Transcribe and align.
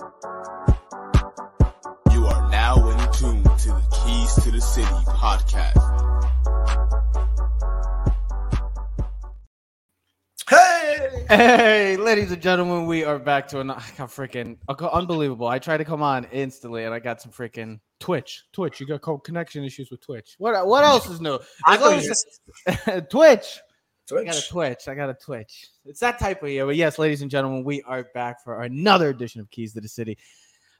You 0.00 0.04
are 2.26 2.48
now 2.52 2.88
in 2.88 2.98
tune 3.12 3.42
to 3.42 3.68
the 3.68 3.84
Keys 4.06 4.32
to 4.44 4.52
the 4.52 4.60
City 4.60 4.86
podcast. 5.08 5.74
Hey! 10.48 11.24
Hey, 11.28 11.96
ladies 11.96 12.30
and 12.30 12.40
gentlemen, 12.40 12.86
we 12.86 13.02
are 13.02 13.18
back 13.18 13.48
to 13.48 13.58
another. 13.58 13.80
I 13.94 13.98
got 13.98 14.08
freaking 14.10 14.56
unbelievable. 14.92 15.48
I 15.48 15.58
tried 15.58 15.78
to 15.78 15.84
come 15.84 16.02
on 16.02 16.28
instantly, 16.30 16.84
and 16.84 16.94
I 16.94 17.00
got 17.00 17.20
some 17.20 17.32
freaking 17.32 17.80
Twitch. 17.98 18.44
Twitch, 18.52 18.78
you 18.78 18.86
got 18.86 19.02
connection 19.24 19.64
issues 19.64 19.90
with 19.90 20.00
Twitch. 20.00 20.36
What? 20.38 20.64
What 20.64 20.84
else 20.84 21.10
is 21.10 21.20
new? 21.20 21.40
I 21.66 21.74
As 21.74 21.80
long 21.80 21.90
thought 21.90 22.04
you 22.04 22.10
as- 22.10 22.24
just 22.86 23.10
Twitch. 24.08 24.26
I 24.26 24.32
got 24.32 24.42
a 24.42 24.48
Twitch. 24.48 24.88
I 24.88 24.94
got 24.94 25.10
a 25.10 25.14
Twitch. 25.14 25.68
It's 25.84 26.00
that 26.00 26.18
type 26.18 26.42
of 26.42 26.48
year. 26.48 26.64
But 26.64 26.76
yes, 26.76 26.98
ladies 26.98 27.22
and 27.22 27.30
gentlemen, 27.30 27.62
we 27.62 27.82
are 27.82 28.04
back 28.14 28.42
for 28.42 28.62
another 28.62 29.10
edition 29.10 29.40
of 29.40 29.50
Keys 29.50 29.74
to 29.74 29.80
the 29.80 29.88
City. 29.88 30.16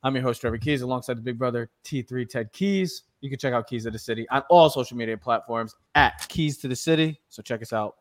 I'm 0.03 0.15
your 0.15 0.23
host, 0.23 0.41
Trevor 0.41 0.59
Keys, 0.59 0.81
alongside 0.81 1.19
the 1.19 1.23
big 1.23 1.39
brother 1.39 1.71
T3 1.85 2.29
Ted 2.29 2.53
Keys. 2.53 3.03
You 3.21 3.29
can 3.29 3.39
check 3.39 3.53
out 3.53 3.69
Keys 3.69 3.85
to 3.85 3.91
the 3.91 3.99
City 3.99 4.27
on 4.31 4.43
all 4.49 4.71
social 4.71 4.97
media 4.97 5.17
platforms 5.19 5.75
at 5.95 6.27
Keys 6.29 6.57
to 6.59 6.69
the 6.69 6.77
City. 6.77 7.21
So 7.29 7.43
check 7.43 7.61
us 7.61 7.73
out. 7.73 7.97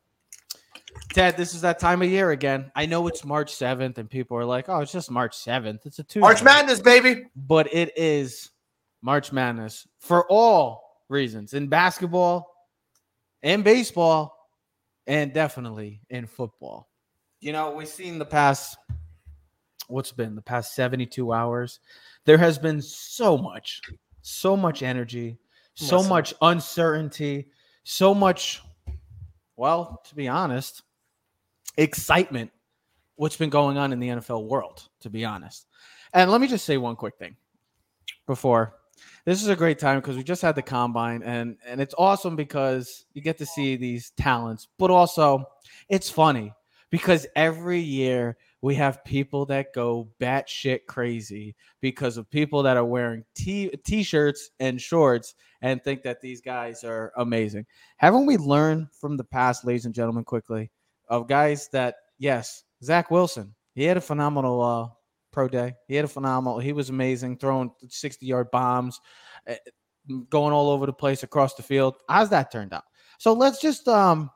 Ted, 1.13 1.35
this 1.35 1.53
is 1.53 1.61
that 1.61 1.79
time 1.79 2.01
of 2.01 2.09
year 2.09 2.31
again. 2.31 2.71
I 2.75 2.85
know 2.85 3.07
it's 3.07 3.25
March 3.25 3.53
7th, 3.53 3.97
and 3.97 4.09
people 4.09 4.37
are 4.37 4.45
like, 4.45 4.69
oh, 4.69 4.79
it's 4.79 4.91
just 4.91 5.11
March 5.11 5.35
7th. 5.35 5.85
It's 5.85 5.99
a 5.99 6.03
Tuesday. 6.03 6.21
March 6.21 6.41
Madness, 6.43 6.79
baby. 6.79 7.25
But 7.35 7.73
it 7.73 7.97
is 7.97 8.51
March 9.01 9.31
Madness 9.33 9.87
for 9.99 10.25
all 10.29 11.01
reasons 11.09 11.53
in 11.53 11.67
basketball, 11.67 12.49
in 13.43 13.63
baseball, 13.63 14.36
and 15.07 15.33
definitely 15.33 16.01
in 16.09 16.27
football. 16.27 16.89
You 17.39 17.53
know, 17.53 17.71
we've 17.71 17.87
seen 17.87 18.19
the 18.19 18.25
past, 18.25 18.77
what's 19.87 20.11
been 20.11 20.35
the 20.35 20.41
past 20.41 20.75
72 20.75 21.33
hours? 21.33 21.79
There 22.25 22.37
has 22.37 22.59
been 22.59 22.81
so 22.81 23.37
much, 23.37 23.81
so 24.21 24.57
much 24.57 24.83
energy, 24.83 25.37
so 25.75 25.97
Listen. 25.97 26.09
much 26.09 26.33
uncertainty, 26.41 27.47
so 27.83 28.13
much, 28.13 28.61
well, 29.55 30.01
to 30.07 30.15
be 30.15 30.27
honest, 30.27 30.83
excitement. 31.77 32.51
What's 33.15 33.37
been 33.37 33.49
going 33.49 33.79
on 33.79 33.93
in 33.93 33.99
the 33.99 34.09
NFL 34.09 34.47
world, 34.47 34.87
to 34.99 35.09
be 35.09 35.25
honest. 35.25 35.65
And 36.13 36.29
let 36.29 36.39
me 36.39 36.47
just 36.47 36.65
say 36.65 36.77
one 36.77 36.95
quick 36.95 37.17
thing 37.17 37.35
before 38.27 38.75
this 39.27 39.43
is 39.43 39.49
a 39.49 39.55
great 39.57 39.77
time 39.77 39.99
because 39.99 40.15
we 40.15 40.23
just 40.23 40.41
had 40.41 40.55
the 40.55 40.61
combine 40.61 41.21
and 41.21 41.57
and 41.67 41.81
it's 41.81 41.93
awesome 41.97 42.37
because 42.37 43.05
you 43.13 43.21
get 43.21 43.37
to 43.37 43.45
see 43.45 43.75
these 43.75 44.11
talents 44.11 44.69
but 44.79 44.89
also 44.89 45.43
it's 45.89 46.09
funny 46.09 46.53
because 46.91 47.27
every 47.35 47.79
year 47.79 48.37
we 48.61 48.73
have 48.73 49.03
people 49.03 49.45
that 49.45 49.73
go 49.73 50.07
batshit 50.21 50.85
crazy 50.87 51.53
because 51.81 52.15
of 52.15 52.29
people 52.29 52.63
that 52.63 52.77
are 52.77 52.85
wearing 52.85 53.25
t- 53.35 53.69
t-shirts 53.85 54.51
and 54.61 54.81
shorts 54.81 55.35
and 55.61 55.83
think 55.83 56.01
that 56.03 56.21
these 56.21 56.39
guys 56.39 56.85
are 56.85 57.11
amazing. 57.17 57.65
Haven't 57.97 58.25
we 58.25 58.37
learned 58.37 58.87
from 58.93 59.17
the 59.17 59.23
past 59.25 59.65
ladies 59.65 59.85
and 59.85 59.93
gentlemen 59.93 60.23
quickly 60.23 60.71
of 61.09 61.27
guys 61.27 61.67
that 61.73 61.95
yes 62.17 62.63
zach 62.83 63.11
wilson 63.11 63.53
he 63.75 63.83
had 63.83 63.97
a 63.97 64.01
phenomenal 64.01 64.61
uh 64.61 64.87
pro 65.37 65.47
day. 65.47 65.75
He 65.87 65.93
had 65.93 66.03
a 66.03 66.07
phenomenal. 66.07 66.57
He 66.57 66.73
was 66.73 66.89
amazing, 66.89 67.37
throwing 67.37 67.69
sixty 67.89 68.25
yard 68.25 68.49
bombs, 68.49 68.99
eh, 69.45 69.57
going 70.31 70.51
all 70.51 70.71
over 70.71 70.87
the 70.87 70.93
place 70.93 71.21
across 71.21 71.53
the 71.53 71.61
field. 71.61 71.97
How's 72.09 72.31
that 72.31 72.51
turned 72.51 72.73
out? 72.73 72.85
So 73.19 73.33
let's 73.33 73.61
just 73.61 73.87
um, 73.87 74.31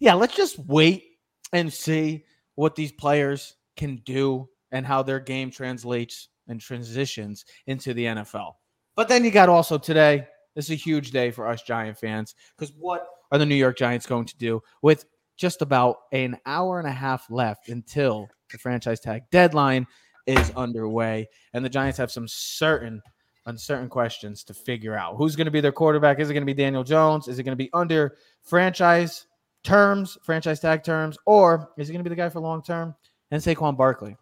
yeah, 0.00 0.14
let's 0.14 0.34
just 0.34 0.58
wait 0.58 1.04
and 1.52 1.72
see 1.72 2.24
what 2.56 2.74
these 2.74 2.90
players 2.90 3.54
can 3.76 4.02
do 4.04 4.48
and 4.72 4.84
how 4.84 5.04
their 5.04 5.20
game 5.20 5.52
translates 5.52 6.30
and 6.48 6.60
transitions 6.60 7.44
into 7.68 7.94
the 7.94 8.06
NFL. 8.06 8.54
But 8.96 9.06
then 9.06 9.24
you 9.24 9.30
got 9.30 9.48
also 9.48 9.78
today. 9.78 10.26
This 10.56 10.64
is 10.64 10.72
a 10.72 10.74
huge 10.74 11.12
day 11.12 11.30
for 11.30 11.46
us 11.46 11.62
Giant 11.62 11.96
fans 11.96 12.34
because 12.58 12.74
what 12.76 13.06
are 13.30 13.38
the 13.38 13.46
New 13.46 13.54
York 13.54 13.78
Giants 13.78 14.04
going 14.04 14.26
to 14.26 14.36
do 14.36 14.60
with 14.82 15.04
just 15.36 15.62
about 15.62 15.98
an 16.10 16.36
hour 16.44 16.80
and 16.80 16.88
a 16.88 16.92
half 16.92 17.30
left 17.30 17.68
until 17.68 18.28
the 18.50 18.58
franchise 18.58 18.98
tag 18.98 19.22
deadline 19.30 19.86
is 20.32 20.50
underway, 20.56 21.28
and 21.52 21.64
the 21.64 21.68
Giants 21.68 21.98
have 21.98 22.10
some 22.10 22.28
certain 22.28 23.00
uncertain 23.46 23.88
questions 23.88 24.44
to 24.44 24.54
figure 24.54 24.96
out. 24.96 25.16
Who's 25.16 25.36
going 25.36 25.46
to 25.46 25.50
be 25.50 25.60
their 25.60 25.72
quarterback? 25.72 26.20
Is 26.20 26.30
it 26.30 26.34
going 26.34 26.42
to 26.42 26.52
be 26.52 26.54
Daniel 26.54 26.84
Jones? 26.84 27.28
Is 27.28 27.38
it 27.38 27.42
going 27.42 27.56
to 27.56 27.62
be 27.62 27.70
under 27.72 28.16
franchise 28.42 29.26
terms, 29.64 30.18
franchise 30.22 30.60
tag 30.60 30.84
terms, 30.84 31.18
or 31.26 31.70
is 31.76 31.88
it 31.88 31.92
going 31.92 32.04
to 32.04 32.08
be 32.08 32.14
the 32.14 32.20
guy 32.20 32.28
for 32.28 32.40
long 32.40 32.62
term? 32.62 32.94
And 33.30 33.42
Saquon 33.42 33.76
Barkley. 33.76 34.16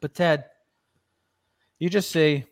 But 0.00 0.14
Ted, 0.14 0.44
you 1.78 1.88
just 1.88 2.10
see, 2.10 2.44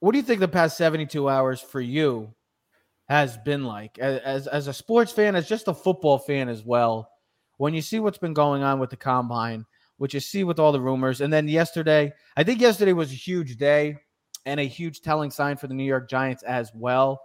what 0.00 0.12
do 0.12 0.18
you 0.18 0.24
think 0.24 0.40
the 0.40 0.48
past 0.48 0.76
72 0.76 1.28
hours 1.28 1.60
for 1.60 1.80
you 1.80 2.34
has 3.08 3.36
been 3.38 3.64
like 3.64 3.98
as, 3.98 4.20
as 4.20 4.46
as 4.48 4.66
a 4.66 4.72
sports 4.72 5.12
fan, 5.12 5.36
as 5.36 5.48
just 5.48 5.68
a 5.68 5.74
football 5.74 6.18
fan 6.18 6.48
as 6.48 6.64
well? 6.64 7.08
When 7.58 7.72
you 7.72 7.82
see 7.82 8.00
what's 8.00 8.18
been 8.18 8.34
going 8.34 8.62
on 8.62 8.80
with 8.80 8.90
the 8.90 8.96
combine, 8.96 9.64
what 9.98 10.12
you 10.14 10.20
see 10.20 10.44
with 10.44 10.58
all 10.58 10.72
the 10.72 10.80
rumors. 10.80 11.20
And 11.20 11.32
then 11.32 11.48
yesterday, 11.48 12.12
I 12.36 12.44
think 12.44 12.60
yesterday 12.60 12.92
was 12.92 13.10
a 13.12 13.14
huge 13.16 13.56
day 13.56 13.96
and 14.46 14.60
a 14.60 14.64
huge 14.64 15.00
telling 15.00 15.30
sign 15.30 15.56
for 15.56 15.66
the 15.66 15.74
New 15.74 15.84
York 15.84 16.08
Giants 16.08 16.42
as 16.42 16.70
well. 16.74 17.20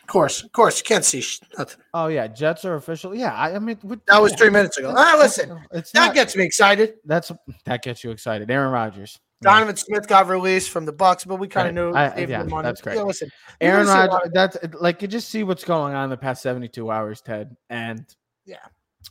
Of 0.00 0.06
course, 0.06 0.42
of 0.42 0.50
course. 0.52 0.78
You 0.78 0.84
can't 0.84 1.04
see 1.04 1.22
nothing. 1.56 1.80
Oh 1.94 2.08
yeah, 2.08 2.26
Jets 2.26 2.64
are 2.64 2.74
official. 2.74 3.14
Yeah, 3.14 3.32
I, 3.32 3.54
I 3.54 3.58
mean 3.60 3.78
That 4.06 4.20
was 4.20 4.32
yeah. 4.32 4.38
three 4.38 4.50
minutes 4.50 4.76
ago. 4.76 4.92
Ah, 4.96 5.16
listen, 5.18 5.60
it's 5.72 5.92
that 5.92 6.06
not, 6.06 6.14
gets 6.14 6.34
me 6.34 6.44
excited. 6.44 6.94
that's 7.04 7.30
that 7.64 7.82
gets 7.82 8.02
you 8.02 8.10
excited. 8.10 8.50
Aaron 8.50 8.72
Rodgers. 8.72 9.20
Donovan 9.42 9.76
Smith 9.76 10.06
got 10.06 10.28
released 10.28 10.68
from 10.70 10.84
the 10.84 10.92
Bucks, 10.92 11.24
but 11.24 11.36
we 11.36 11.48
kind 11.48 11.68
of 11.68 11.74
knew. 11.74 11.92
I- 11.92 12.14
yeah, 12.26 12.42
that's 12.62 12.82
great. 12.82 12.96
Yeah, 12.96 13.02
listen, 13.04 13.30
Aaron 13.60 13.86
gonna 13.86 13.98
see 14.02 14.06
a 14.08 14.10
lot 14.10 14.22
Rodgers. 14.24 14.32
That's 14.34 14.74
like 14.80 15.00
you 15.00 15.08
just 15.08 15.28
see 15.30 15.44
what's 15.44 15.64
going 15.64 15.94
on 15.94 16.04
in 16.04 16.10
the 16.10 16.16
past 16.16 16.42
72 16.42 16.90
hours, 16.90 17.22
Ted. 17.22 17.56
And 17.70 18.04
Yeah. 18.44 18.58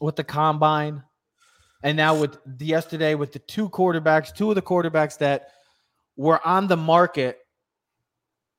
with 0.01 0.15
the 0.17 0.23
combine, 0.23 1.01
and 1.83 1.95
now 1.95 2.19
with 2.19 2.37
yesterday 2.59 3.15
with 3.15 3.31
the 3.31 3.39
two 3.39 3.69
quarterbacks, 3.69 4.33
two 4.33 4.49
of 4.49 4.55
the 4.55 4.61
quarterbacks 4.61 5.17
that 5.19 5.49
were 6.15 6.45
on 6.45 6.67
the 6.67 6.77
market. 6.77 7.39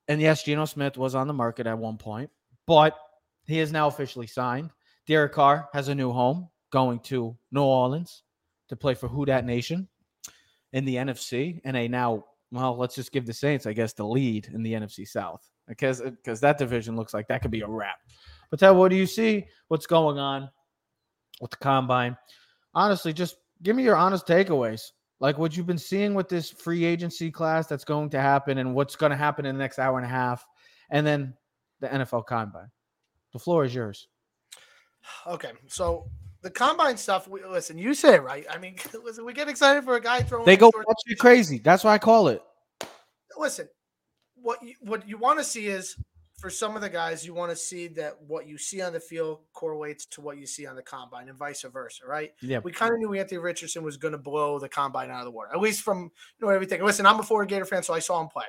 And 0.08 0.20
yes, 0.20 0.42
Geno 0.42 0.64
Smith 0.64 0.96
was 0.96 1.14
on 1.14 1.28
the 1.28 1.34
market 1.34 1.66
at 1.66 1.78
one 1.78 1.98
point, 1.98 2.30
but 2.66 2.96
he 3.46 3.58
is 3.58 3.72
now 3.72 3.86
officially 3.86 4.26
signed. 4.26 4.70
Derek 5.06 5.32
Carr 5.32 5.68
has 5.72 5.88
a 5.88 5.94
new 5.94 6.12
home 6.12 6.48
going 6.70 7.00
to 7.00 7.36
New 7.52 7.62
Orleans 7.62 8.22
to 8.68 8.76
play 8.76 8.94
for 8.94 9.08
Who 9.08 9.24
Dat 9.24 9.44
Nation 9.44 9.88
in 10.72 10.84
the 10.84 10.96
NFC, 10.96 11.60
and 11.64 11.76
a 11.76 11.88
now 11.88 12.24
well, 12.52 12.76
let's 12.76 12.96
just 12.96 13.12
give 13.12 13.26
the 13.26 13.32
Saints, 13.32 13.66
I 13.66 13.72
guess, 13.72 13.92
the 13.92 14.04
lead 14.04 14.48
in 14.52 14.62
the 14.62 14.72
NFC 14.72 15.06
South 15.06 15.48
because 15.68 16.00
because 16.00 16.40
that 16.40 16.58
division 16.58 16.96
looks 16.96 17.14
like 17.14 17.28
that 17.28 17.42
could 17.42 17.50
be 17.50 17.60
a 17.60 17.68
wrap. 17.68 17.98
But 18.50 18.60
Ted, 18.60 18.74
what 18.74 18.88
do 18.88 18.96
you 18.96 19.06
see? 19.06 19.46
What's 19.68 19.86
going 19.86 20.18
on 20.18 20.50
with 21.40 21.52
the 21.52 21.56
combine? 21.58 22.16
Honestly, 22.74 23.12
just 23.12 23.36
give 23.62 23.76
me 23.76 23.82
your 23.82 23.96
honest 23.96 24.26
takeaways. 24.26 24.90
Like 25.20 25.36
what 25.36 25.56
you've 25.56 25.66
been 25.66 25.78
seeing 25.78 26.14
with 26.14 26.28
this 26.28 26.50
free 26.50 26.84
agency 26.84 27.30
class 27.30 27.66
that's 27.66 27.84
going 27.84 28.10
to 28.10 28.20
happen 28.20 28.58
and 28.58 28.74
what's 28.74 28.96
going 28.96 29.10
to 29.10 29.16
happen 29.16 29.44
in 29.44 29.54
the 29.54 29.58
next 29.58 29.78
hour 29.78 29.98
and 29.98 30.06
a 30.06 30.08
half, 30.08 30.46
and 30.90 31.06
then 31.06 31.34
the 31.80 31.88
NFL 31.88 32.26
combine. 32.26 32.70
The 33.32 33.38
floor 33.38 33.64
is 33.64 33.74
yours. 33.74 34.08
Okay, 35.26 35.52
so 35.66 36.06
the 36.42 36.50
combine 36.50 36.96
stuff. 36.96 37.28
We, 37.28 37.44
listen, 37.44 37.76
you 37.76 37.94
say 37.94 38.14
it 38.14 38.22
right. 38.22 38.46
I 38.50 38.58
mean, 38.58 38.76
listen, 39.04 39.24
we 39.24 39.32
get 39.32 39.48
excited 39.48 39.84
for 39.84 39.96
a 39.96 40.00
guy 40.00 40.22
throwing. 40.22 40.46
They 40.46 40.56
go 40.56 40.72
crazy. 41.18 41.58
That's 41.58 41.84
why 41.84 41.94
I 41.94 41.98
call 41.98 42.28
it. 42.28 42.42
Listen, 43.36 43.68
what 44.34 44.62
you, 44.62 44.74
what 44.80 45.06
you 45.08 45.18
want 45.18 45.38
to 45.38 45.44
see 45.44 45.66
is 45.66 45.96
for 46.40 46.50
some 46.50 46.74
of 46.76 46.82
the 46.82 46.88
guys, 46.88 47.24
you 47.26 47.34
want 47.34 47.50
to 47.50 47.56
see 47.56 47.86
that 47.88 48.14
what 48.26 48.46
you 48.46 48.56
see 48.58 48.80
on 48.80 48.92
the 48.92 49.00
field 49.00 49.40
correlates 49.52 50.06
to 50.06 50.20
what 50.20 50.38
you 50.38 50.46
see 50.46 50.66
on 50.66 50.74
the 50.76 50.82
combine, 50.82 51.28
and 51.28 51.36
vice 51.38 51.62
versa, 51.62 52.02
right? 52.06 52.32
Yeah. 52.42 52.58
We 52.64 52.72
kind 52.72 52.92
of 52.92 52.98
knew 52.98 53.12
Anthony 53.14 53.38
Richardson 53.38 53.82
was 53.82 53.96
going 53.96 54.12
to 54.12 54.18
blow 54.18 54.58
the 54.58 54.68
combine 54.68 55.10
out 55.10 55.18
of 55.20 55.24
the 55.26 55.30
water, 55.30 55.50
at 55.54 55.60
least 55.60 55.82
from 55.82 56.10
you 56.38 56.46
know 56.46 56.48
everything. 56.48 56.82
Listen, 56.82 57.06
I'm 57.06 57.20
a 57.20 57.22
Florida 57.22 57.48
Gator 57.48 57.64
fan, 57.64 57.82
so 57.82 57.94
I 57.94 57.98
saw 57.98 58.20
him 58.20 58.28
play. 58.28 58.46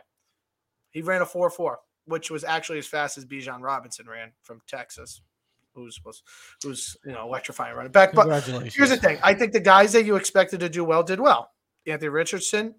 He 0.92 1.02
ran 1.02 1.22
a 1.22 1.26
four 1.26 1.50
four, 1.50 1.80
which 2.06 2.32
was 2.32 2.44
actually 2.44 2.80
as 2.80 2.88
fast 2.88 3.18
as 3.18 3.26
Bijan 3.26 3.62
Robinson 3.62 4.08
ran 4.10 4.32
from 4.42 4.62
Texas, 4.68 5.22
who's 5.74 6.00
was 6.06 6.24
who's 6.64 6.96
you 7.06 7.12
know 7.12 7.24
electrifying 7.26 7.76
running 7.76 7.92
back. 7.92 8.14
But 8.14 8.44
Here's 8.74 8.90
the 8.90 8.98
thing. 8.98 9.20
I 9.24 9.34
think 9.34 9.54
the 9.54 9.60
guys 9.60 9.94
that 9.94 10.06
you 10.06 10.16
expected 10.16 10.60
to 10.62 10.70
do 10.70 10.84
well 10.84 11.04
did 11.04 11.20
well. 11.20 11.52
Anthony 11.88 12.10
Richardson 12.10 12.76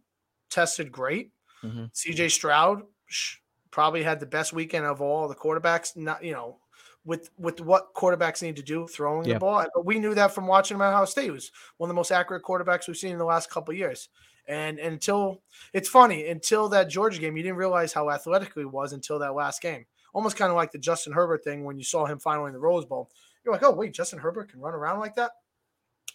tested 0.51 0.93
great. 0.93 1.31
Mhm. 1.65 1.91
CJ 1.95 2.31
Stroud 2.31 2.83
sh- 3.07 3.37
probably 3.73 4.05
had 4.05 4.21
the 4.21 4.27
best 4.27 4.53
weekend 4.53 4.87
of 4.87 5.01
all 5.01 5.27
the 5.27 5.35
quarterbacks. 5.35 5.97
Not 5.97 6.23
you 6.23 6.33
know, 6.33 6.59
with 7.05 7.31
with 7.37 7.61
what 7.61 7.93
quarterbacks 7.95 8.43
need 8.43 8.55
to 8.57 8.63
do 8.63 8.87
throwing 8.87 9.27
Yeah. 9.27 9.35
the 9.35 9.41
ball. 9.41 9.67
But 9.75 9.85
we 9.85 9.99
knew 9.99 10.15
that 10.15 10.33
from 10.33 10.47
watching 10.47 10.77
him 10.77 10.83
at 10.83 10.91
Ohio 10.93 11.05
State. 11.07 11.25
He 11.25 11.31
was 11.31 11.51
one 11.79 11.89
of 11.89 11.95
the 11.95 11.99
most 11.99 12.13
accurate 12.13 12.45
quarterbacks 12.45 12.87
we've 12.87 12.97
seen 12.97 13.11
in 13.13 13.19
the 13.19 13.25
last 13.25 13.51
couple 13.51 13.73
of 13.73 13.79
years. 13.79 14.09
And 14.47 14.79
until 14.79 15.41
it's 15.73 15.89
funny, 15.89 16.29
until 16.29 16.69
that 16.71 16.89
Georgia 16.89 17.21
game, 17.21 17.37
you 17.37 17.43
didn't 17.43 17.59
realize 17.59 17.93
how 17.93 18.11
athletic 18.11 18.53
he 18.55 18.65
was 18.65 18.93
until 18.93 19.19
that 19.21 19.35
last 19.35 19.61
game. 19.63 19.87
Almost 20.15 20.37
kind 20.37 20.51
of 20.51 20.57
like 20.57 20.73
the 20.73 20.79
Justin 20.79 21.13
Herbert 21.13 21.43
thing 21.45 21.65
when 21.65 21.79
you 21.79 21.85
saw 21.85 22.07
him 22.07 22.19
finally 22.19 22.49
in 22.49 22.53
the 22.53 22.59
Rose 22.59 22.85
Bowl. 22.85 23.09
You're 23.45 23.55
like, 23.55 23.63
oh 23.63 23.71
wait, 23.71 23.95
Justin 23.95 24.19
Herbert 24.19 24.51
can 24.51 24.61
run 24.61 24.75
around 24.75 25.01
like 25.01 25.15
that. 25.15 25.33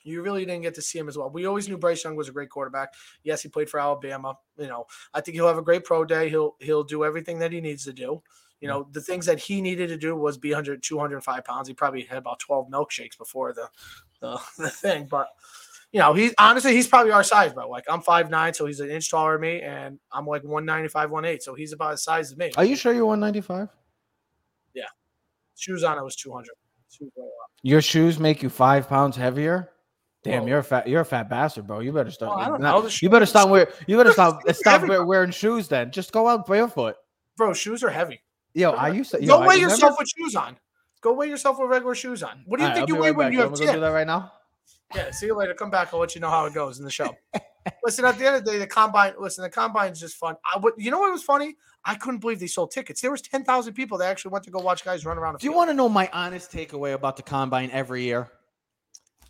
You 0.03 0.21
really 0.21 0.45
didn't 0.45 0.63
get 0.63 0.75
to 0.75 0.81
see 0.81 0.99
him 0.99 1.07
as 1.07 1.17
well. 1.17 1.29
We 1.29 1.45
always 1.45 1.67
knew 1.67 1.77
Bryce 1.77 2.03
Young 2.03 2.15
was 2.15 2.29
a 2.29 2.31
great 2.31 2.49
quarterback. 2.49 2.93
Yes, 3.23 3.41
he 3.41 3.49
played 3.49 3.69
for 3.69 3.79
Alabama. 3.79 4.37
You 4.57 4.67
know, 4.67 4.85
I 5.13 5.21
think 5.21 5.35
he'll 5.35 5.47
have 5.47 5.57
a 5.57 5.63
great 5.63 5.85
pro 5.85 6.05
day. 6.05 6.29
He'll 6.29 6.55
he'll 6.59 6.83
do 6.83 7.03
everything 7.03 7.39
that 7.39 7.51
he 7.51 7.61
needs 7.61 7.83
to 7.85 7.93
do. 7.93 8.21
You 8.59 8.67
know, 8.67 8.87
the 8.91 9.01
things 9.01 9.25
that 9.27 9.39
he 9.39 9.61
needed 9.61 9.89
to 9.89 9.97
do 9.97 10.15
was 10.15 10.37
be 10.37 10.49
100, 10.49 10.81
205 10.81 11.45
pounds. 11.45 11.67
He 11.67 11.73
probably 11.73 12.01
had 12.01 12.17
about 12.17 12.39
12 12.39 12.69
milkshakes 12.69 13.17
before 13.17 13.53
the, 13.53 13.69
the, 14.19 14.39
the 14.57 14.69
thing. 14.69 15.05
But, 15.05 15.29
you 15.91 15.99
know, 15.99 16.13
he's 16.13 16.33
honestly, 16.39 16.73
he's 16.73 16.87
probably 16.87 17.11
our 17.11 17.23
size, 17.23 17.53
bro. 17.53 17.69
Like, 17.69 17.85
I'm 17.87 18.01
5'9, 18.01 18.55
so 18.55 18.65
he's 18.65 18.79
an 18.79 18.89
inch 18.89 19.11
taller 19.11 19.33
than 19.33 19.41
me, 19.41 19.61
and 19.61 19.99
I'm 20.11 20.25
like 20.25 20.43
195, 20.43 21.11
18. 21.25 21.39
So 21.41 21.53
he's 21.53 21.71
about 21.71 21.91
the 21.91 21.97
size 21.97 22.31
of 22.31 22.37
me. 22.37 22.51
Are 22.57 22.65
you 22.65 22.75
sure 22.75 22.93
you're 22.93 23.05
195? 23.05 23.69
Yeah. 24.73 24.83
Shoes 25.55 25.83
on, 25.83 25.99
I 25.99 26.01
was 26.01 26.15
200. 26.15 26.49
Shoes 26.89 27.11
were 27.15 27.23
a 27.23 27.25
lot. 27.25 27.31
Your 27.61 27.81
shoes 27.81 28.19
make 28.19 28.41
you 28.41 28.49
five 28.49 28.89
pounds 28.89 29.15
heavier. 29.15 29.69
Damn, 30.31 30.47
you're 30.47 30.59
a 30.59 30.63
fat. 30.63 30.87
You're 30.87 31.01
a 31.01 31.05
fat 31.05 31.29
bastard, 31.29 31.67
bro. 31.67 31.79
You 31.79 31.91
better 31.91 32.11
start. 32.11 32.39
Oh, 32.39 32.49
don't 32.49 32.61
know. 32.61 32.81
The 32.81 32.99
you 33.01 33.09
better 33.09 33.25
stop 33.25 33.49
wearing. 33.49 33.67
You 33.87 33.97
better 33.97 34.11
stop. 34.11 34.41
Stop 34.49 34.81
heavy, 34.81 34.89
wear- 34.89 35.05
wearing 35.05 35.31
shoes. 35.31 35.67
Then 35.67 35.91
just 35.91 36.11
go 36.11 36.27
out 36.27 36.45
barefoot. 36.45 36.95
Bro, 37.35 37.53
shoes 37.53 37.83
are 37.83 37.89
heavy. 37.89 38.21
Yo, 38.53 38.71
I 38.71 38.89
used 38.89 39.11
to. 39.11 39.21
Yo, 39.21 39.27
Go 39.37 39.43
I 39.43 39.47
weigh 39.47 39.55
remember- 39.55 39.71
yourself 39.73 39.95
with 39.99 40.07
shoes 40.09 40.35
on. 40.35 40.57
Go 41.01 41.13
weigh 41.13 41.29
yourself 41.29 41.59
with 41.59 41.69
regular 41.69 41.93
shoes 41.95 42.23
on. 42.23 42.43
What 42.45 42.57
do 42.57 42.63
you 42.63 42.69
All 42.69 42.75
think 42.75 42.87
you 42.89 42.95
weigh 42.95 43.09
right 43.09 43.15
when 43.15 43.25
back. 43.27 43.33
you 43.33 43.39
have 43.39 43.49
I'm 43.53 43.59
gonna 43.59 43.73
do 43.73 43.79
that 43.81 43.91
right 43.91 44.07
now. 44.07 44.31
Yeah, 44.95 45.11
see 45.11 45.27
you 45.27 45.35
later. 45.35 45.53
Come 45.53 45.69
back. 45.69 45.93
I'll 45.93 45.99
let 45.99 46.15
you 46.15 46.21
know 46.21 46.29
how 46.29 46.45
it 46.45 46.53
goes 46.53 46.79
in 46.79 46.85
the 46.85 46.91
show. 46.91 47.15
listen, 47.83 48.05
at 48.05 48.17
the 48.17 48.25
end 48.25 48.35
of 48.37 48.45
the 48.45 48.51
day, 48.51 48.57
the 48.57 48.67
combine. 48.67 49.13
Listen, 49.19 49.43
the 49.43 49.49
combine 49.49 49.91
is 49.91 49.99
just 49.99 50.15
fun. 50.15 50.35
I 50.53 50.57
would, 50.59 50.73
you 50.77 50.89
know 50.91 50.99
what 50.99 51.11
was 51.11 51.23
funny? 51.23 51.55
I 51.85 51.95
couldn't 51.95 52.19
believe 52.19 52.39
they 52.39 52.47
sold 52.47 52.71
tickets. 52.71 52.99
There 53.01 53.11
was 53.11 53.21
ten 53.21 53.43
thousand 53.43 53.73
people 53.73 53.97
that 53.99 54.09
actually 54.09 54.31
went 54.31 54.43
to 54.45 54.51
go 54.51 54.59
watch 54.59 54.83
guys 54.83 55.05
run 55.05 55.17
around. 55.17 55.37
Do 55.39 55.45
you 55.45 55.53
want 55.53 55.69
to 55.69 55.73
know 55.73 55.87
my 55.87 56.09
honest 56.11 56.51
takeaway 56.51 56.93
about 56.93 57.15
the 57.17 57.23
combine 57.23 57.69
every 57.71 58.03
year? 58.03 58.29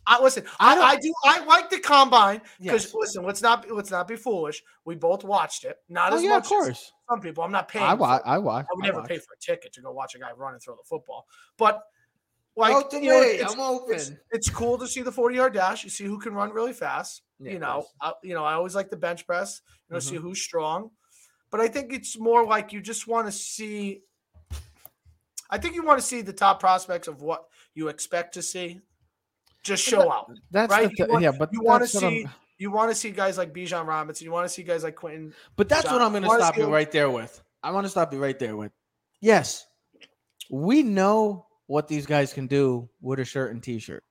I 0.10 0.22
listen. 0.24 0.46
I 0.60 0.78
I, 0.80 0.82
I 0.92 0.96
do. 0.96 1.14
I 1.26 1.44
like 1.46 1.70
the 1.70 1.80
combine 1.80 2.42
because 2.60 2.86
Yes. 2.86 2.94
listen. 2.96 3.24
Let's 3.26 3.42
not 3.42 3.64
be- 3.68 3.72
let's 3.74 3.92
not 3.92 4.08
be 4.08 4.16
foolish. 4.16 4.64
We 4.86 4.96
both 4.96 5.24
watched 5.26 5.66
it. 5.66 5.78
Not 5.90 6.14
Oh 6.14 6.16
as 6.16 6.24
yeah, 6.24 6.30
much 6.30 6.44
of 6.46 6.50
course. 6.50 6.68
as 6.70 6.92
some 7.10 7.20
people. 7.22 7.44
I'm 7.44 7.52
not 7.52 7.68
paying. 7.68 7.86
I 7.86 7.94
watch. 7.94 8.22
I 8.26 8.38
watch. 8.38 8.66
I 8.72 8.76
would 8.76 8.86
I 8.86 8.88
never 8.88 9.00
watch. 9.02 9.10
pay 9.10 9.18
for 9.18 9.34
a 9.34 9.38
ticket 9.40 9.74
to 9.74 9.82
go 9.82 9.92
watch 9.92 10.16
a 10.16 10.20
guy 10.20 10.32
run 10.32 10.54
and 10.54 10.62
throw 10.64 10.76
the 10.76 10.84
football. 10.86 11.26
But 11.58 11.84
like, 12.56 12.90
to 12.90 12.98
you 13.04 13.10
know, 13.10 13.22
it's- 13.22 13.54
I'm 13.54 13.60
open. 13.60 13.96
It's, 13.96 14.12
it's 14.32 14.50
cool 14.50 14.78
to 14.80 14.88
see 14.88 15.02
the 15.02 15.12
40 15.12 15.36
yard 15.36 15.54
dash. 15.54 15.84
You 15.84 15.90
see 15.90 16.06
who 16.06 16.18
can 16.20 16.34
run 16.34 16.52
really 16.52 16.74
fast. 16.74 17.22
Yeah, 17.40 17.52
you 17.52 17.60
know. 17.60 17.86
I, 18.02 18.14
you 18.24 18.34
know, 18.34 18.44
I 18.46 18.54
always 18.54 18.74
like 18.76 18.90
the 18.90 18.98
bench 18.98 19.28
press. 19.28 19.62
You 19.90 19.94
know, 19.94 20.00
Mm-hmm. 20.00 20.10
see 20.10 20.16
who's 20.16 20.42
strong. 20.42 20.90
But 21.52 21.60
I 21.62 21.68
think 21.68 21.94
it's 21.94 22.18
more 22.18 22.46
like 22.46 22.72
you 22.74 22.82
just 22.82 23.08
want 23.08 23.28
to 23.28 23.32
see. 23.32 24.02
I 25.50 25.58
think 25.58 25.76
you 25.76 25.84
want 25.84 26.00
to 26.00 26.06
see 26.06 26.22
the 26.22 26.34
top 26.34 26.60
prospects 26.60 27.08
of 27.08 27.22
what 27.22 27.46
you 27.74 27.88
expect 27.90 28.34
to 28.34 28.42
see. 28.42 28.82
Just 29.64 29.84
show 29.84 30.12
out. 30.12 30.32
That's 30.52 30.72
right? 30.72 30.90
the 30.90 30.96
th- 30.96 31.10
want- 31.10 31.24
yeah, 31.24 31.32
but 31.32 31.52
you 31.52 31.62
want 31.62 31.88
to 31.88 32.00
I'm- 32.06 32.12
see. 32.14 32.28
You 32.60 32.72
want 32.72 32.90
to 32.90 32.96
see 32.96 33.12
guys 33.12 33.38
like 33.38 33.54
Bijan 33.54 33.86
Robinson. 33.86 34.26
You 34.26 34.32
want 34.32 34.48
to 34.48 34.50
see 34.54 34.64
guys 34.64 34.84
like 34.84 34.96
Quentin. 34.96 35.32
But 35.56 35.70
that's 35.70 35.84
John, 35.84 35.94
what 35.94 36.02
I'm 36.02 36.12
going 36.12 36.24
to 36.24 36.30
stop 36.30 36.58
you 36.58 36.64
him- 36.64 36.72
right 36.72 36.92
there 36.92 37.10
with. 37.12 37.40
I 37.62 37.70
want 37.72 37.86
to 37.86 37.90
stop 37.90 38.12
you 38.12 38.20
right 38.20 38.38
there 38.40 38.56
with. 38.56 38.72
Yes, 39.22 39.66
we 40.50 40.82
know 40.82 41.46
what 41.68 41.88
these 41.88 42.06
guys 42.08 42.34
can 42.34 42.48
do 42.48 42.90
with 43.02 43.20
a 43.20 43.26
shirt 43.26 43.52
and 43.52 43.62
t-shirt. 43.62 44.04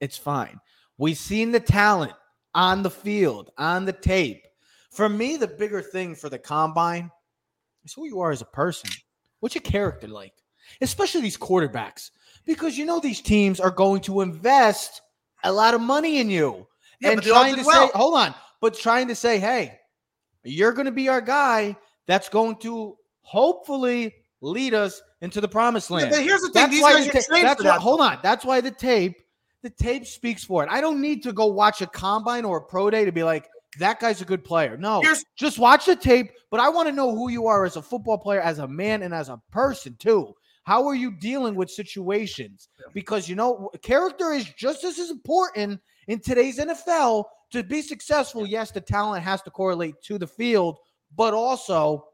It's 0.00 0.18
fine. 0.18 0.60
We've 0.98 1.16
seen 1.16 1.52
the 1.52 1.60
talent 1.60 2.12
on 2.54 2.82
the 2.82 2.90
field, 2.90 3.50
on 3.56 3.84
the 3.86 3.92
tape. 3.92 4.44
For 4.90 5.08
me, 5.08 5.36
the 5.38 5.48
bigger 5.48 5.80
thing 5.80 6.14
for 6.14 6.28
the 6.28 6.38
combine 6.38 7.10
is 7.84 7.92
who 7.94 8.06
you 8.06 8.20
are 8.20 8.30
as 8.30 8.42
a 8.42 8.46
person. 8.46 8.90
What's 9.40 9.54
your 9.54 9.62
character 9.62 10.08
like? 10.08 10.34
Especially 10.80 11.20
these 11.20 11.36
quarterbacks. 11.36 12.10
Because 12.46 12.76
you 12.76 12.84
know 12.84 13.00
these 13.00 13.20
teams 13.20 13.60
are 13.60 13.70
going 13.70 14.00
to 14.02 14.20
invest 14.20 15.00
a 15.44 15.52
lot 15.52 15.74
of 15.74 15.80
money 15.80 16.18
in 16.20 16.28
you 16.30 16.66
Yeah, 17.00 17.10
and 17.10 17.16
but 17.18 17.24
they 17.24 17.30
all 17.30 17.42
trying 17.42 17.56
to 17.56 17.62
well. 17.64 17.86
say, 17.88 17.92
hold 17.98 18.14
on, 18.16 18.34
but 18.60 18.74
trying 18.74 19.08
to 19.08 19.14
say, 19.14 19.38
hey, 19.38 19.78
you're 20.42 20.72
going 20.72 20.86
to 20.86 20.92
be 20.92 21.08
our 21.08 21.20
guy 21.20 21.76
that's 22.06 22.28
going 22.28 22.56
to 22.56 22.96
hopefully 23.22 24.14
lead 24.40 24.74
us 24.74 25.00
into 25.22 25.40
the 25.40 25.48
promised 25.48 25.88
Yeah, 25.90 25.96
land. 25.96 26.10
but 26.10 26.22
here's 26.22 26.40
the 26.42 26.48
thing: 26.48 26.62
that's 26.62 26.70
these 26.72 26.82
why 26.82 26.92
guys 26.94 27.06
the 27.06 27.12
ta- 27.12 27.20
trained 27.28 27.46
that's 27.46 27.62
for 27.62 27.68
why, 27.68 27.74
that. 27.74 27.80
hold 27.80 28.00
on. 28.00 28.18
That's 28.22 28.44
why 28.44 28.60
the 28.60 28.70
tape, 28.70 29.22
the 29.62 29.70
tape 29.70 30.06
speaks 30.06 30.44
for 30.44 30.62
it. 30.62 30.68
I 30.70 30.80
don't 30.82 31.00
need 31.00 31.22
to 31.22 31.32
go 31.32 31.46
watch 31.46 31.80
a 31.80 31.86
combine 31.86 32.44
or 32.44 32.58
a 32.58 32.62
pro 32.62 32.90
day 32.90 33.04
to 33.06 33.12
be 33.12 33.22
like, 33.22 33.48
that 33.78 34.00
guy's 34.00 34.20
a 34.20 34.24
good 34.24 34.44
player. 34.44 34.76
No, 34.76 35.00
Here's- 35.00 35.24
just 35.36 35.58
watch 35.58 35.86
the 35.86 35.96
tape. 35.96 36.30
But 36.50 36.60
I 36.60 36.68
want 36.68 36.88
to 36.88 36.94
know 36.94 37.14
who 37.14 37.30
you 37.30 37.46
are 37.46 37.64
as 37.64 37.76
a 37.76 37.82
football 37.82 38.18
player, 38.18 38.40
as 38.40 38.58
a 38.60 38.68
man, 38.68 39.02
and 39.02 39.12
as 39.14 39.28
a 39.30 39.40
person 39.50 39.96
too. 39.98 40.34
How 40.64 40.86
are 40.86 40.94
you 40.94 41.10
dealing 41.12 41.54
with 41.54 41.70
situations? 41.70 42.68
Because 42.92 43.28
you 43.28 43.36
know, 43.36 43.70
character 43.82 44.32
is 44.32 44.44
just 44.56 44.82
as 44.84 44.98
important 45.10 45.80
in 46.08 46.18
today's 46.20 46.58
NFL 46.58 47.24
to 47.52 47.62
be 47.62 47.82
successful. 47.82 48.46
Yes, 48.46 48.70
the 48.70 48.80
talent 48.80 49.22
has 49.22 49.42
to 49.42 49.50
correlate 49.50 49.94
to 50.04 50.18
the 50.18 50.26
field, 50.26 50.78
but 51.16 51.34
also 51.34 52.06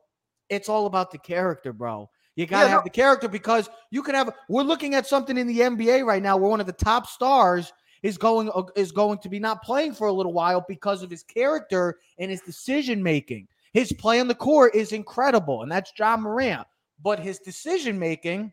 it's 0.49 0.69
all 0.69 0.87
about 0.87 1.11
the 1.13 1.19
character, 1.19 1.73
bro. 1.73 2.11
You 2.37 2.47
got 2.47 2.61
to 2.61 2.65
Yeah, 2.67 2.71
have 2.71 2.79
no- 2.81 2.85
the 2.85 2.91
character 2.91 3.29
because 3.29 3.69
you 3.91 4.03
can 4.03 4.15
have. 4.15 4.35
We're 4.49 4.63
looking 4.63 4.95
at 4.95 5.07
something 5.07 5.37
in 5.39 5.47
the 5.47 5.61
NBA 5.61 6.05
right 6.05 6.23
now 6.23 6.37
where 6.37 6.51
one 6.51 6.61
of 6.61 6.67
the 6.67 6.73
top 6.73 7.07
stars 7.07 7.73
is 8.03 8.17
going 8.17 8.51
uh, 8.55 8.63
is 8.77 8.93
going 8.93 9.19
to 9.19 9.29
be 9.29 9.39
not 9.39 9.63
playing 9.63 9.93
for 9.95 10.09
a 10.09 10.13
little 10.13 10.33
while 10.33 10.65
because 10.69 11.03
of 11.03 11.11
his 11.11 11.23
character 11.23 11.99
and 12.19 12.31
his 12.31 12.41
decision 12.41 13.03
making. 13.03 13.47
His 13.75 13.93
play 13.93 14.19
on 14.21 14.27
the 14.27 14.35
court 14.35 14.75
is 14.75 14.91
incredible, 14.93 15.63
and 15.63 15.71
that's 15.71 15.93
Ja 15.97 16.17
Morant. 16.17 16.67
But 17.03 17.19
his 17.21 17.39
decision 17.39 17.99
making 17.99 18.53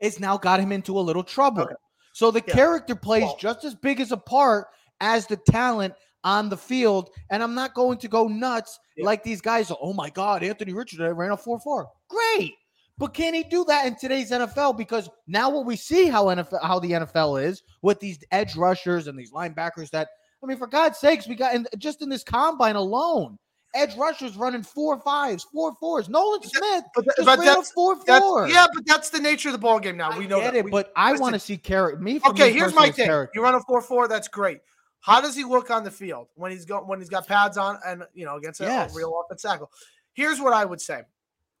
is 0.00 0.20
now 0.20 0.36
got 0.36 0.60
him 0.60 0.72
into 0.72 0.98
a 0.98 1.00
little 1.00 1.24
trouble. 1.24 1.62
Okay. 1.62 1.74
So 2.12 2.30
the 2.30 2.42
Yeah. 2.46 2.54
character 2.54 2.94
plays 2.94 3.24
Well- 3.24 3.36
just 3.38 3.64
as 3.64 3.74
big 3.74 4.00
as 4.00 4.12
a 4.12 4.16
part 4.16 4.68
as 5.00 5.26
the 5.26 5.36
talent 5.36 5.94
on 6.24 6.48
the 6.48 6.56
field. 6.56 7.10
And 7.30 7.42
I'm 7.42 7.54
not 7.54 7.74
going 7.74 7.98
to 7.98 8.08
go 8.08 8.28
nuts 8.28 8.78
Yeah. 8.96 9.06
like 9.06 9.22
these 9.24 9.40
guys. 9.40 9.70
are, 9.70 9.78
Oh 9.80 9.92
my 9.92 10.10
God, 10.10 10.42
Anthony 10.44 10.72
Richardson 10.72 11.10
ran 11.14 11.30
a 11.32 11.36
4 11.36 11.58
4. 11.60 11.90
Great. 12.08 12.54
But 12.98 13.14
can 13.14 13.34
he 13.34 13.42
do 13.42 13.64
that 13.64 13.86
in 13.86 13.96
today's 13.96 14.30
NFL? 14.30 14.74
Because 14.74 15.08
now 15.26 15.50
what 15.50 15.64
we 15.66 15.74
see 15.76 16.06
how 16.08 16.26
NFL 16.28 16.60
how 16.62 16.78
the 16.78 16.92
NFL 16.92 17.36
is 17.42 17.62
with 17.80 17.98
these 17.98 18.18
edge 18.30 18.54
rushers 18.54 19.08
and 19.08 19.18
these 19.18 19.32
linebackers 19.32 19.90
that 19.90 20.08
I 20.42 20.46
mean, 20.46 20.58
for 20.58 20.66
God's 20.66 20.98
sakes, 20.98 21.28
we 21.28 21.36
got 21.36 21.54
in 21.54 21.66
just 21.78 22.02
in 22.02 22.08
this 22.08 22.24
combine 22.24 22.74
alone, 22.74 23.38
edge 23.74 23.96
rushers 23.96 24.36
running 24.36 24.62
four 24.62 24.98
fives, 25.00 25.44
four 25.44 25.74
fours. 25.80 26.08
Nolan 26.08 26.42
Smith 26.42 26.84
But, 26.94 27.02
th- 27.02 27.16
just 27.16 27.26
but 27.26 27.38
ran 27.38 27.58
a 27.58 27.62
four 27.62 27.96
four. 27.96 28.48
yeah, 28.48 28.66
but 28.72 28.84
that's 28.86 29.10
the 29.10 29.18
nature 29.20 29.48
of 29.48 29.52
the 29.52 29.58
ball 29.58 29.78
game 29.80 29.96
now. 29.96 30.10
I 30.10 30.18
We 30.18 30.26
know 30.26 30.40
get 30.40 30.52
that. 30.52 30.58
it, 30.58 30.64
We- 30.66 30.70
but 30.70 30.92
I 30.96 31.12
want 31.14 31.34
to 31.34 31.38
see 31.38 31.56
character. 31.56 31.98
Me, 32.00 32.18
for 32.18 32.30
Okay, 32.30 32.48
me 32.48 32.52
here's 32.52 32.74
my 32.74 32.90
thing. 32.90 33.06
character. 33.06 33.32
You 33.38 33.42
run 33.42 33.54
a 33.54 33.60
four 33.60 33.80
four, 33.82 34.08
that's 34.08 34.28
great. 34.28 34.60
How 35.00 35.20
does 35.20 35.34
he 35.34 35.42
look 35.44 35.70
on 35.70 35.82
the 35.84 35.90
field 35.90 36.28
when 36.34 36.52
he's 36.52 36.64
got 36.64 36.86
when 36.86 37.00
he's 37.00 37.08
got 37.08 37.26
pads 37.26 37.56
on 37.58 37.78
and 37.86 38.04
you 38.14 38.24
know 38.24 38.36
against 38.36 38.60
a- 38.60 38.64
Yes. 38.64 38.92
a 38.92 38.96
real 38.96 39.20
offense 39.24 39.42
tackle? 39.42 39.70
Here's 40.12 40.40
what 40.40 40.52
I 40.52 40.64
would 40.64 40.80
say. 40.80 41.02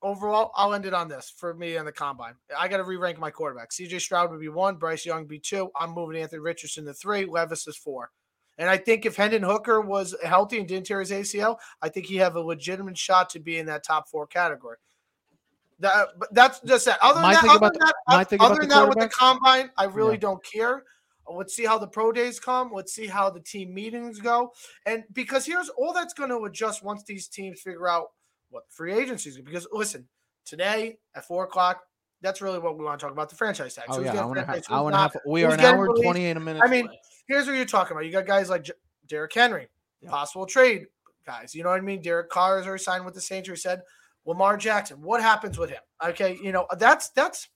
Overall, 0.02 0.50
I'll 0.56 0.74
end 0.74 0.84
it 0.84 0.94
on 0.94 1.06
this 1.08 1.30
for 1.36 1.54
me 1.54 1.76
and 1.76 1.86
the 1.86 1.92
combine. 1.92 2.34
I 2.58 2.66
got 2.66 2.78
to 2.78 2.82
re-rank 2.84 3.20
my 3.20 3.30
quarterback. 3.30 3.70
CJ 3.70 4.00
Stroud 4.00 4.32
would 4.32 4.40
be 4.40 4.48
one, 4.48 4.74
Bryce 4.74 5.06
Young 5.06 5.26
be 5.26 5.38
two. 5.38 5.70
I'm 5.76 5.90
moving 5.92 6.20
Anthony 6.20 6.40
Richardson 6.40 6.84
to 6.86 6.92
three. 6.92 7.24
Levis 7.24 7.68
is 7.68 7.76
four. 7.76 8.10
And 8.58 8.68
I 8.68 8.76
think 8.76 9.06
if 9.06 9.16
Hendon 9.16 9.42
Hooker 9.42 9.80
was 9.80 10.14
healthy 10.24 10.58
and 10.58 10.68
didn't 10.68 10.86
tear 10.86 11.00
his 11.00 11.10
ACL, 11.10 11.56
I 11.80 11.88
think 11.88 12.06
he 12.06 12.16
have 12.16 12.36
a 12.36 12.40
legitimate 12.40 12.98
shot 12.98 13.30
to 13.30 13.40
be 13.40 13.58
in 13.58 13.66
that 13.66 13.84
top 13.84 14.08
four 14.08 14.26
category. 14.26 14.76
That, 15.78 16.08
but 16.18 16.32
that's 16.32 16.60
just 16.60 16.84
that. 16.84 16.98
Other 17.02 17.14
than 17.14 17.22
My 17.22 17.34
that, 17.34 17.44
other 17.44 17.58
than 17.58 17.78
that, 17.80 17.94
my 18.06 18.26
other 18.38 18.60
than 18.60 18.68
that 18.68 18.88
with 18.88 18.98
the 18.98 19.08
combine, 19.08 19.70
I 19.76 19.84
really 19.84 20.14
Yeah. 20.14 20.20
don't 20.20 20.44
care. 20.44 20.84
Let's 21.28 21.54
see 21.54 21.64
how 21.64 21.78
the 21.78 21.86
pro 21.88 22.12
days 22.12 22.38
come. 22.38 22.70
Let's 22.72 22.92
see 22.92 23.06
how 23.06 23.30
the 23.30 23.40
team 23.40 23.72
meetings 23.72 24.20
go. 24.20 24.52
And 24.86 25.04
because 25.12 25.46
here's 25.46 25.68
all 25.70 25.92
that's 25.92 26.14
going 26.14 26.30
to 26.30 26.44
adjust 26.44 26.84
once 26.84 27.02
these 27.04 27.26
teams 27.28 27.60
figure 27.60 27.88
out 27.88 28.08
what 28.50 28.64
free 28.70 28.92
agency 28.92 29.30
is. 29.30 29.38
Because 29.40 29.66
listen, 29.72 30.06
today 30.44 30.98
at 31.14 31.24
four 31.26 31.44
o'clock, 31.44 31.80
that's 32.20 32.40
really 32.42 32.58
what 32.58 32.78
we 32.78 32.84
want 32.84 33.00
to 33.00 33.04
talk 33.06 33.12
about 33.12 33.30
the 33.30 33.36
franchise 33.36 33.74
tag. 33.74 33.86
Oh 33.88 33.96
who's 33.96 34.06
yeah, 34.06 34.12
getting 34.12 34.20
hour 34.20 34.30
and 34.36 34.40
a 34.40 34.44
half. 34.44 34.56
franchised, 34.56 34.66
who's 34.68 34.76
Hour 34.76 34.86
and 34.88 34.94
a 34.94 34.98
not. 34.98 35.12
half. 35.14 35.22
We 35.26 35.44
are 35.44 35.52
an 35.52 35.60
hour 35.60 35.72
and 35.72 35.82
released. 35.82 36.02
twenty 36.04 36.24
eight 36.26 36.36
minutes. 36.40 36.62
I 36.64 36.68
mean, 36.70 36.86
away. 36.86 37.00
Here's 37.28 37.46
what 37.46 37.56
you're 37.56 37.64
talking 37.64 37.92
about. 37.96 38.04
You 38.06 38.12
got 38.12 38.26
guys 38.26 38.50
like 38.50 38.64
J- 38.64 38.72
Derrick 39.06 39.32
Henry, 39.34 39.68
Yeah. 40.00 40.10
possible 40.10 40.46
trade 40.46 40.86
guys. 41.26 41.54
You 41.54 41.62
know 41.62 41.70
what 41.70 41.78
I 41.78 41.82
mean? 41.82 42.02
Derek 42.02 42.30
Carr 42.30 42.58
is 42.60 42.66
already 42.66 42.82
signed 42.82 43.04
with 43.04 43.14
the 43.14 43.20
Saints. 43.20 43.48
We 43.48 43.56
said 43.56 43.82
Lamar 44.24 44.56
Jackson. 44.56 45.00
What 45.02 45.20
happens 45.22 45.58
with 45.58 45.70
him? 45.70 45.80
Okay, 46.04 46.38
you 46.42 46.52
know 46.52 46.66
that's 46.78 47.10
that's 47.10 47.48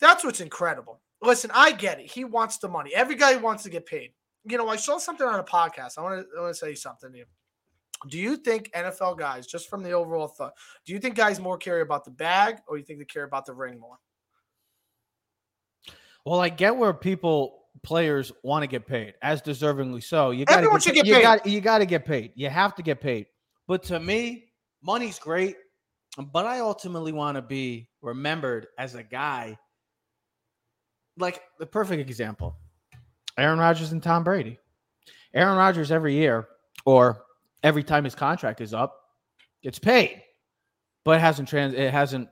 that's 0.00 0.24
what's 0.24 0.40
incredible. 0.40 1.00
Listen, 1.22 1.50
I 1.54 1.72
get 1.72 1.98
it. 2.00 2.10
He 2.10 2.24
wants 2.24 2.58
the 2.58 2.68
money. 2.68 2.94
Every 2.94 3.14
guy 3.14 3.36
wants 3.36 3.62
to 3.62 3.70
get 3.70 3.86
paid. 3.86 4.12
You 4.44 4.58
know, 4.58 4.68
I 4.68 4.76
saw 4.76 4.98
something 4.98 5.26
on 5.26 5.40
a 5.40 5.44
podcast. 5.44 5.98
I 5.98 6.02
want 6.02 6.20
to 6.20 6.26
I 6.38 6.42
want 6.42 6.54
to 6.54 6.58
say 6.58 6.74
something 6.74 7.10
to 7.12 7.18
you. 7.18 7.24
Do 8.08 8.18
you 8.18 8.36
think 8.36 8.70
NFL 8.72 9.16
guys, 9.18 9.46
just 9.46 9.70
from 9.70 9.82
the 9.82 9.92
overall 9.92 10.28
thought, 10.28 10.52
do 10.84 10.92
you 10.92 10.98
think 10.98 11.14
guys 11.16 11.40
more 11.40 11.56
care 11.56 11.80
about 11.80 12.04
the 12.04 12.10
bag 12.10 12.58
or 12.68 12.76
you 12.76 12.84
think 12.84 12.98
they 12.98 13.06
care 13.06 13.24
about 13.24 13.46
the 13.46 13.54
ring 13.54 13.80
more? 13.80 13.96
well, 16.24 16.40
I 16.40 16.48
get 16.48 16.76
where 16.76 16.92
people 16.92 17.65
players 17.82 18.32
want 18.42 18.62
to 18.62 18.66
get 18.66 18.86
paid, 18.86 19.14
as 19.22 19.42
deservingly 19.42 20.02
so. 20.02 20.30
You 20.30 20.44
got 20.44 20.58
Everyone 20.58 20.80
to 20.80 20.88
should 20.88 20.94
get, 20.94 21.06
you 21.06 21.14
paid. 21.14 21.22
got 21.22 21.46
you 21.46 21.60
got 21.60 21.78
to 21.78 21.86
get 21.86 22.04
paid. 22.04 22.32
You 22.34 22.48
have 22.48 22.74
to 22.76 22.82
get 22.82 23.00
paid. 23.00 23.26
But 23.66 23.82
to 23.84 23.98
me, 24.00 24.44
money's 24.82 25.18
great, 25.18 25.56
but 26.32 26.46
I 26.46 26.60
ultimately 26.60 27.12
want 27.12 27.36
to 27.36 27.42
be 27.42 27.88
remembered 28.02 28.68
as 28.78 28.94
a 28.94 29.02
guy. 29.02 29.58
Like 31.18 31.40
the 31.58 31.66
perfect 31.66 32.08
example. 32.08 32.56
Aaron 33.38 33.58
Rodgers 33.58 33.92
and 33.92 34.02
Tom 34.02 34.24
Brady. 34.24 34.58
Aaron 35.34 35.56
Rodgers 35.56 35.90
every 35.90 36.14
year 36.14 36.48
or 36.84 37.22
every 37.62 37.82
time 37.82 38.04
his 38.04 38.14
contract 38.14 38.60
is 38.60 38.72
up 38.72 39.00
gets 39.62 39.78
paid, 39.78 40.22
but 41.04 41.16
it 41.18 41.20
hasn't 41.20 41.48
trans. 41.48 41.74
It 41.74 41.90
hasn't, 41.90 42.28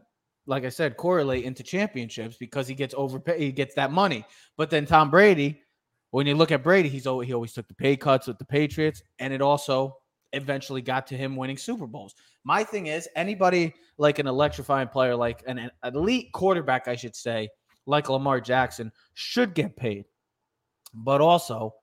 like 0.47 0.65
I 0.65 0.69
said, 0.69 0.97
correlate 0.97 1.45
into 1.45 1.63
championships 1.63 2.37
because 2.37 2.69
he 2.69 2.75
gets 2.75 2.95
overpaid. 2.97 3.41
He 3.41 3.53
gets 3.53 3.75
that 3.75 3.93
money. 3.93 4.25
But 4.57 4.71
then 4.71 4.87
Tom 4.87 5.11
Brady, 5.11 5.63
when 6.11 6.27
you 6.27 6.35
look 6.35 6.53
at 6.53 6.63
Brady, 6.63 6.89
he's 6.89 7.07
always, 7.07 7.29
he 7.29 7.35
always 7.35 7.53
took 7.53 7.69
the 7.69 7.75
pay 7.75 7.97
cuts 7.97 8.27
with 8.27 8.39
the 8.39 8.45
Patriots, 8.45 9.03
and 9.19 9.33
it 9.33 9.41
also 9.41 9.97
eventually 10.33 10.83
got 10.83 11.07
to 11.07 11.17
him 11.17 11.37
winning 11.37 11.57
Super 11.57 11.87
Bowls. 11.87 12.15
My 12.45 12.63
thing 12.63 12.89
is, 12.89 13.09
anybody 13.17 13.75
like 13.97 14.19
an 14.19 14.27
electrifying 14.27 14.89
player, 14.89 15.17
like 15.17 15.43
an, 15.47 15.59
an 15.59 15.71
elite 15.85 16.31
quarterback, 16.33 16.89
I 16.89 16.97
should 16.97 17.17
say, 17.17 17.49
like 17.87 18.09
Lamar 18.09 18.41
Jackson, 18.41 18.93
should 19.15 19.55
get 19.55 19.77
paid. 19.77 20.05
But 20.93 21.21
also, 21.21 21.75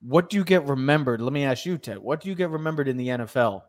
what 0.00 0.30
do 0.30 0.36
you 0.36 0.44
get 0.44 0.64
remembered? 0.64 1.20
Let 1.20 1.32
me 1.32 1.44
ask 1.44 1.66
you, 1.66 1.76
Ted. 1.78 1.98
What 1.98 2.20
do 2.20 2.28
you 2.28 2.34
get 2.34 2.50
remembered 2.50 2.88
in 2.88 2.96
the 2.96 3.08
NFL? 3.08 3.62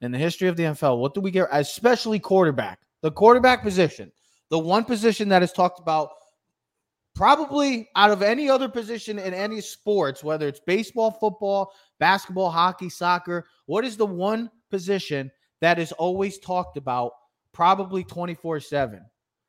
In 0.00 0.12
the 0.12 0.18
history 0.18 0.48
of 0.48 0.56
the 0.56 0.64
NFL, 0.64 0.98
what 0.98 1.14
do 1.14 1.20
we 1.20 1.30
get, 1.30 1.48
especially 1.52 2.18
quarterback? 2.18 2.80
The 3.02 3.10
quarterback 3.10 3.62
position, 3.62 4.10
the 4.50 4.58
one 4.58 4.84
position 4.84 5.28
that 5.28 5.42
is 5.42 5.52
talked 5.52 5.80
about 5.80 6.10
probably 7.14 7.88
out 7.96 8.10
of 8.10 8.22
any 8.22 8.48
other 8.48 8.68
position 8.68 9.18
in 9.18 9.32
any 9.32 9.60
sports, 9.60 10.22
whether 10.22 10.46
it's 10.46 10.60
baseball, 10.60 11.10
football, 11.10 11.72
basketball, 11.98 12.50
hockey, 12.50 12.88
soccer, 12.90 13.46
what 13.66 13.84
is 13.84 13.96
the 13.96 14.06
one 14.06 14.50
position 14.70 15.30
that 15.60 15.78
is 15.78 15.92
always 15.92 16.38
talked 16.38 16.76
about 16.76 17.12
probably 17.52 18.04
24 18.04 18.60
7? 18.60 19.00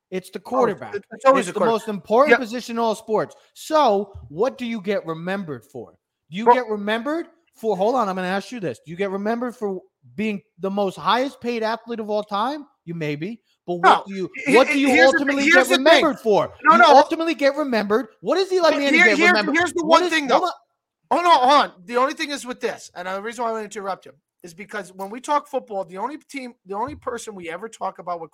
It's 0.09 0.29
the 0.29 0.39
oh, 0.39 0.41
quarterback. 0.41 0.95
it's- 0.95 1.03
it's 1.11 1.25
always 1.25 1.47
It's 1.49 1.53
the 1.53 1.59
the 1.59 1.65
most 1.65 1.89
important 1.89 2.31
Yep. 2.31 2.39
position 2.39 2.75
in 2.77 2.79
all 2.79 2.95
sports. 2.95 3.35
So, 3.53 4.13
what 4.29 4.57
do 4.57 4.65
you 4.65 4.79
get 4.81 5.05
remembered 5.05 5.65
for? 5.65 5.91
Do 6.31 6.37
you 6.37 6.45
Well- 6.45 6.55
get 6.55 6.67
remembered 6.69 7.27
for? 7.53 7.75
Hold 7.75 7.95
on, 7.95 8.07
I'm 8.07 8.15
going 8.15 8.23
to 8.25 8.29
ask 8.29 8.49
you 8.51 8.61
this. 8.61 8.79
Do 8.85 8.91
you 8.91 8.97
get 8.97 9.11
remembered 9.11 9.53
for 9.55 9.81
being 10.15 10.41
the 10.59 10.69
most 10.71 10.95
highest 10.95 11.41
paid 11.41 11.63
athlete 11.63 11.99
of 11.99 12.09
all 12.09 12.23
time? 12.23 12.65
You 12.85 12.93
may 12.95 13.15
be, 13.15 13.41
but 13.65 13.75
what 13.75 13.83
No. 13.83 14.03
do 14.07 14.13
you 14.15 14.29
what 14.55 14.67
do 14.67 14.79
you 14.79 14.87
the 14.87 15.01
ultimately 15.01 15.43
here's 15.43 15.55
get 15.55 15.63
the 15.69 15.75
thing. 15.75 15.85
remembered 15.85 16.19
for? 16.19 16.53
No, 16.63 16.75
you 16.75 16.81
no. 16.81 16.87
ultimately 16.95 17.35
get 17.35 17.55
remembered. 17.55 18.07
What 18.21 18.35
does 18.35 18.51
Eli 18.51 18.71
Manning 18.71 18.93
here- 18.93 19.05
get 19.07 19.17
here- 19.17 19.27
remembered? 19.27 19.55
here's 19.55 19.73
the 19.73 19.85
one 19.85 20.09
thing, 20.09 20.27
though. 20.27 20.39
Hold 20.39 20.51
on, 21.11 21.25
oh, 21.25 21.29
hold 21.49 21.51
on. 21.71 21.71
The 21.85 21.97
only 21.97 22.13
thing 22.13 22.31
is 22.31 22.45
with 22.45 22.59
this, 22.61 22.91
and 22.95 23.07
the 23.07 23.21
reason 23.21 23.43
why 23.43 23.49
I 23.49 23.53
want 23.53 23.71
to 23.71 23.79
interrupt 23.79 24.05
him 24.05 24.15
is 24.43 24.53
because 24.53 24.93
when 24.93 25.09
we 25.09 25.19
talk 25.19 25.47
football, 25.47 25.83
the 25.83 25.97
only 25.97 26.17
team, 26.17 26.53
the 26.65 26.75
only 26.75 26.95
person 26.95 27.35
we 27.35 27.49
ever 27.49 27.67
talk 27.67 27.99
about 27.99 28.21
with 28.21 28.31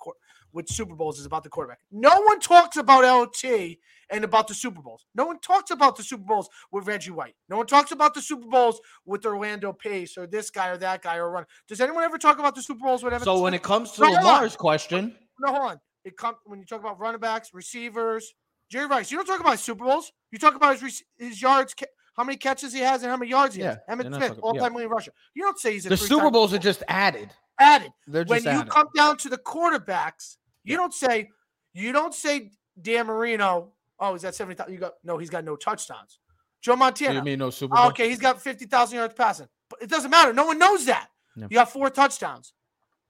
with 0.52 0.68
Super 0.68 0.94
Bowls 0.94 1.18
is 1.18 1.26
about 1.26 1.42
the 1.42 1.48
quarterback. 1.48 1.80
No 1.90 2.20
one 2.22 2.40
talks 2.40 2.76
about 2.76 3.04
LT 3.04 3.78
and 4.10 4.24
about 4.24 4.46
the 4.48 4.54
Super 4.54 4.82
Bowls. 4.82 5.06
No 5.14 5.24
one 5.24 5.40
talks 5.40 5.70
about 5.70 5.96
the 5.96 6.02
Super 6.02 6.24
Bowls 6.24 6.48
with 6.70 6.86
Reggie 6.86 7.10
White. 7.10 7.34
No 7.48 7.56
one 7.56 7.66
talks 7.66 7.90
about 7.90 8.14
the 8.14 8.22
Super 8.22 8.46
Bowls 8.46 8.80
with 9.06 9.24
Orlando 9.24 9.72
Pace 9.72 10.16
or 10.18 10.26
this 10.26 10.50
guy 10.50 10.68
or 10.68 10.76
that 10.78 11.02
guy 11.02 11.16
or 11.16 11.30
run. 11.30 11.46
Does 11.68 11.80
anyone 11.80 12.04
ever 12.04 12.18
talk 12.18 12.38
about 12.38 12.54
the 12.54 12.62
Super 12.62 12.80
Bowls? 12.80 13.02
Whatever. 13.02 13.24
So 13.24 13.40
when 13.40 13.54
it 13.54 13.62
comes 13.62 13.92
to 13.92 14.02
No. 14.02 14.12
Lamar's 14.12 14.56
question, 14.56 15.16
no, 15.40 15.52
hold 15.52 15.70
on. 15.70 15.80
It 16.04 16.16
come 16.16 16.34
when 16.44 16.60
you 16.60 16.66
talk 16.66 16.80
about 16.80 17.00
running 17.00 17.20
backs, 17.20 17.50
receivers, 17.54 18.34
Jerry 18.70 18.86
Rice. 18.86 19.10
You 19.10 19.16
don't 19.16 19.26
talk 19.26 19.40
about 19.40 19.58
Super 19.58 19.84
Bowls. 19.84 20.12
You 20.30 20.38
talk 20.38 20.54
about 20.54 20.78
his 20.78 21.02
his 21.16 21.40
yards, 21.40 21.74
how 22.16 22.24
many 22.24 22.36
catches 22.36 22.72
he 22.72 22.80
has, 22.80 23.02
and 23.02 23.10
how 23.10 23.16
many 23.16 23.30
yards 23.30 23.54
he 23.54 23.62
has. 23.62 23.76
Yeah, 23.76 23.92
Emmett 23.92 24.10
they're 24.10 24.20
Smith, 24.28 24.38
all 24.42 24.54
time 24.54 24.72
yeah. 24.72 24.76
leading 24.78 24.90
rusher. 24.90 25.12
You 25.34 25.42
don't 25.42 25.58
say 25.58 25.72
he's 25.72 25.86
a 25.86 25.90
the 25.90 25.96
Super 25.96 26.30
Bowls 26.30 26.52
are 26.54 26.58
just 26.58 26.82
added. 26.88 27.30
added. 27.58 27.92
They're 28.06 28.24
When 28.24 28.42
you 28.42 28.50
added. 28.50 28.70
come 28.70 28.88
down 28.94 29.16
to 29.18 29.28
the 29.28 29.38
quarterbacks, 29.38 30.36
you 30.64 30.76
don't 30.76 30.94
say 30.94 31.28
you 31.72 31.92
don't 31.92 32.14
say 32.14 32.50
Dan 32.80 33.06
Marino. 33.06 33.72
Oh, 33.98 34.12
he's 34.12 34.22
got 34.22 34.34
seventy 34.34 34.56
thousand. 34.56 34.74
You 34.74 34.80
got 34.80 34.92
no. 35.02 35.18
He's 35.18 35.30
got 35.30 35.44
no 35.44 35.56
touchdowns. 35.56 36.18
Joe 36.62 36.76
Montana. 36.76 37.14
you 37.18 37.22
mean 37.22 37.38
no 37.40 37.50
Super 37.50 37.74
Oh, 37.76 37.82
Bowl? 37.82 37.88
okay, 37.90 38.08
he's 38.08 38.18
got 38.18 38.40
50,000 38.40 38.96
yards 38.96 39.12
passing. 39.12 39.46
But 39.68 39.82
it 39.82 39.90
doesn't 39.90 40.10
matter. 40.10 40.32
No 40.32 40.46
one 40.46 40.58
knows 40.58 40.86
that. 40.86 41.08
Yeah. 41.36 41.44
You 41.50 41.54
got 41.56 41.70
four 41.70 41.90
touchdowns. 41.90 42.54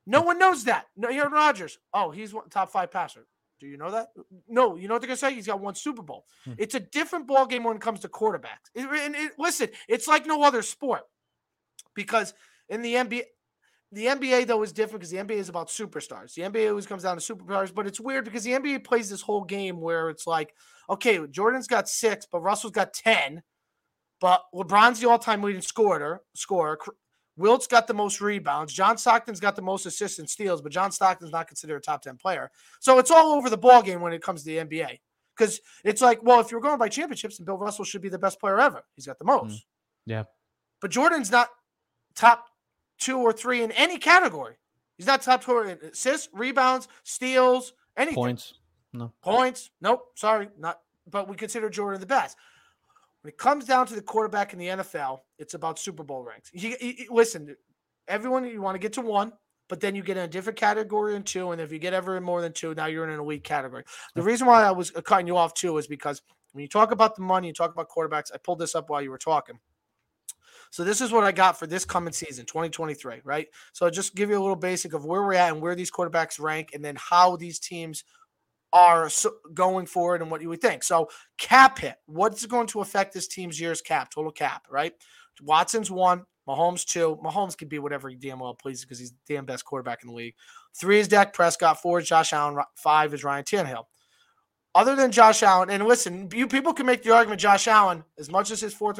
No 0.09 0.23
one 0.23 0.41
knows 0.41 0.65
that. 0.65 0.87
No, 0.97 1.07
Aaron 1.09 1.31
Rodgers. 1.31 1.79
Oh, 1.93 2.11
he's 2.11 2.35
one 2.35 2.49
top 2.49 2.73
five 2.73 2.91
passer. 2.91 3.27
Do 3.61 3.67
you 3.67 3.77
know 3.77 3.91
that? 3.93 4.09
No. 4.49 4.77
You 4.77 4.89
know 4.89 4.95
what 4.95 5.01
they're 5.03 5.09
gonna 5.09 5.17
say? 5.17 5.35
He's 5.35 5.47
got 5.47 5.61
one 5.61 5.75
Super 5.75 6.03
Bowl. 6.03 6.27
Hmm. 6.45 6.53
It's 6.59 6.75
a 6.75 6.81
different 6.81 7.27
ball 7.27 7.47
game 7.47 7.65
when 7.65 7.77
it 7.77 7.83
comes 7.83 8.01
to 8.01 8.09
quarterbacks. 8.09 8.71
It- 8.75 8.87
and 8.89 9.15
it- 9.15 9.39
listen, 9.39 9.69
it's 9.89 10.09
like 10.09 10.27
no 10.27 10.43
other 10.43 10.63
sport 10.63 11.03
because 11.95 12.35
in 12.69 12.83
the 12.83 12.95
NBA, 12.97 13.23
the 13.93 14.07
NBA 14.07 14.47
though 14.47 14.63
is 14.63 14.73
different 14.73 15.01
because 15.01 15.11
the 15.11 15.19
NBA 15.19 15.37
is 15.39 15.49
about 15.49 15.69
superstars. 15.69 16.35
The 16.35 16.43
NBA 16.43 16.69
always 16.69 16.87
comes 16.87 17.05
down 17.05 17.17
to 17.19 17.35
superstars, 17.35 17.73
but 17.75 17.87
it's 17.87 18.01
weird 18.01 18.25
because 18.25 18.43
the 18.45 18.53
NBA 18.53 18.83
plays 18.85 19.09
this 19.09 19.23
whole 19.23 19.45
game 19.45 19.81
where 19.81 20.11
it's 20.11 20.27
like, 20.27 20.53
okay, 20.91 21.25
Jordan's 21.29 21.69
got 21.69 21.89
six, 21.89 22.27
but 22.31 22.41
Russell's 22.41 22.73
got 22.73 22.93
ten. 22.93 23.43
But 24.21 24.43
LeBron's 24.55 25.01
the 25.01 25.09
all-time 25.09 25.43
leading 25.43 25.61
scorer. 25.61 26.23
Scorer. 26.35 26.79
Wilt's 27.37 27.67
got 27.67 27.87
the 27.87 27.95
most 27.95 28.21
rebounds. 28.21 28.73
John 28.73 28.97
Stockton's 28.97 29.41
got 29.41 29.57
the 29.57 29.63
most 29.63 29.87
assists 29.87 30.19
and 30.19 30.29
steals, 30.29 30.63
but 30.63 30.73
John 30.73 30.93
Stockton's 30.93 31.33
not 31.33 31.49
considered 31.49 31.77
a 31.77 31.81
top 31.81 32.03
ten 32.03 32.17
player. 32.17 32.51
So 32.81 32.99
it's 32.99 33.11
all 33.11 33.33
over 33.33 33.51
the 33.51 33.59
ball 33.59 33.83
game 33.83 34.01
when 34.01 34.13
it 34.13 34.23
comes 34.23 34.43
to 34.43 34.47
the 34.47 34.59
NBA. 34.59 35.01
Because 35.37 35.61
it's 35.83 36.01
like, 36.01 36.23
well, 36.23 36.39
if 36.39 36.53
you're 36.53 36.61
going 36.61 36.79
by 36.79 36.89
championships, 36.89 37.39
then 37.39 37.45
Bill 37.45 37.59
Russell 37.59 37.85
should 37.85 38.03
be 38.03 38.09
the 38.09 38.19
best 38.19 38.39
player 38.39 38.61
ever. 38.61 38.85
He's 38.95 39.07
got 39.07 39.19
the 39.19 39.25
hmm. 39.25 39.49
most. 39.49 39.67
Yeah. 40.07 40.25
But 40.81 40.91
Jordan's 40.91 41.31
not 41.31 41.49
top 42.15 42.47
two 42.99 43.19
or 43.19 43.33
three 43.33 43.63
in 43.63 43.73
any 43.73 43.99
category. 43.99 44.55
He's 44.97 45.07
not 45.07 45.23
top 45.23 45.45
two 45.45 45.59
in 45.59 45.79
assists, 45.91 46.29
rebounds, 46.33 46.89
steals, 47.03 47.73
anything 47.97 48.15
Points. 48.15 48.55
No. 48.93 49.13
points. 49.23 49.71
Nope, 49.81 50.05
sorry, 50.15 50.49
not. 50.59 50.81
But 51.11 51.29
we 51.29 51.37
consider 51.37 51.69
Jordan 51.69 52.01
the 52.01 52.07
best. 52.07 52.37
When 53.25 53.31
it 53.31 53.39
comes 53.39 53.65
down 53.65 53.87
to 53.87 53.95
the 53.95 54.03
quarterback 54.03 54.53
in 54.53 54.59
the 54.59 54.67
NFL, 54.67 55.21
it's 55.39 55.55
about 55.55 55.79
Super 55.79 56.03
Bowl 56.05 56.23
ranks. 56.23 56.51
You, 56.53 56.77
you- 56.79 56.95
you- 56.99 57.07
listen, 57.11 57.57
everyone, 58.07 58.45
you 58.45 58.61
want 58.61 58.75
to 58.75 58.79
get 58.79 58.93
to 58.93 59.01
one, 59.01 59.33
but 59.71 59.81
then 59.81 59.95
you 59.95 60.03
get 60.03 60.19
in 60.19 60.25
a 60.25 60.29
different 60.29 60.59
category 60.59 61.17
in 61.17 61.23
two, 61.23 61.51
and 61.53 61.59
if 61.59 61.73
you 61.73 61.79
get 61.79 61.95
ever 61.95 62.19
in 62.19 62.23
more 62.23 62.43
than 62.43 62.53
two, 62.53 62.75
now 62.75 62.85
you're 62.85 63.05
in 63.05 63.11
an 63.15 63.21
elite 63.21 63.43
category. 63.43 63.83
The 64.15 64.21
reason 64.23 64.47
why 64.47 64.63
I 64.63 64.73
was 64.73 64.95
uh, 64.95 65.01
cutting 65.01 65.27
you 65.27 65.39
off 65.39 65.55
too 65.55 65.79
is 65.79 65.87
because 65.87 66.21
when 66.53 66.61
you 66.61 66.69
talk 66.69 66.91
about 66.93 67.17
the 67.17 67.23
money, 67.23 67.47
you 67.49 67.55
talk 67.55 67.73
about 67.73 67.89
quarterbacks. 67.89 68.31
I 68.35 68.37
pulled 68.37 68.59
this 68.59 68.75
up 68.75 68.91
while 68.91 69.01
you 69.01 69.11
were 69.11 69.17
talking. 69.17 69.59
So 70.71 70.85
this 70.85 71.01
is 71.01 71.11
what 71.11 71.25
I 71.25 71.33
got 71.33 71.59
for 71.59 71.67
this 71.67 71.87
coming 71.87 72.13
season, 72.13 72.45
2023, 72.45 73.23
right? 73.25 73.47
So 73.73 73.89
just 73.89 74.15
give 74.15 74.29
you 74.29 74.39
a 74.39 74.43
little 74.43 74.55
basic 74.55 74.93
of 74.93 75.07
where 75.07 75.23
we're 75.23 75.33
at 75.33 75.51
and 75.51 75.63
where 75.63 75.75
these 75.75 75.91
quarterbacks 75.91 76.39
rank, 76.39 76.73
and 76.75 76.85
then 76.85 76.97
how 76.99 77.37
these 77.37 77.59
teams 77.59 78.05
are 78.75 79.09
going 79.55 79.87
forward 79.87 80.21
and 80.21 80.31
what 80.31 80.43
you 80.43 80.49
would 80.49 80.61
think. 80.61 80.83
So 80.83 81.09
cap 81.39 81.79
hit, 81.79 81.95
what's 82.07 82.45
going 82.45 82.67
to 82.67 82.81
affect 82.81 83.15
this 83.15 83.29
team's 83.29 83.59
year's 83.59 83.81
cap, 83.81 84.11
total 84.11 84.33
cap, 84.33 84.67
right? 84.69 84.93
Watson's 85.41 85.93
one, 85.93 86.25
Mahomes 86.47 86.85
two. 86.85 87.17
Mahomes 87.25 87.57
can 87.57 87.69
be 87.69 87.79
whatever 87.79 88.09
he 88.09 88.17
damn 88.17 88.41
well 88.41 88.55
pleases 88.55 88.85
because 88.85 88.99
he's 88.99 89.13
the 89.13 89.35
damn 89.35 89.47
best 89.47 89.65
quarterback 89.65 90.03
in 90.03 90.11
the 90.11 90.15
league. 90.15 90.35
Three 90.77 90.99
is 90.99 91.09
Dak 91.09 91.33
Prescott. 91.33 91.81
Four 91.81 92.01
is 92.01 92.09
Josh 92.09 92.33
Allen. 92.33 92.63
Five 92.75 93.15
is 93.15 93.23
Ryan 93.23 93.45
Tannehill. 93.45 93.85
Other 94.75 94.97
than 94.97 95.13
Josh 95.13 95.45
Allen, 95.45 95.71
and 95.71 95.87
listen, 95.87 96.29
you 96.35 96.49
people 96.49 96.75
can 96.75 96.85
make 96.85 97.05
the 97.05 97.15
argument 97.15 97.41
Josh 97.41 97.69
Allen 97.69 98.03
as 98.19 98.29
much 98.29 98.51
as 98.51 98.61
his 98.61 98.75
fourth. 98.75 98.99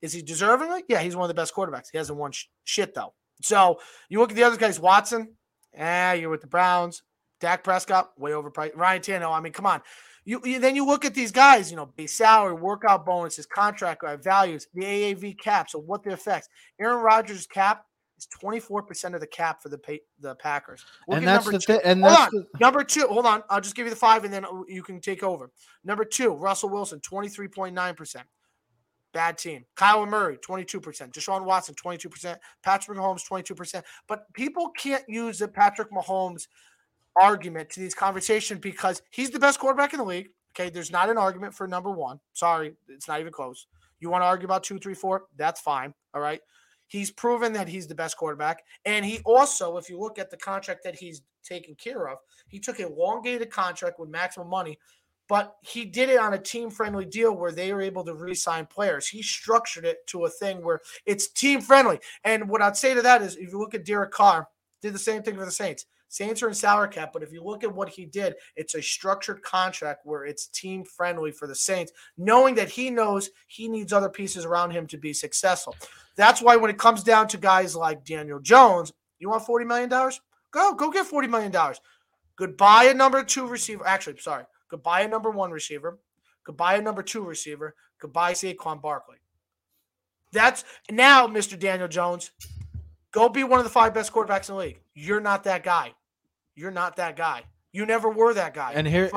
Is 0.00 0.14
he 0.14 0.22
deservingly? 0.22 0.82
Yeah, 0.88 1.00
he's 1.00 1.14
one 1.14 1.24
of 1.24 1.28
the 1.28 1.40
best 1.40 1.54
quarterbacks. 1.54 1.88
He 1.92 1.98
hasn't 1.98 2.18
won 2.18 2.32
sh- 2.32 2.46
shit 2.64 2.94
though. 2.94 3.12
So 3.42 3.80
you 4.08 4.18
look 4.18 4.30
at 4.30 4.36
the 4.36 4.44
other 4.44 4.56
guys, 4.56 4.80
Watson. 4.80 5.36
Ah, 5.78 6.12
you're 6.12 6.30
with 6.30 6.40
the 6.40 6.46
Browns. 6.46 7.02
Dak 7.44 7.62
Prescott, 7.62 8.18
way 8.18 8.30
overpriced. 8.30 8.74
Ryan 8.74 9.02
Tannehill. 9.02 9.36
I 9.36 9.38
mean, 9.38 9.52
come 9.52 9.66
on. 9.66 9.82
You, 10.24 10.40
you 10.44 10.58
then 10.58 10.74
you 10.74 10.86
look 10.86 11.04
at 11.04 11.12
these 11.12 11.30
guys. 11.30 11.70
You 11.70 11.76
know, 11.76 11.84
base 11.84 12.16
salary, 12.16 12.54
workout 12.54 13.04
bonuses, 13.04 13.44
contract 13.44 14.02
uh, 14.02 14.16
values, 14.16 14.66
the 14.72 14.80
AAV 14.82 15.38
cap. 15.38 15.68
So 15.68 15.78
what 15.78 16.02
the 16.02 16.12
effects? 16.12 16.48
Aaron 16.80 17.02
Rodgers' 17.02 17.46
cap 17.46 17.84
is 18.16 18.26
24 18.28 18.84
percent 18.84 19.14
of 19.14 19.20
the 19.20 19.26
cap 19.26 19.62
for 19.62 19.68
the 19.68 19.76
pay, 19.76 20.00
the 20.20 20.34
Packers. 20.36 20.86
Look 21.06 21.18
and 21.18 21.26
that's 21.26 21.44
number 21.44 21.58
the 21.58 21.66
two. 21.66 21.80
And 21.84 22.00
Hold 22.00 22.14
that's 22.14 22.34
on. 22.34 22.46
the, 22.54 22.58
Number 22.60 22.82
two, 22.82 23.06
hold 23.08 23.26
on. 23.26 23.42
I'll 23.50 23.60
just 23.60 23.76
give 23.76 23.84
you 23.84 23.90
the 23.90 23.96
five 23.96 24.24
and 24.24 24.32
then 24.32 24.46
uh, 24.46 24.62
you 24.66 24.82
can 24.82 25.02
take 25.02 25.22
over. 25.22 25.50
Number 25.84 26.06
two, 26.06 26.30
Russell 26.30 26.70
Wilson, 26.70 27.00
23.9%. 27.00 28.16
Bad 29.12 29.36
team. 29.36 29.66
Kyler 29.76 30.08
Murray, 30.08 30.38
22%. 30.38 30.80
Deshaun 31.12 31.44
Watson, 31.44 31.74
22%. 31.74 32.36
Patrick 32.62 32.98
Mahomes, 32.98 33.28
22%. 33.30 33.82
But 34.08 34.32
people 34.32 34.70
can't 34.70 35.04
use 35.06 35.38
the 35.38 35.46
Patrick 35.46 35.92
Mahomes 35.92 36.48
argument 37.20 37.70
to 37.70 37.80
these 37.80 37.94
conversations 37.94 38.60
because 38.60 39.02
he's 39.10 39.30
the 39.30 39.38
best 39.38 39.58
quarterback 39.58 39.92
in 39.92 39.98
the 39.98 40.04
league. 40.04 40.28
Okay. 40.56 40.70
There's 40.70 40.92
not 40.92 41.10
an 41.10 41.18
argument 41.18 41.54
for 41.54 41.66
number 41.66 41.90
one. 41.90 42.20
Sorry. 42.32 42.74
It's 42.88 43.08
not 43.08 43.20
even 43.20 43.32
close. 43.32 43.66
You 44.00 44.10
want 44.10 44.22
to 44.22 44.26
argue 44.26 44.46
about 44.46 44.62
two, 44.62 44.78
three, 44.78 44.94
four? 44.94 45.24
That's 45.36 45.60
fine. 45.60 45.94
All 46.12 46.20
right. 46.20 46.40
He's 46.86 47.10
proven 47.10 47.52
that 47.54 47.68
he's 47.68 47.86
the 47.86 47.94
best 47.94 48.16
quarterback. 48.16 48.62
And 48.84 49.04
he 49.04 49.20
also, 49.24 49.76
if 49.78 49.88
you 49.88 49.98
look 49.98 50.18
at 50.18 50.30
the 50.30 50.36
contract 50.36 50.84
that 50.84 50.94
he's 50.94 51.22
taken 51.42 51.74
care 51.74 52.08
of, 52.08 52.18
he 52.48 52.58
took 52.60 52.78
a 52.78 52.86
elongated 52.86 53.50
contract 53.50 53.98
with 53.98 54.10
maximum 54.10 54.48
money, 54.48 54.78
but 55.28 55.56
he 55.62 55.86
did 55.86 56.10
it 56.10 56.18
on 56.18 56.34
a 56.34 56.38
team 56.38 56.70
friendly 56.70 57.06
deal 57.06 57.34
where 57.34 57.52
they 57.52 57.72
were 57.72 57.80
able 57.80 58.04
to 58.04 58.14
re 58.14 58.34
sign 58.34 58.66
players. 58.66 59.08
He 59.08 59.22
structured 59.22 59.86
it 59.86 60.06
to 60.08 60.26
a 60.26 60.30
thing 60.30 60.62
where 60.62 60.80
it's 61.06 61.28
team 61.28 61.60
friendly. 61.60 61.98
And 62.24 62.48
what 62.48 62.62
I'd 62.62 62.76
say 62.76 62.94
to 62.94 63.02
that 63.02 63.22
is 63.22 63.36
if 63.36 63.50
you 63.50 63.58
look 63.58 63.74
at 63.74 63.86
Derek 63.86 64.10
Carr, 64.10 64.48
did 64.82 64.94
the 64.94 64.98
same 64.98 65.22
thing 65.22 65.36
for 65.36 65.46
the 65.46 65.50
Saints. 65.50 65.86
Saints 66.08 66.42
are 66.42 66.48
in 66.48 66.54
salary 66.54 66.88
cap, 66.88 67.10
but 67.12 67.22
if 67.22 67.32
you 67.32 67.42
look 67.42 67.64
at 67.64 67.74
what 67.74 67.88
he 67.88 68.04
did, 68.04 68.34
it's 68.56 68.74
a 68.74 68.82
structured 68.82 69.42
contract 69.42 70.02
where 70.04 70.24
it's 70.24 70.46
team 70.48 70.84
friendly 70.84 71.32
for 71.32 71.46
the 71.46 71.54
Saints, 71.54 71.92
knowing 72.16 72.54
that 72.54 72.68
he 72.68 72.90
knows 72.90 73.30
he 73.48 73.68
needs 73.68 73.92
other 73.92 74.08
pieces 74.08 74.44
around 74.44 74.70
him 74.70 74.86
to 74.86 74.96
be 74.96 75.12
successful. 75.12 75.74
That's 76.16 76.40
why 76.40 76.56
when 76.56 76.70
it 76.70 76.78
comes 76.78 77.02
down 77.02 77.28
to 77.28 77.36
guys 77.36 77.74
like 77.74 78.04
Daniel 78.04 78.38
Jones, 78.38 78.92
you 79.18 79.28
want 79.28 79.44
$40 79.44 79.66
million? 79.66 79.88
Go, 79.88 80.74
go 80.74 80.90
get 80.90 81.10
$40 81.10 81.28
million. 81.28 81.52
Goodbye 82.36 82.84
a 82.84 82.94
number 82.94 83.22
two 83.24 83.46
receiver. 83.46 83.86
Actually, 83.86 84.18
sorry. 84.18 84.44
Goodbye 84.68 85.02
a 85.02 85.08
number 85.08 85.30
one 85.30 85.50
receiver. 85.50 85.98
Goodbye 86.44 86.76
a 86.76 86.82
number 86.82 87.02
two 87.02 87.22
receiver. 87.24 87.74
Goodbye 88.00 88.32
Saquon 88.32 88.82
Barkley. 88.82 89.16
That's 90.32 90.64
now, 90.90 91.26
Mr. 91.26 91.58
Daniel 91.58 91.88
Jones. 91.88 92.32
Go 93.14 93.28
be 93.28 93.44
one 93.44 93.60
of 93.60 93.64
the 93.64 93.70
five 93.70 93.94
best 93.94 94.12
quarterbacks 94.12 94.48
in 94.48 94.56
the 94.56 94.60
league. 94.60 94.80
You're 94.92 95.20
not 95.20 95.44
that 95.44 95.62
guy. 95.62 95.94
You're 96.56 96.72
not 96.72 96.96
that 96.96 97.14
guy. 97.16 97.44
You 97.72 97.86
never 97.86 98.10
were 98.10 98.34
that 98.34 98.54
guy. 98.54 98.72
And 98.74 98.86
here. 98.86 99.08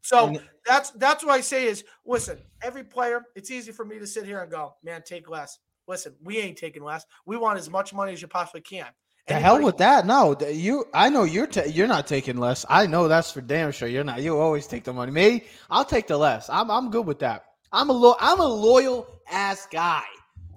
So 0.00 0.28
and- 0.28 0.40
that's 0.64 0.90
that's 0.90 1.24
what 1.24 1.32
I 1.32 1.40
say 1.40 1.66
is 1.66 1.84
listen, 2.06 2.38
every 2.62 2.84
player, 2.84 3.24
it's 3.34 3.50
easy 3.50 3.72
for 3.72 3.84
me 3.84 3.98
to 3.98 4.06
sit 4.06 4.24
here 4.24 4.40
and 4.40 4.50
go, 4.50 4.74
man, 4.84 5.02
take 5.04 5.28
less. 5.28 5.58
Listen, 5.88 6.14
we 6.22 6.38
ain't 6.38 6.56
taking 6.56 6.84
less. 6.84 7.04
We 7.26 7.36
want 7.36 7.58
as 7.58 7.68
much 7.68 7.92
money 7.92 8.12
as 8.12 8.22
you 8.22 8.28
possibly 8.28 8.60
can. 8.60 8.86
The 9.26 9.34
hell 9.34 9.60
with 9.60 9.76
that? 9.78 10.06
No, 10.06 10.36
you. 10.48 10.84
I 10.94 11.08
know 11.08 11.24
you're. 11.24 11.46
Ta- 11.46 11.62
you're 11.66 11.86
not 11.88 12.06
taking 12.08 12.36
less. 12.36 12.64
I 12.68 12.86
know 12.86 13.06
that's 13.08 13.32
for 13.32 13.40
damn 13.40 13.70
sure. 13.70 13.88
You're 13.88 14.02
not. 14.04 14.20
You 14.20 14.38
always 14.38 14.66
take 14.66 14.82
the 14.84 14.92
money. 14.92 15.12
Me, 15.12 15.44
I'll 15.70 15.84
take 15.84 16.06
the 16.08 16.16
less. 16.16 16.48
I'm. 16.50 16.70
I'm 16.70 16.90
good 16.90 17.06
with 17.06 17.20
that. 17.20 17.44
I'm 17.72 17.88
a. 17.88 17.92
Lo- 17.92 18.16
I'm 18.20 18.40
a 18.40 18.46
loyal 18.46 19.06
ass 19.30 19.68
guy. 19.70 20.02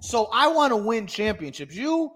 So 0.00 0.28
I 0.32 0.48
want 0.48 0.72
to 0.72 0.76
win 0.76 1.06
championships. 1.06 1.76
You, 1.76 2.10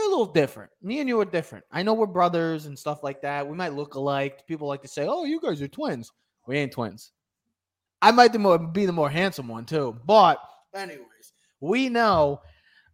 you're 0.00 0.08
a 0.08 0.16
little 0.16 0.32
different. 0.32 0.70
Me 0.82 1.00
and 1.00 1.08
you 1.08 1.20
are 1.20 1.24
different. 1.24 1.64
I 1.70 1.82
know 1.82 1.94
we're 1.94 2.06
brothers 2.06 2.66
and 2.66 2.78
stuff 2.78 3.02
like 3.02 3.20
that. 3.22 3.46
We 3.46 3.56
might 3.56 3.74
look 3.74 3.94
alike. 3.94 4.46
People 4.46 4.68
like 4.68 4.82
to 4.82 4.88
say, 4.88 5.06
"Oh, 5.06 5.24
you 5.24 5.40
guys 5.40 5.60
are 5.62 5.68
twins." 5.68 6.10
We 6.46 6.58
ain't 6.58 6.72
twins. 6.72 7.12
I 8.02 8.10
might 8.12 8.32
be, 8.72 8.86
the 8.86 8.92
more 8.92 9.10
handsome 9.10 9.46
one 9.46 9.66
too. 9.66 9.98
But 10.06 10.40
anyways, 10.74 11.32
we 11.60 11.90
know, 11.90 12.40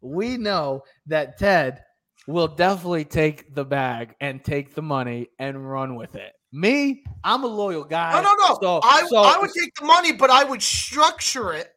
we 0.00 0.36
know 0.36 0.82
that 1.06 1.38
Ted 1.38 1.84
will 2.26 2.48
definitely 2.48 3.04
take 3.04 3.54
the 3.54 3.64
bag 3.64 4.14
and 4.20 4.44
take 4.44 4.74
the 4.74 4.82
money 4.82 5.28
and 5.38 5.70
run 5.70 5.94
with 5.94 6.16
it. 6.16 6.32
Me, 6.52 7.04
I'm 7.22 7.44
a 7.44 7.46
loyal 7.46 7.84
guy. 7.84 8.12
No, 8.12 8.22
no, 8.22 8.34
no. 8.34 8.58
So, 8.60 8.80
I, 8.82 9.06
so- 9.06 9.16
I 9.18 9.38
would 9.38 9.52
take 9.56 9.72
the 9.76 9.84
money, 9.84 10.12
but 10.12 10.30
I 10.30 10.42
would 10.42 10.62
structure 10.62 11.52
it 11.52 11.76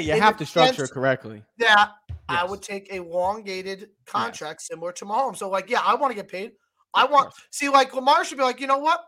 yeah, 0.00 0.14
you 0.14 0.20
have 0.20 0.36
to 0.38 0.46
structure 0.46 0.84
it 0.84 0.90
correctly. 0.90 1.42
that 1.58 1.92
I 2.32 2.44
would 2.44 2.62
take 2.62 2.92
a 2.92 2.96
elongated 2.96 3.90
contract 4.06 4.62
similar 4.62 4.92
to 4.92 5.04
Mahomes. 5.04 5.38
So, 5.38 5.48
like, 5.48 5.70
yeah, 5.70 5.80
I 5.84 5.94
want 5.94 6.10
to 6.10 6.14
get 6.14 6.28
paid. 6.28 6.52
I 6.94 7.06
want 7.06 7.32
see, 7.50 7.68
like 7.68 7.94
Lamar 7.94 8.24
should 8.24 8.38
be 8.38 8.44
like, 8.44 8.60
you 8.60 8.66
know 8.66 8.78
what? 8.78 9.04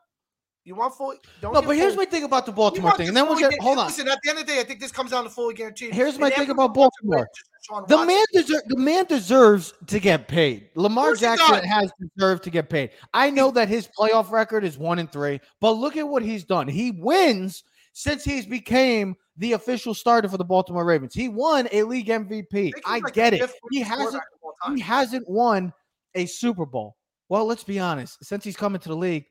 You 0.65 0.75
want 0.75 0.95
fully? 0.95 1.19
Don't 1.43 1.53
No, 1.53 1.61
but 1.61 1.77
here's 1.77 1.95
fully- 1.95 2.07
my 2.07 2.11
thing 2.11 2.25
about 2.25 2.47
the 2.47 2.53
Baltimore 2.53 2.93
thing, 2.97 3.09
and 3.09 3.17
then 3.17 3.27
we'll 3.27 3.39
get. 3.39 3.53
Hold 3.61 3.79
on. 3.79 3.87
Listen, 3.87 4.09
at 4.09 4.19
the 4.23 4.31
end 4.31 4.39
of 4.39 4.47
the 4.47 4.53
day, 4.53 4.61
I 4.61 4.65
think 4.65 4.81
this 4.81 4.93
comes 4.93 5.11
down 5.11 5.25
to 5.25 5.31
fully 5.31 5.53
guaranteed. 5.53 5.93
Here's 5.93 6.19
my 6.19 6.31
thing 6.31 6.49
about 6.49 6.75
wants 6.75 6.97
to 7.03 7.07
win 7.07 7.19
Baltimore. 7.19 7.87
The 7.89 7.97
Watson. 7.97 8.07
man 8.09 8.25
deserves 8.33 8.63
the 8.69 8.79
man 8.79 9.05
deserves 9.05 9.75
to 9.87 10.01
get 10.01 10.27
paid. 10.27 10.69
Lamar 10.75 11.15
Jackson 11.15 11.65
has 11.65 11.91
deserved 12.01 12.45
to 12.45 12.51
get 12.51 12.71
paid. 12.71 12.91
I 13.13 13.31
know 13.31 13.51
that 13.51 13.69
his 13.69 13.89
playoff 13.99 14.31
record 14.31 14.65
is 14.65 14.79
one 14.79 14.99
and 14.99 15.11
three, 15.11 15.41
but 15.61 15.73
look 15.73 15.97
at 15.97 16.09
what 16.09 16.23
he's 16.23 16.45
done. 16.45 16.69
He 16.69 16.91
wins 16.93 17.63
since 17.93 18.25
he's 18.25 18.47
became 18.47 19.17
the 19.37 19.53
official 19.53 19.95
starter 19.95 20.29
for 20.29 20.39
the 20.39 20.45
Baltimore 20.45 20.85
Ravens. 20.85 21.15
He 21.15 21.29
won 21.29 21.69
a 21.73 21.83
league 21.83 22.09
MVP. 22.09 22.45
I 22.53 22.71
think 22.71 22.75
he's 22.77 22.83
I 22.87 22.99
like 22.99 23.15
get 23.15 23.35
it. 23.35 23.51
He 23.71 23.81
hasn't 23.81 23.99
quarterback 24.01 24.29
of 24.35 24.39
all 24.43 24.55
time. 24.65 24.77
he 24.77 24.83
hasn't 24.83 25.29
won 25.29 25.73
a 26.15 26.27
Super 26.27 26.67
Bowl. 26.67 26.97
Well, 27.29 27.47
let's 27.47 27.65
be 27.65 27.79
honest. 27.79 28.25
Since 28.25 28.45
he's 28.45 28.57
coming 28.57 28.81
to 28.81 28.89
the 28.89 28.97
league, 28.97 29.27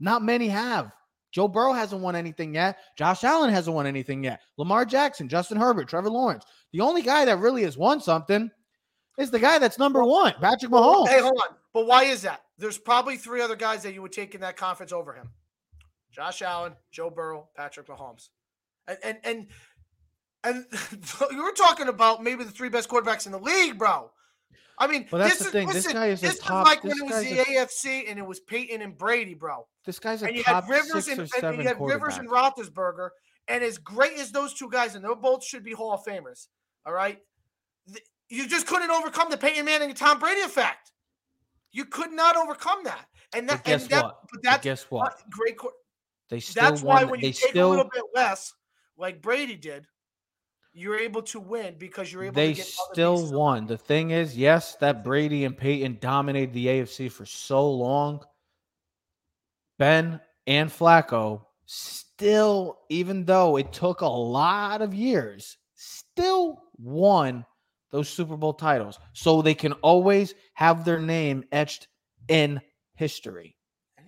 not 0.00 0.22
many 0.22 0.48
have. 0.48 0.92
Joe 1.32 1.48
Burrow 1.48 1.72
hasn't 1.72 2.00
won 2.00 2.16
anything 2.16 2.54
yet. 2.54 2.78
Josh 2.96 3.24
Allen 3.24 3.50
hasn't 3.50 3.74
won 3.74 3.86
anything 3.86 4.24
yet. 4.24 4.40
Lamar 4.56 4.84
Jackson, 4.84 5.28
Justin 5.28 5.58
Herbert, 5.58 5.88
Trevor 5.88 6.10
Lawrence. 6.10 6.44
The 6.72 6.80
only 6.80 7.02
guy 7.02 7.24
that 7.24 7.38
really 7.38 7.62
has 7.64 7.76
won 7.76 8.00
something 8.00 8.50
is 9.18 9.30
the 9.30 9.38
guy 9.38 9.58
that's 9.58 9.78
number 9.78 10.02
one, 10.04 10.34
Patrick 10.40 10.70
Mahomes. 10.70 11.08
Hey, 11.08 11.20
hold 11.20 11.38
on. 11.42 11.56
But 11.72 11.86
why 11.86 12.04
is 12.04 12.22
that? 12.22 12.42
There's 12.58 12.78
probably 12.78 13.16
three 13.16 13.42
other 13.42 13.56
guys 13.56 13.82
that 13.82 13.92
you 13.92 14.02
would 14.02 14.12
take 14.12 14.34
in 14.34 14.40
that 14.40 14.56
conference 14.56 14.92
over 14.92 15.12
him: 15.12 15.28
Josh 16.10 16.40
Allen, 16.40 16.72
Joe 16.90 17.10
Burrow, 17.10 17.48
Patrick 17.54 17.86
Mahomes, 17.86 18.30
and 18.88 18.98
and 19.02 19.18
and, 19.24 19.46
and 20.44 20.66
you 21.30 21.42
were 21.42 21.52
talking 21.52 21.88
about 21.88 22.22
maybe 22.22 22.44
the 22.44 22.50
three 22.50 22.68
best 22.68 22.88
quarterbacks 22.88 23.26
in 23.26 23.32
the 23.32 23.38
league, 23.38 23.78
bro. 23.78 24.10
I 24.78 24.86
mean, 24.86 25.06
Well, 25.10 25.20
that's 25.22 25.38
this 25.38 25.40
the 25.40 25.46
is, 25.46 25.52
thing. 25.52 25.68
This 25.68 25.92
guy 25.92 26.06
is 26.08 26.22
a 26.22 26.26
this 26.26 26.38
top- 26.38 26.66
like 26.66 26.84
when 26.84 26.92
it 26.98 27.02
was 27.04 27.24
the 27.24 27.38
a- 27.40 27.64
AFC 27.64 28.10
and 28.10 28.18
it 28.18 28.26
was 28.26 28.40
Peyton 28.40 28.82
and 28.82 28.96
Brady, 28.96 29.32
bro. 29.32 29.66
This 29.86 29.98
guy's 29.98 30.22
a 30.22 30.26
And 30.26 30.36
you 30.36 30.42
top 30.42 30.64
had 30.64 30.70
Rivers 30.70 31.06
six 31.06 31.08
and, 31.34 31.44
or 31.44 31.48
and 31.48 31.62
you 31.62 31.66
had 31.68 31.80
Rivers 31.80 32.18
and. 32.18 32.28
Roethlisberger, 32.28 33.08
and 33.48 33.64
as 33.64 33.78
great 33.78 34.18
as 34.18 34.32
those 34.32 34.52
two 34.52 34.68
guys, 34.70 34.94
and 34.94 35.04
they 35.04 35.08
both 35.20 35.42
should 35.44 35.64
be 35.64 35.72
Hall 35.72 35.92
of 35.94 36.04
Famers. 36.04 36.48
All 36.84 36.92
right, 36.92 37.18
you 38.28 38.46
just 38.48 38.66
couldn't 38.66 38.90
overcome 38.90 39.30
the 39.30 39.36
Peyton 39.38 39.64
Manning 39.64 39.88
and 39.88 39.96
Tom 39.98 40.18
Brady 40.18 40.42
effect. 40.42 40.92
You 41.72 41.84
could 41.86 42.12
not 42.12 42.36
overcome 42.36 42.84
that, 42.84 43.06
and 43.34 43.48
that 43.48 43.58
But 43.58 43.64
guess 43.64 43.82
and 43.82 43.90
that, 43.92 44.04
what? 44.04 44.18
But 44.22 44.30
But 44.32 44.42
that's 44.42 44.62
guess 44.64 44.82
what? 44.90 45.22
great. 45.30 45.56
They 46.28 46.40
still 46.40 46.62
That's 46.62 46.82
why 46.82 47.04
when 47.04 47.20
they 47.20 47.28
you 47.28 47.32
take 47.32 47.50
still 47.50 47.68
a 47.68 47.70
little 47.70 47.88
bit 47.92 48.02
less, 48.14 48.52
like 48.96 49.22
Brady 49.22 49.56
did, 49.56 49.86
you're 50.72 50.98
able 50.98 51.22
to 51.22 51.40
win 51.40 51.74
because 51.78 52.12
you're 52.12 52.24
able 52.24 52.34
they 52.34 52.50
to 52.52 52.56
get 52.58 52.66
still 52.66 53.32
won. 53.32 53.66
The 53.66 53.78
thing 53.78 54.10
is, 54.10 54.36
yes, 54.36 54.76
that 54.76 55.02
Brady 55.02 55.44
and 55.44 55.56
Peyton 55.56 55.98
dominated 56.00 56.52
the 56.52 56.66
AFC 56.66 57.10
for 57.10 57.24
so 57.24 57.70
long. 57.70 58.24
Ben 59.78 60.20
and 60.46 60.70
Flacco 60.70 61.42
still, 61.64 62.78
even 62.88 63.24
though 63.24 63.56
it 63.56 63.72
took 63.72 64.00
a 64.00 64.06
lot 64.06 64.82
of 64.82 64.94
years, 64.94 65.56
still 65.74 66.62
won 66.78 67.44
those 67.90 68.08
Super 68.08 68.36
Bowl 68.36 68.52
titles. 68.52 68.98
So 69.12 69.40
they 69.42 69.54
can 69.54 69.72
always 69.74 70.34
have 70.54 70.84
their 70.84 71.00
name 71.00 71.44
etched 71.52 71.88
in 72.28 72.60
history. 72.94 73.56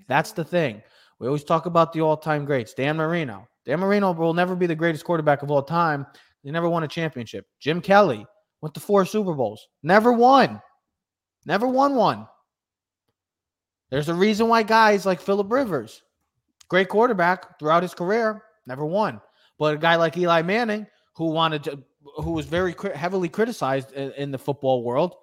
That's 0.07 0.33
the 0.33 0.45
thing. 0.45 0.83
We 1.19 1.27
always 1.27 1.45
talk 1.45 1.67
about 1.67 1.93
the 1.93 2.01
all-time 2.01 2.45
greats. 2.45 2.75
Dan 2.75 2.97
Marino. 2.97 3.49
Dan 3.69 3.81
Marino 3.81 4.13
will 4.13 4.33
never 4.33 4.57
be 4.57 4.67
the 4.67 4.75
greatest 4.75 5.05
quarterback 5.05 5.43
of 5.43 5.51
all 5.51 5.63
time. 5.63 6.07
He 6.43 6.51
never 6.51 6.71
won 6.71 6.85
a 6.85 6.89
championship. 6.89 7.45
Jim 7.61 7.83
Kelly 7.83 8.27
went 8.63 8.75
to 8.75 8.81
four 8.81 9.05
Super 9.05 9.35
Bowls. 9.35 9.69
Never 9.83 10.11
won. 10.11 10.63
Never 11.45 11.69
won 11.69 11.95
one. 11.95 12.27
There's 13.91 14.09
a 14.09 14.15
reason 14.15 14.49
why 14.49 14.63
guys 14.63 15.05
like 15.05 15.21
Philip 15.21 15.53
Rivers, 15.53 16.03
great 16.69 16.89
quarterback 16.89 17.59
throughout 17.59 17.83
his 17.83 17.93
career, 17.93 18.43
never 18.67 18.87
won. 18.87 19.21
But 19.59 19.75
a 19.75 19.79
guy 19.79 19.97
like 19.97 20.17
Eli 20.17 20.41
Manning, 20.41 20.87
who 21.17 21.27
wanted 21.27 21.65
to, 21.65 21.83
who 22.23 22.33
was 22.33 22.47
very 22.47 22.75
heavily 22.95 23.29
criticized 23.29 23.93
in, 23.93 24.13
in 24.13 24.31
the 24.31 24.39
football 24.39 24.83
world, 24.83 25.15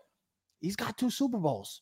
he's 0.60 0.76
got 0.76 1.00
two 1.00 1.10
Super 1.10 1.40
Bowls. 1.40 1.82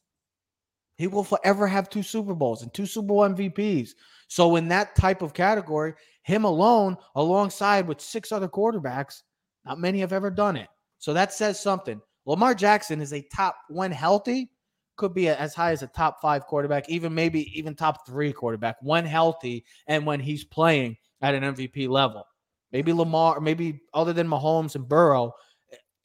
He 1.04 1.08
will 1.08 1.26
forever 1.26 1.68
have 1.68 1.90
two 1.90 2.02
Super 2.02 2.34
Bowls 2.34 2.62
and 2.62 2.74
two 2.74 2.86
Super 2.86 3.08
Bowl 3.08 3.28
MVPs. 3.28 3.90
So 4.30 4.56
in 4.56 4.70
that 4.70 4.96
type 4.96 5.22
of 5.22 5.34
category, 5.34 5.96
him 6.22 6.46
alone, 6.46 6.96
alongside 7.16 7.90
with 7.90 8.00
six 8.00 8.32
other 8.32 8.48
quarterbacks, 8.48 9.24
not 9.66 9.82
many 9.82 10.00
have 10.00 10.14
ever 10.14 10.32
done 10.32 10.56
it. 10.56 10.70
So 11.00 11.14
that 11.14 11.34
says 11.34 11.60
something. 11.60 12.00
Lamar 12.26 12.56
Jackson 12.56 13.02
is 13.02 13.12
a 13.12 13.22
top, 13.36 13.58
when 13.68 13.92
healthy, 13.92 14.50
could 14.96 15.14
be 15.14 15.28
as 15.28 15.54
high 15.54 15.74
as 15.74 15.84
a 15.84 15.88
top 15.88 16.22
five 16.22 16.46
quarterback, 16.46 16.88
even 16.88 17.14
maybe 17.14 17.52
even 17.60 17.76
top 17.76 18.08
three 18.08 18.32
quarterback 18.32 18.78
when 18.82 19.06
healthy 19.06 19.66
and 19.88 20.06
when 20.06 20.22
he's 20.22 20.46
playing 20.46 20.96
at 21.22 21.36
an 21.36 21.44
MVP 21.54 21.90
level. 21.90 22.26
Maybe 22.72 22.94
Lamar, 22.94 23.42
maybe 23.42 23.82
other 23.94 24.14
than 24.14 24.30
Mahomes 24.30 24.76
and 24.76 24.88
Burrow, 24.88 25.34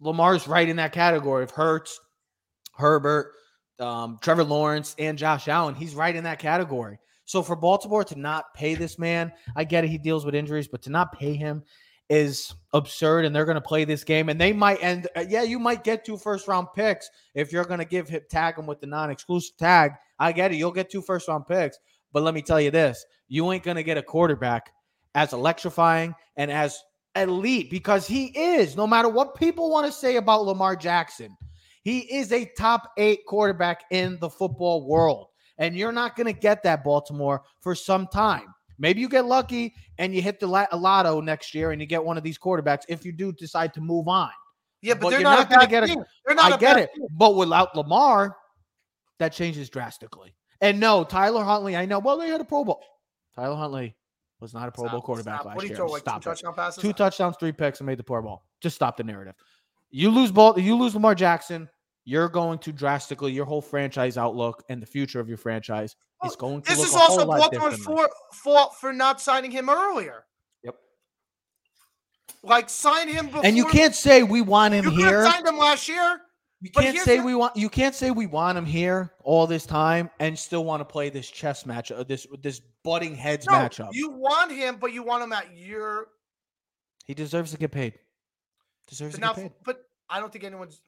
Lamar's 0.01 0.49
right 0.49 0.69
in 0.69 0.75
that 0.75 0.91
category 0.91 1.45
of 1.45 1.53
Hurts, 1.53 2.01
Herbert, 2.75 3.35
um, 3.81 4.19
Trevor 4.21 4.45
Lawrence, 4.45 4.95
and 4.99 5.19
Josh 5.19 5.49
Allen. 5.49 5.75
He's 5.75 5.95
right 5.95 6.15
in 6.15 6.25
that 6.25 6.39
category. 6.39 6.99
So 7.25 7.43
for 7.43 7.57
Baltimore 7.57 8.05
to 8.05 8.19
not 8.19 8.55
pay 8.55 8.75
this 8.75 8.99
man, 8.99 9.33
I 9.55 9.65
get 9.65 9.85
it. 9.85 9.89
He 9.89 9.99
deals 9.99 10.25
with 10.25 10.35
injuries, 10.35 10.67
but 10.67 10.83
to 10.83 10.91
not 10.91 11.13
pay 11.13 11.35
him 11.35 11.63
is 12.09 12.55
absurd. 12.73 13.27
And 13.27 13.37
they're 13.37 13.45
going 13.45 13.57
to 13.57 13.61
play 13.61 13.85
this 13.85 14.03
game, 14.03 14.29
and 14.31 14.41
they 14.41 14.53
might 14.53 14.83
end. 14.83 15.09
uh, 15.17 15.25
yeah, 15.29 15.43
you 15.43 15.59
might 15.59 15.85
get 15.85 16.05
two 16.05 16.17
first 16.17 16.49
round 16.49 16.69
picks 16.75 17.11
if 17.35 17.53
you're 17.53 17.65
going 17.65 17.81
to 17.81 17.85
give 17.85 18.09
him 18.09 18.23
tag 18.31 18.59
him 18.59 18.67
with 18.67 18.81
the 18.81 18.87
non 18.87 19.11
exclusive 19.11 19.57
tag. 19.59 19.93
I 20.19 20.33
get 20.33 20.53
it. 20.53 20.57
You'll 20.57 20.73
get 20.73 20.91
two 20.91 21.03
first 21.03 21.29
round 21.29 21.47
picks, 21.47 21.79
but 22.13 22.23
let 22.23 22.35
me 22.35 22.43
tell 22.43 22.61
you 22.61 22.71
this: 22.71 23.05
you 23.29 23.53
ain't 23.53 23.63
going 23.63 23.77
to 23.77 23.83
get 23.83 23.99
a 23.99 24.03
quarterback 24.03 24.73
as 25.15 25.33
electrifying 25.33 26.15
and 26.37 26.51
as 26.51 26.83
elite 27.15 27.71
because 27.71 28.07
he 28.07 28.27
is. 28.27 28.77
No 28.77 28.87
matter 28.87 29.09
what 29.09 29.35
people 29.35 29.71
want 29.71 29.87
to 29.87 29.93
say 29.93 30.17
about 30.17 30.45
Lamar 30.45 30.77
Jackson, 30.77 31.37
he 31.89 32.01
is 32.01 32.33
a 32.33 32.45
top 32.59 32.91
eight 32.99 33.25
quarterback 33.27 33.85
in 33.91 34.19
the 34.21 34.29
football 34.29 34.87
world. 34.87 35.29
And 35.57 35.75
you're 35.75 35.91
not 35.91 36.17
going 36.17 36.27
to 36.27 36.39
get 36.39 36.63
that, 36.65 36.85
Baltimore, 36.85 37.43
for 37.63 37.75
some 37.75 38.07
time. 38.09 38.45
Maybe 38.79 39.01
you 39.01 39.09
get 39.09 39.25
lucky 39.25 39.75
and 39.97 40.15
you 40.15 40.21
hit 40.21 40.39
the 40.39 40.47
lotto 40.47 41.21
next 41.23 41.55
year 41.55 41.71
and 41.71 41.81
you 41.81 41.87
get 41.87 42.05
one 42.05 42.19
of 42.19 42.23
these 42.23 42.39
quarterbacks 42.39 42.83
if 42.91 43.07
you 43.07 43.13
do 43.13 43.33
decide 43.33 43.73
to 43.73 43.81
move 43.81 44.07
on. 44.07 44.29
Yeah, 44.83 44.95
but, 44.95 45.01
But 45.01 45.11
they're 45.11 45.21
you're 45.21 45.31
not, 45.31 45.51
not 45.51 45.51
gonna 45.51 45.67
get 45.67 45.85
it. 45.89 45.99
They're 46.27 46.37
not 46.37 46.53
I 46.53 46.57
get 46.59 46.77
it. 46.77 46.91
team. 46.95 47.07
But 47.11 47.35
without 47.37 47.75
Lamar, 47.75 48.37
that 49.19 49.33
changes 49.33 49.71
drastically. 49.71 50.37
And 50.61 50.79
no, 50.79 51.05
Tyler 51.05 51.43
Huntley, 51.43 51.75
I 51.75 51.87
know. 51.87 52.01
Well, 52.01 52.19
they 52.19 52.29
had 52.29 52.41
a 52.41 52.45
Pro 52.45 52.65
Bowl. 52.65 52.83
Tyler 53.35 53.57
Huntley 53.57 53.97
was 54.41 54.53
not 54.55 54.69
a 54.69 54.73
Pro 54.73 54.89
Bowl 54.91 55.01
quarterback 55.01 55.37
stop. 55.41 55.47
last 55.47 55.57
What 55.57 55.67
year. 55.67 55.75
throw? 55.77 55.87
Like 55.87 56.03
Stop 56.03 56.23
two 56.23 56.29
it. 56.31 56.33
touchdown 56.35 56.55
passes? 56.55 56.83
Two 56.83 56.93
touchdowns, 56.93 57.37
three 57.41 57.51
picks, 57.51 57.81
and 57.81 57.87
made 57.87 57.99
the 57.99 58.05
Pro 58.05 58.23
Bowl. 58.23 58.45
Just 58.61 58.77
stop 58.77 58.97
the 58.97 59.03
narrative. 59.05 59.35
You 59.91 60.11
lose 60.11 60.31
ball, 60.31 60.57
you 60.59 60.77
lose 60.77 60.95
Lamar 60.95 61.15
Jackson, 61.15 61.69
you're 62.09 62.29
going 62.31 62.59
to 62.61 62.73
drastically 62.73 63.31
your 63.33 63.45
whole 63.45 63.61
franchise 63.61 64.17
outlook 64.17 64.65
and 64.71 64.81
the 64.81 64.87
future 64.87 65.21
of 65.21 65.29
your 65.29 65.37
franchise 65.37 65.95
is 66.25 66.37
going 66.37 66.63
to 66.63 66.71
This 66.71 66.83
is 66.83 66.95
also 66.95 67.27
Baltimore's 67.27 67.77
for, 67.85 68.09
fault 68.33 68.75
for 68.81 68.95
not 68.95 69.21
signing 69.21 69.51
him 69.51 69.69
earlier. 69.69 70.25
Yep. 70.65 70.77
Like 72.43 72.71
sign 72.71 73.09
him 73.09 73.27
before. 73.27 73.45
And 73.45 73.59
you 73.59 73.67
can't 73.67 73.95
say 73.95 74.23
we 74.23 74.41
want 74.41 74.73
him 74.73 74.87
You 74.87 74.91
here. 74.93 75.25
signed 75.27 75.47
him 75.47 75.59
last 75.59 75.87
year. 75.87 76.21
You 76.63 76.71
can't 76.71 76.97
say 76.99 77.19
the- 77.19 77.25
we 77.25 77.35
want. 77.35 77.57
You 77.57 77.69
can't 77.69 77.95
say 77.95 78.11
we 78.11 78.27
want 78.27 78.57
him 78.57 78.65
here 78.65 79.13
all 79.23 79.47
this 79.47 79.67
time 79.67 80.11
and 80.19 80.37
still 80.37 80.65
want 80.65 80.81
to 80.81 80.85
play 80.87 81.11
this 81.11 81.29
chess 81.31 81.67
match, 81.67 81.93
uh, 81.93 82.03
this 82.05 82.27
this 82.41 82.61
butting 82.83 83.15
heads 83.15 83.47
No, 83.47 83.53
matchup. 83.53 83.91
you 83.93 84.11
want 84.11 84.51
him, 84.51 84.77
but 84.81 84.93
you 84.95 85.03
want 85.05 85.23
him 85.23 85.33
at 85.35 85.55
your. 85.57 86.07
he 87.05 87.13
deserves 87.15 87.51
to 87.53 87.59
get 87.59 87.71
paid. 87.71 87.95
Deserves 88.89 89.15
But 89.15 89.21
to 89.21 89.27
now, 89.27 89.33
get 89.35 89.43
paid. 89.43 89.53
but 89.65 89.85
I 90.11 90.19
don't 90.21 90.33
think 90.33 90.45
anyone's. 90.45 90.81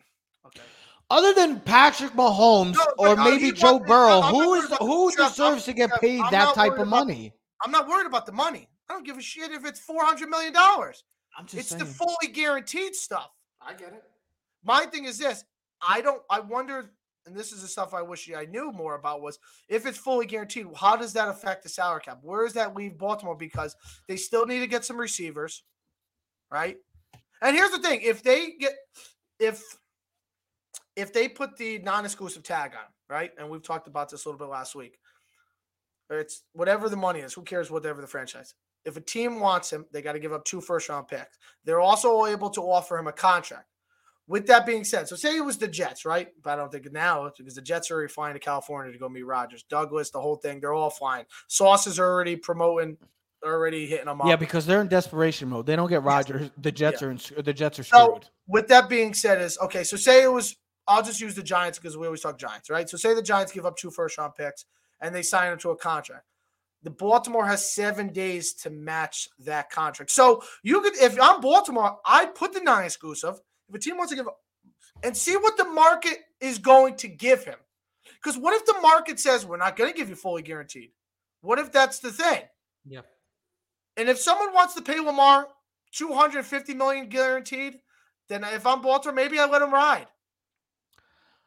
Okay. 0.46 0.62
Other 1.10 1.34
than 1.34 1.60
Patrick 1.60 2.12
Mahomes 2.12 2.74
No, 2.74 2.84
or 2.98 3.16
maybe 3.16 3.50
Joe 3.50 3.80
Burrow, 3.80 4.20
I'm 4.20 4.32
who 4.34 4.54
is 4.54 4.72
who 4.78 5.10
deserves 5.10 5.64
to 5.64 5.72
get 5.72 5.90
paid 6.00 6.20
I'm 6.20 6.30
that 6.30 6.54
type 6.54 6.72
of 6.72 6.78
about- 6.78 6.86
money? 7.06 7.34
I'm 7.64 7.72
not 7.72 7.88
worried 7.88 8.06
about 8.06 8.26
the 8.26 8.32
money. 8.32 8.68
I 8.88 8.94
don't 8.94 9.04
give 9.04 9.18
a 9.18 9.22
shit 9.22 9.50
if 9.52 9.64
it's 9.66 9.80
four 9.80 10.04
hundred 10.04 10.28
million 10.30 10.52
dollars. 10.52 11.04
I'm 11.36 11.46
just 11.46 11.58
It's 11.58 11.68
saying. 11.70 11.80
the 11.80 11.86
fully 11.86 12.28
guaranteed 12.32 12.94
stuff. 12.94 13.30
I 13.60 13.72
get 13.74 13.92
it. 13.92 14.04
My 14.64 14.86
thing 14.86 15.04
is 15.04 15.18
this: 15.18 15.44
I 15.86 16.00
don't. 16.00 16.22
I 16.30 16.40
wonder, 16.40 16.92
and 17.26 17.36
this 17.36 17.52
is 17.52 17.62
the 17.62 17.68
stuff 17.68 17.92
I 17.92 18.02
wish 18.02 18.30
I 18.34 18.46
knew 18.46 18.72
more 18.72 18.94
about. 18.94 19.20
Was 19.20 19.38
if 19.68 19.86
it's 19.86 19.98
fully 19.98 20.26
guaranteed, 20.26 20.66
how 20.76 20.96
does 20.96 21.12
that 21.14 21.28
affect 21.28 21.62
the 21.64 21.68
salary 21.68 22.00
cap? 22.02 22.18
Where 22.22 22.44
does 22.44 22.54
that 22.54 22.74
leave 22.76 22.98
Baltimore? 22.98 23.36
Because 23.36 23.74
they 24.08 24.16
still 24.16 24.46
need 24.46 24.60
to 24.60 24.66
get 24.66 24.84
some 24.84 24.96
receivers, 24.96 25.62
right? 26.50 26.76
And 27.42 27.54
here's 27.56 27.70
the 27.72 27.78
thing: 27.80 28.00
if 28.02 28.22
they 28.22 28.52
get, 28.58 28.72
if 29.38 29.62
if 31.00 31.12
they 31.12 31.28
put 31.28 31.56
the 31.56 31.78
non-exclusive 31.80 32.42
tag 32.42 32.72
on, 32.74 32.86
right? 33.08 33.32
And 33.38 33.48
we've 33.50 33.62
talked 33.62 33.86
about 33.88 34.10
this 34.10 34.24
a 34.24 34.28
little 34.28 34.38
bit 34.38 34.50
last 34.50 34.74
week. 34.74 34.98
It's 36.10 36.42
whatever 36.52 36.88
the 36.88 36.96
money 36.96 37.20
is. 37.20 37.32
Who 37.34 37.42
cares? 37.42 37.70
Whatever 37.70 38.00
the 38.00 38.06
franchise. 38.06 38.54
If 38.84 38.96
a 38.96 39.00
team 39.00 39.40
wants 39.40 39.70
him, 39.72 39.86
they 39.92 40.02
got 40.02 40.12
to 40.12 40.18
give 40.18 40.32
up 40.32 40.44
two 40.44 40.60
first-round 40.60 41.06
picks. 41.08 41.38
They're 41.64 41.80
also 41.80 42.26
able 42.26 42.50
to 42.50 42.62
offer 42.62 42.98
him 42.98 43.06
a 43.06 43.12
contract. 43.12 43.66
With 44.26 44.46
that 44.46 44.64
being 44.64 44.84
said, 44.84 45.08
so 45.08 45.16
say 45.16 45.36
it 45.36 45.44
was 45.44 45.58
the 45.58 45.66
Jets, 45.68 46.04
right? 46.04 46.28
But 46.42 46.50
I 46.52 46.56
don't 46.56 46.70
think 46.70 46.90
now 46.92 47.30
because 47.36 47.54
the 47.54 47.62
Jets 47.62 47.90
are 47.90 47.94
already 47.94 48.12
flying 48.12 48.34
to 48.34 48.40
California 48.40 48.92
to 48.92 48.98
go 48.98 49.08
meet 49.08 49.24
Rodgers, 49.24 49.64
Douglas, 49.64 50.10
the 50.10 50.20
whole 50.20 50.36
thing. 50.36 50.60
They're 50.60 50.72
all 50.72 50.88
flying. 50.90 51.26
Sauce 51.48 51.88
is 51.88 51.98
already 51.98 52.36
promoting, 52.36 52.96
already 53.44 53.86
hitting 53.86 54.06
them 54.06 54.20
up. 54.20 54.28
Yeah, 54.28 54.36
because 54.36 54.66
they're 54.66 54.80
in 54.82 54.88
desperation 54.88 55.48
mode. 55.48 55.66
They 55.66 55.74
don't 55.74 55.88
get 55.88 56.04
Rodgers. 56.04 56.50
The 56.58 56.70
Jets 56.70 57.02
Yeah. 57.02 57.08
are 57.08 57.10
in, 57.10 57.20
the 57.44 57.52
Jets 57.52 57.80
are 57.80 57.84
So- 57.84 58.06
screwed. 58.06 58.30
with 58.46 58.68
that 58.68 58.88
being 58.88 59.14
said, 59.14 59.40
is 59.42 59.58
okay. 59.58 59.82
So 59.84 59.96
say 59.96 60.22
it 60.22 60.32
was. 60.32 60.56
I'll 60.90 61.05
just 61.05 61.20
use 61.20 61.37
the 61.37 61.42
Giants 61.42 61.79
because 61.79 61.96
we 61.96 62.07
always 62.07 62.20
talk 62.20 62.37
Giants, 62.37 62.68
right? 62.68 62.90
So 62.90 62.96
say 62.96 63.14
the 63.14 63.22
Giants 63.22 63.53
give 63.53 63.64
up 63.64 63.76
two 63.76 63.92
first 63.92 64.18
round 64.18 64.35
picks 64.35 64.64
and 65.00 65.14
they 65.14 65.22
sign 65.22 65.53
him 65.53 65.59
to 65.61 65.70
a 65.70 65.76
contract. 65.76 66.24
The 66.83 66.90
Baltimore 66.90 67.46
has 67.46 67.72
seven 67.72 68.12
days 68.12 68.55
to 68.55 68.70
match 68.70 69.29
that 69.38 69.70
contract. 69.70 70.11
So 70.11 70.42
you 70.64 70.81
could, 70.81 70.96
if 70.96 71.16
I'm 71.20 71.40
Baltimore, 71.40 71.98
I'd 72.05 72.35
put 72.35 72.53
the 72.53 72.61
non-exclusive. 72.61 73.40
If 73.68 73.74
a 73.74 73.79
team 73.79 73.98
wants 73.98 74.11
to 74.11 74.16
give, 74.16 74.26
and 75.05 75.16
see 75.16 75.37
what 75.37 75.57
the 75.57 75.66
market 75.66 76.18
is 76.40 76.59
going 76.59 76.96
to 76.96 77.09
give 77.09 77.44
him. 77.44 77.57
Because 78.20 78.37
what 78.37 78.55
if 78.55 78.66
the 78.66 78.81
market 78.83 79.20
says 79.20 79.46
we're 79.46 79.59
not 79.59 79.76
going 79.76 79.92
to 79.92 79.96
give 79.96 80.09
you 80.09 80.16
fully 80.16 80.42
guaranteed? 80.42 80.90
What 81.40 81.61
if 81.61 81.70
that's 81.70 82.00
the 82.00 82.11
thing? 82.11 82.42
Yeah. 82.85 83.03
And 83.96 84.09
if 84.09 84.18
someone 84.18 84.53
wants 84.53 84.74
to 84.74 84.83
pay 84.83 84.98
Lamar 84.98 85.46
250 85.92 86.74
million 86.74 87.09
guaranteed, 87.09 87.79
then 88.29 88.42
if 88.42 88.66
I'm 88.66 88.83
Baltimore, 88.83 89.14
maybe 89.14 89.38
I 89.38 89.46
let 89.46 89.62
him 89.62 89.72
ride. 89.72 90.09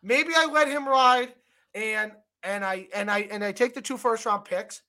Maybe 0.04 0.34
I 0.36 0.46
let 0.46 0.68
him 0.68 0.88
ride 0.88 1.34
and 1.74 2.12
and 2.44 2.64
I 2.66 2.88
and 2.94 3.10
I 3.10 3.20
and 3.32 3.44
I 3.44 3.52
take 3.54 3.74
the 3.74 3.82
two 3.82 3.98
first 3.98 4.26
round 4.26 4.44
picks 4.46 4.82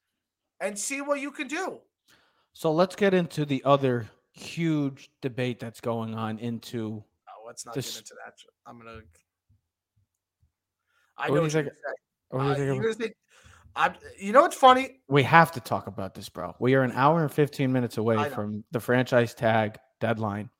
and 0.60 0.78
see 0.78 1.00
what 1.00 1.20
you 1.20 1.30
can 1.30 1.46
do. 1.46 1.80
So 2.52 2.72
let's 2.72 2.96
get 2.96 3.14
into 3.14 3.44
the 3.44 3.62
other 3.64 4.08
huge 4.32 5.10
debate 5.22 5.60
that's 5.60 5.80
going 5.80 6.14
on 6.14 6.38
into 6.38 7.02
Oh, 7.28 7.46
let's 7.46 7.64
not 7.64 7.74
This- 7.74 7.92
get 7.94 8.00
into 8.00 8.14
that. 8.24 8.34
I'm 8.66 8.78
gonna. 8.78 9.00
I 11.16 11.30
What 11.30 11.36
know 11.36 11.42
what 11.42 11.52
you're 11.52 11.62
think- 11.62 11.66
gonna 11.66 11.70
say. 11.70 11.94
what 12.30 12.40
Uh, 12.40 12.54
think 12.54 12.58
you're 12.66 12.90
of- 12.90 12.98
gonna 12.98 13.08
say- 13.08 13.14
I'm, 13.76 13.94
you 14.18 14.32
know 14.32 14.42
what's 14.42 14.56
funny? 14.56 15.00
we 15.08 15.24
have 15.24 15.50
to 15.52 15.60
talk 15.60 15.86
about 15.88 16.14
this, 16.14 16.28
bro. 16.28 16.54
We 16.60 16.74
are 16.74 16.82
an 16.82 16.92
hour 16.92 17.22
and 17.22 17.32
15 17.32 17.72
minutes 17.72 17.96
away 17.98 18.30
from 18.30 18.64
the 18.70 18.78
franchise 18.80 19.34
tag 19.34 19.78
deadline. 20.00 20.50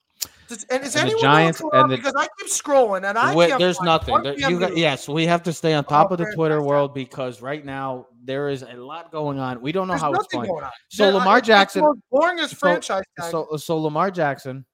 Does, 0.49 0.65
and 0.65 0.83
is 0.85 0.95
And 0.95 1.03
the 1.09 1.13
anyone 1.13 1.23
Giants 1.23 1.61
else 1.63 1.71
and 1.73 1.91
the- 1.91 1.97
because 1.97 2.15
I 2.17 2.27
keep 2.39 2.49
scrolling 2.49 3.09
and 3.09 3.17
I 3.19 3.35
Wait, 3.35 3.49
can't 3.49 3.59
there's 3.59 3.79
find 3.79 3.87
nothing. 3.87 4.23
There- 4.23 4.39
you 4.39 4.59
got, 4.61 4.77
yes, 4.77 5.09
we 5.09 5.27
have 5.27 5.43
to 5.45 5.53
stay 5.53 5.73
on 5.73 5.85
oh, 5.87 5.89
top 5.89 6.11
of 6.11 6.19
the 6.19 6.31
Twitter 6.35 6.59
tag. 6.59 6.67
world 6.67 6.95
because 6.95 7.41
right 7.41 7.65
now 7.65 8.07
there 8.23 8.49
is 8.51 8.63
a 8.63 8.75
lot 8.75 9.11
going 9.11 9.39
on. 9.39 9.61
We 9.63 9.73
don't 9.73 9.87
know 9.89 9.95
There's 9.95 10.03
how 10.03 10.13
it's 10.13 10.27
going. 10.29 10.49
going 10.49 10.65
on. 10.65 10.71
So 10.89 11.05
There- 11.05 11.15
Lamar 11.15 11.41
Jackson- 11.41 11.83
most 11.83 12.01
boringest 12.13 12.57
franchise 12.57 13.05
tag. 13.19 13.31
So, 13.31 13.57
so 13.57 13.79
Lamar 13.79 14.11
Jackson, 14.11 14.67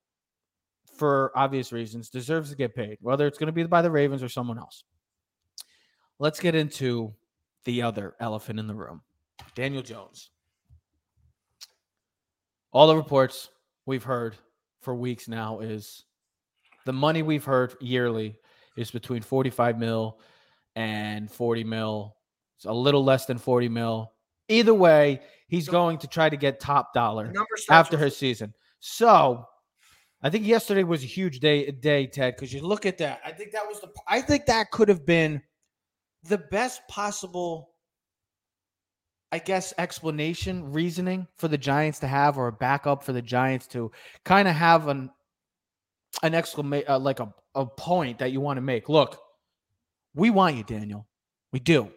for 0.97 1.31
obvious 1.37 1.73
reasons, 1.73 2.11
deserves 2.11 2.51
to 2.51 2.57
get 2.57 2.75
paid, 2.75 2.99
whether 3.01 3.27
it's 3.29 3.39
going 3.39 3.47
to 3.47 3.53
be 3.53 3.63
by 3.65 3.81
the 3.81 3.91
Ravens 3.91 4.23
or 4.25 4.29
someone 4.29 4.59
else. 4.59 4.83
Let's 6.19 6.41
get 6.41 6.55
into 6.55 7.15
the 7.65 7.83
other 7.83 8.17
elephant 8.21 8.59
in 8.59 8.67
the 8.67 8.75
room, 8.75 9.03
Daniel 9.55 9.83
Jones. 9.83 10.31
All 12.73 12.87
the 12.89 12.97
reports 12.97 13.49
we've 13.87 14.05
heard 14.05 14.37
for 14.81 14.95
weeks 14.95 15.29
now 15.29 15.61
is 15.61 16.05
the 16.87 16.93
money 16.93 17.23
we've 17.23 17.45
heard 17.45 17.75
yearly 17.81 18.37
is 18.77 18.91
between 18.91 19.23
45 19.23 19.79
mil 19.79 20.19
and 20.77 21.31
40 21.31 21.65
mil. 21.65 22.17
It's 22.57 22.65
a 22.65 22.73
little 22.73 23.05
less 23.05 23.27
than 23.27 23.39
40 23.39 23.69
mil. 23.69 24.13
Either 24.49 24.75
way, 24.75 25.21
he's 25.49 25.69
going 25.69 25.99
to 25.99 26.09
try 26.09 26.29
to 26.29 26.37
get 26.37 26.61
top 26.61 26.93
dollar 26.93 27.33
after 27.71 27.97
his 27.97 28.17
season. 28.17 28.53
So 28.81 29.47
I 30.23 30.31
think 30.31 30.47
yesterday 30.47 30.83
was 30.83 31.03
a 31.03 31.07
huge 31.07 31.41
day, 31.41 31.71
day 31.71 32.07
Ted, 32.07 32.35
because 32.37 32.53
you 32.53 32.61
look 32.61 32.85
at 32.85 32.99
that. 32.99 33.21
I 33.25 33.33
think 33.33 33.53
that 33.53 33.67
was 33.67 33.81
the. 33.81 33.89
I 34.09 34.21
think 34.21 34.47
that 34.47 34.71
could 34.71 34.89
have 34.89 35.07
been 35.07 35.41
the 36.25 36.39
best 36.39 36.83
possible, 36.89 37.71
I 39.33 39.39
guess, 39.39 39.73
explanation, 39.79 40.73
reasoning 40.73 41.29
for 41.37 41.47
the 41.47 41.59
Giants 41.59 42.01
to 42.01 42.09
have, 42.09 42.37
or 42.37 42.49
a 42.49 42.53
backup 42.53 43.05
for 43.05 43.13
the 43.13 43.23
Giants 43.23 43.67
to 43.69 43.93
kind 44.25 44.49
of 44.49 44.55
have 44.55 44.89
an 44.89 45.11
an 46.23 46.35
exclamation, 46.35 46.91
uh, 46.91 46.99
like 46.99 47.21
a, 47.21 47.33
a 47.55 47.65
point 47.65 48.19
that 48.19 48.33
you 48.33 48.41
want 48.41 48.57
to 48.57 48.63
make. 48.63 48.89
Look, 48.89 49.19
we 50.15 50.31
want 50.31 50.57
you, 50.57 50.65
Daniel. 50.65 51.07
We 51.53 51.61
do, 51.61 51.91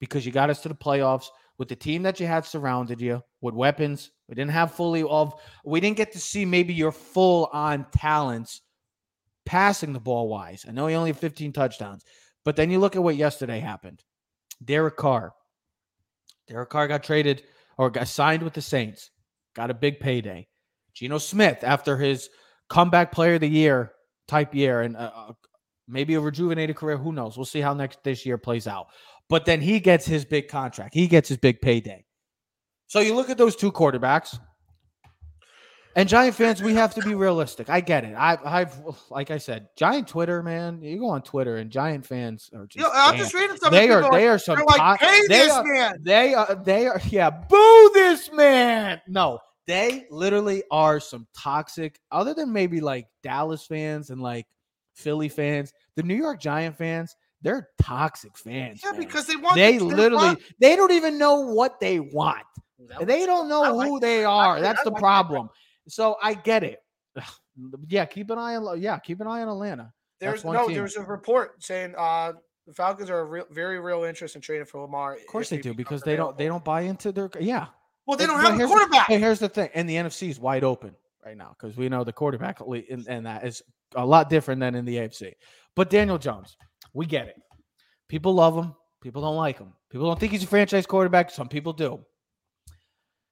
because 0.00 0.26
you 0.26 0.32
got 0.32 0.50
us 0.50 0.60
to 0.62 0.68
the 0.68 0.74
playoffs 0.74 1.28
with 1.58 1.68
the 1.68 1.76
team 1.76 2.02
that 2.02 2.20
you 2.20 2.26
had 2.26 2.44
surrounded 2.44 3.00
you 3.00 3.22
with 3.40 3.54
weapons. 3.54 4.10
We 4.28 4.34
didn't 4.34 4.52
have 4.52 4.72
fully 4.72 5.02
of 5.02 5.34
we 5.64 5.80
didn't 5.80 5.96
get 5.96 6.12
to 6.12 6.20
see 6.20 6.44
maybe 6.44 6.74
your 6.74 6.92
full 6.92 7.48
on 7.52 7.86
talents 7.92 8.62
passing 9.46 9.92
the 9.92 10.00
ball 10.00 10.28
wise. 10.28 10.64
I 10.68 10.72
know 10.72 10.86
he 10.86 10.94
only 10.94 11.10
had 11.10 11.18
15 11.18 11.52
touchdowns, 11.52 12.04
but 12.44 12.56
then 12.56 12.70
you 12.70 12.78
look 12.78 12.96
at 12.96 13.02
what 13.02 13.16
yesterday 13.16 13.60
happened. 13.60 14.04
Derek 14.64 14.96
Carr. 14.96 15.32
Derek 16.48 16.70
Carr 16.70 16.88
got 16.88 17.02
traded 17.02 17.42
or 17.76 17.90
got 17.90 18.08
signed 18.08 18.42
with 18.42 18.54
the 18.54 18.62
Saints, 18.62 19.10
got 19.54 19.70
a 19.70 19.74
big 19.74 20.00
payday. 20.00 20.48
Geno 20.94 21.18
Smith, 21.18 21.58
after 21.62 21.96
his 21.96 22.28
comeback 22.68 23.12
player 23.12 23.34
of 23.34 23.40
the 23.40 23.48
year 23.48 23.92
type 24.26 24.54
year 24.54 24.82
and 24.82 24.96
uh, 24.96 25.10
uh, 25.14 25.32
maybe 25.86 26.14
a 26.14 26.20
rejuvenated 26.20 26.76
career, 26.76 26.96
who 26.96 27.12
knows? 27.12 27.36
We'll 27.36 27.46
see 27.46 27.60
how 27.60 27.74
next 27.74 28.02
this 28.02 28.26
year 28.26 28.38
plays 28.38 28.66
out. 28.66 28.86
But 29.28 29.44
then 29.44 29.60
he 29.60 29.78
gets 29.78 30.06
his 30.06 30.24
big 30.24 30.48
contract. 30.48 30.94
He 30.94 31.06
gets 31.06 31.28
his 31.28 31.38
big 31.38 31.60
payday. 31.60 32.04
So 32.86 33.00
you 33.00 33.14
look 33.14 33.30
at 33.30 33.38
those 33.38 33.54
two 33.54 33.70
quarterbacks. 33.70 34.38
And 35.96 36.08
Giant 36.08 36.36
fans, 36.36 36.62
we 36.62 36.74
have 36.74 36.94
to 36.94 37.02
be 37.02 37.14
realistic. 37.14 37.68
I 37.68 37.80
get 37.80 38.04
it. 38.04 38.14
I've, 38.16 38.44
I've, 38.44 38.74
like 39.10 39.30
I 39.32 39.38
said, 39.38 39.68
Giant 39.74 40.06
Twitter, 40.06 40.42
man. 40.42 40.80
You 40.80 40.98
go 41.00 41.08
on 41.08 41.22
Twitter, 41.22 41.56
and 41.56 41.70
Giant 41.70 42.06
fans 42.06 42.50
are 42.54 42.66
just. 42.66 42.76
You 42.76 42.82
know, 42.82 42.90
I'm 42.92 43.12
damn. 43.14 43.18
just 43.20 43.34
reading 43.34 43.56
something. 43.56 43.72
they 43.72 43.90
are. 43.90 44.02
people 44.02 44.16
They 44.16 44.28
are 44.28 44.38
some. 44.38 44.56
they're 44.56 44.64
like, 44.64 45.00
to- 45.00 45.04
pay 45.06 45.20
they 45.22 45.26
this 45.26 45.50
are, 45.52 45.64
man. 45.64 45.98
They 46.02 46.34
are. 46.34 46.54
They 46.54 46.86
are. 46.86 47.00
Yeah. 47.08 47.30
Boo 47.30 47.90
this 47.94 48.30
man. 48.32 49.00
No, 49.08 49.40
they 49.66 50.06
literally 50.10 50.62
are 50.70 51.00
some 51.00 51.26
toxic. 51.36 51.98
Other 52.12 52.32
than 52.32 52.52
maybe 52.52 52.80
like 52.80 53.06
Dallas 53.24 53.66
fans 53.66 54.10
and 54.10 54.20
like 54.20 54.46
Philly 54.94 55.28
fans, 55.28 55.72
the 55.96 56.02
New 56.04 56.14
York 56.16 56.38
Giant 56.40 56.76
fans, 56.76 57.16
they're 57.42 57.70
toxic 57.82 58.36
fans. 58.38 58.82
Yeah, 58.84 58.92
man. 58.92 59.00
because 59.00 59.26
they 59.26 59.36
want. 59.36 59.56
they 59.56 59.78
they 59.78 59.78
literally 59.80 60.26
want- 60.26 60.42
they 60.60 60.76
don't 60.76 60.92
even 60.92 61.18
know 61.18 61.40
what 61.40 61.80
they 61.80 61.98
want. 61.98 62.44
They 63.02 63.26
don't 63.26 63.48
know 63.48 63.62
like 63.74 63.88
who 63.88 63.98
they 63.98 64.24
are. 64.24 64.54
like- 64.54 64.62
That's 64.62 64.80
I 64.80 64.84
the 64.84 64.90
like 64.90 64.96
that. 64.96 65.00
problem. 65.00 65.48
So 65.88 66.16
I 66.22 66.34
get 66.34 66.64
it. 66.64 66.80
Yeah, 67.88 68.04
keep 68.04 68.30
an 68.30 68.38
eye 68.38 68.56
on. 68.56 68.80
Yeah, 68.80 68.98
keep 68.98 69.20
an 69.20 69.26
eye 69.26 69.42
on 69.42 69.48
Atlanta. 69.48 69.92
There's 70.20 70.44
no. 70.44 70.66
team. 70.66 70.76
There's 70.76 70.96
a 70.96 71.02
report 71.02 71.62
saying 71.62 71.94
uh 71.96 72.32
The 72.66 72.74
Falcons 72.74 73.10
are 73.10 73.20
a 73.20 73.24
real, 73.24 73.46
very 73.50 73.80
real 73.80 74.04
interest 74.04 74.36
in 74.36 74.42
trading 74.42 74.66
for 74.66 74.80
Lamar. 74.82 75.14
Of 75.14 75.26
course 75.26 75.48
they 75.48 75.58
do 75.58 75.74
because 75.74 76.02
they 76.02 76.16
don't 76.16 76.36
they 76.36 76.46
don't 76.46 76.64
buy 76.64 76.82
into 76.82 77.12
their 77.12 77.30
yeah. 77.40 77.66
Well, 78.06 78.16
they 78.16 78.26
don't 78.26 78.40
but 78.40 78.52
have 78.52 78.60
a 78.60 78.66
quarterback. 78.66 79.06
Hey, 79.08 79.18
here's 79.18 79.38
the 79.38 79.48
thing, 79.48 79.68
and 79.74 79.88
the 79.88 79.96
NFC 79.96 80.30
is 80.30 80.40
wide 80.40 80.64
open 80.64 80.94
right 81.24 81.36
now 81.36 81.54
because 81.58 81.76
we 81.76 81.88
know 81.88 82.04
the 82.04 82.12
quarterback 82.12 82.60
in, 82.60 83.04
and 83.06 83.26
that 83.26 83.44
is 83.44 83.62
a 83.94 84.04
lot 84.04 84.30
different 84.30 84.60
than 84.60 84.74
in 84.74 84.84
the 84.84 84.96
AFC. 84.96 85.34
But 85.76 85.90
Daniel 85.90 86.18
Jones, 86.18 86.56
we 86.94 87.06
get 87.06 87.28
it. 87.28 87.36
People 88.08 88.34
love 88.34 88.56
him. 88.56 88.74
People 89.02 89.22
don't 89.22 89.36
like 89.36 89.58
him. 89.58 89.74
People 89.90 90.06
don't 90.06 90.18
think 90.18 90.32
he's 90.32 90.42
a 90.42 90.46
franchise 90.46 90.86
quarterback. 90.86 91.30
Some 91.30 91.48
people 91.48 91.72
do. 91.72 92.00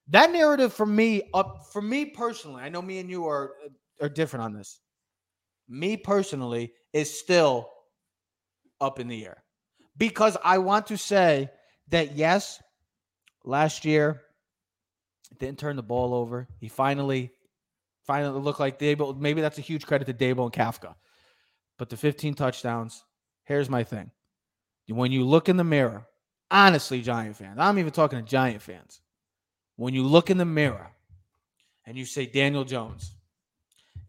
That 0.08 0.30
narrative 0.30 0.72
for 0.72 0.86
me, 0.86 1.22
up 1.34 1.66
for 1.72 1.82
me 1.82 2.06
personally, 2.06 2.62
I 2.62 2.68
know 2.68 2.82
me 2.82 2.98
and 2.98 3.10
you 3.10 3.26
are 3.26 3.54
uh, 3.64 4.04
are 4.04 4.08
different 4.08 4.44
on 4.44 4.52
this. 4.52 4.80
Me 5.68 5.96
personally 5.96 6.72
is 6.92 7.18
still 7.18 7.70
up 8.80 9.00
in 9.00 9.08
the 9.08 9.24
air 9.24 9.42
because 9.96 10.36
I 10.44 10.58
want 10.58 10.86
to 10.88 10.98
say 10.98 11.50
that 11.88 12.16
yes, 12.16 12.62
last 13.44 13.84
year 13.84 14.22
didn't 15.38 15.58
turn 15.58 15.76
the 15.76 15.82
ball 15.82 16.14
over. 16.14 16.46
He 16.60 16.68
finally, 16.68 17.32
finally 18.06 18.40
looked 18.40 18.60
like 18.60 18.78
Daboll. 18.78 19.18
Maybe 19.18 19.40
that's 19.40 19.58
a 19.58 19.62
huge 19.62 19.86
credit 19.86 20.06
to 20.06 20.14
Daboll 20.14 20.44
and 20.44 20.52
Kafka. 20.52 20.94
But 21.78 21.90
the 21.90 21.96
15 21.96 22.34
touchdowns, 22.34 23.04
here's 23.44 23.68
my 23.68 23.84
thing. 23.84 24.10
When 24.88 25.10
you 25.10 25.24
look 25.24 25.48
in 25.48 25.56
the 25.56 25.64
mirror, 25.64 26.06
honestly, 26.50 27.02
Giant 27.02 27.36
fans, 27.36 27.58
I'm 27.58 27.78
even 27.78 27.92
talking 27.92 28.18
to 28.18 28.24
Giant 28.24 28.62
fans. 28.62 29.00
When 29.76 29.94
you 29.94 30.02
look 30.02 30.30
in 30.30 30.38
the 30.38 30.44
mirror 30.44 30.90
and 31.84 31.96
you 31.96 32.04
say 32.04 32.26
Daniel 32.26 32.64
Jones, 32.64 33.12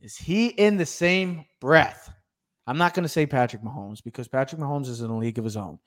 is 0.01 0.15
he 0.15 0.47
in 0.47 0.77
the 0.77 0.85
same 0.85 1.45
breath? 1.59 2.11
I'm 2.65 2.77
not 2.77 2.93
going 2.93 3.03
to 3.03 3.09
say 3.09 3.25
Patrick 3.25 3.61
Mahomes 3.61 4.03
because 4.03 4.27
Patrick 4.27 4.59
Mahomes 4.61 4.87
is 4.87 5.01
in 5.01 5.09
a 5.09 5.17
league 5.17 5.37
of 5.37 5.43
his 5.45 5.55
own. 5.57 5.79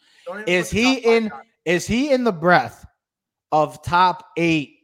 Is 0.47 0.71
he 0.71 0.95
in- 1.17 1.31
Is 1.67 1.87
he 1.87 2.11
in 2.11 2.25
the 2.25 2.33
breath 2.33 2.87
of 3.53 3.83
top 3.83 4.27
eight 4.39 4.79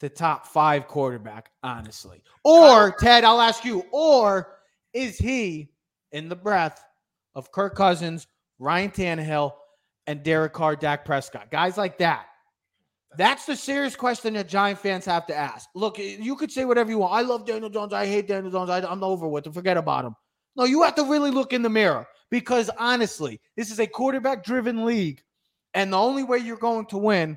to 0.00 0.08
top 0.08 0.46
five 0.46 0.88
quarterback, 0.88 1.50
honestly? 1.62 2.22
Or, 2.44 2.92
Ted, 2.98 3.24
I'll 3.24 3.40
ask 3.42 3.64
you, 3.64 3.84
or 3.92 4.56
is 4.94 5.18
he 5.18 5.70
in 6.12 6.28
the 6.30 6.36
breath 6.36 6.82
of 7.34 7.52
Kirk 7.52 7.74
Cousins, 7.74 8.26
Ryan 8.58 8.90
Tannehill, 8.90 9.52
and 10.06 10.22
Derek 10.22 10.54
Carr, 10.54 10.76
Dak 10.76 11.04
Prescott? 11.04 11.50
Guys 11.50 11.76
like 11.76 11.98
that. 11.98 12.26
That's 13.16 13.46
the 13.46 13.56
serious 13.56 13.96
question 13.96 14.34
that 14.34 14.48
Giant 14.48 14.78
fans 14.78 15.04
have 15.04 15.26
to 15.26 15.34
ask. 15.34 15.68
Look, 15.74 15.98
you 15.98 16.36
could 16.36 16.50
say 16.50 16.64
whatever 16.64 16.90
you 16.90 16.98
want. 16.98 17.14
I 17.14 17.20
love 17.22 17.46
Daniel 17.46 17.70
Jones. 17.70 17.92
I 17.92 18.06
hate 18.06 18.26
Daniel 18.26 18.50
Jones. 18.50 18.70
I, 18.70 18.80
I'm 18.80 19.04
over 19.04 19.28
with 19.28 19.46
it. 19.46 19.54
Forget 19.54 19.76
about 19.76 20.04
him. 20.04 20.16
No, 20.56 20.64
you 20.64 20.82
have 20.82 20.94
to 20.96 21.04
really 21.04 21.30
look 21.30 21.52
in 21.52 21.62
the 21.62 21.70
mirror 21.70 22.06
because 22.30 22.70
honestly, 22.78 23.40
this 23.56 23.70
is 23.70 23.80
a 23.80 23.86
quarterback 23.86 24.44
driven 24.44 24.84
league. 24.84 25.22
And 25.74 25.92
the 25.92 25.98
only 25.98 26.22
way 26.22 26.38
you're 26.38 26.56
going 26.56 26.86
to 26.86 26.98
win 26.98 27.36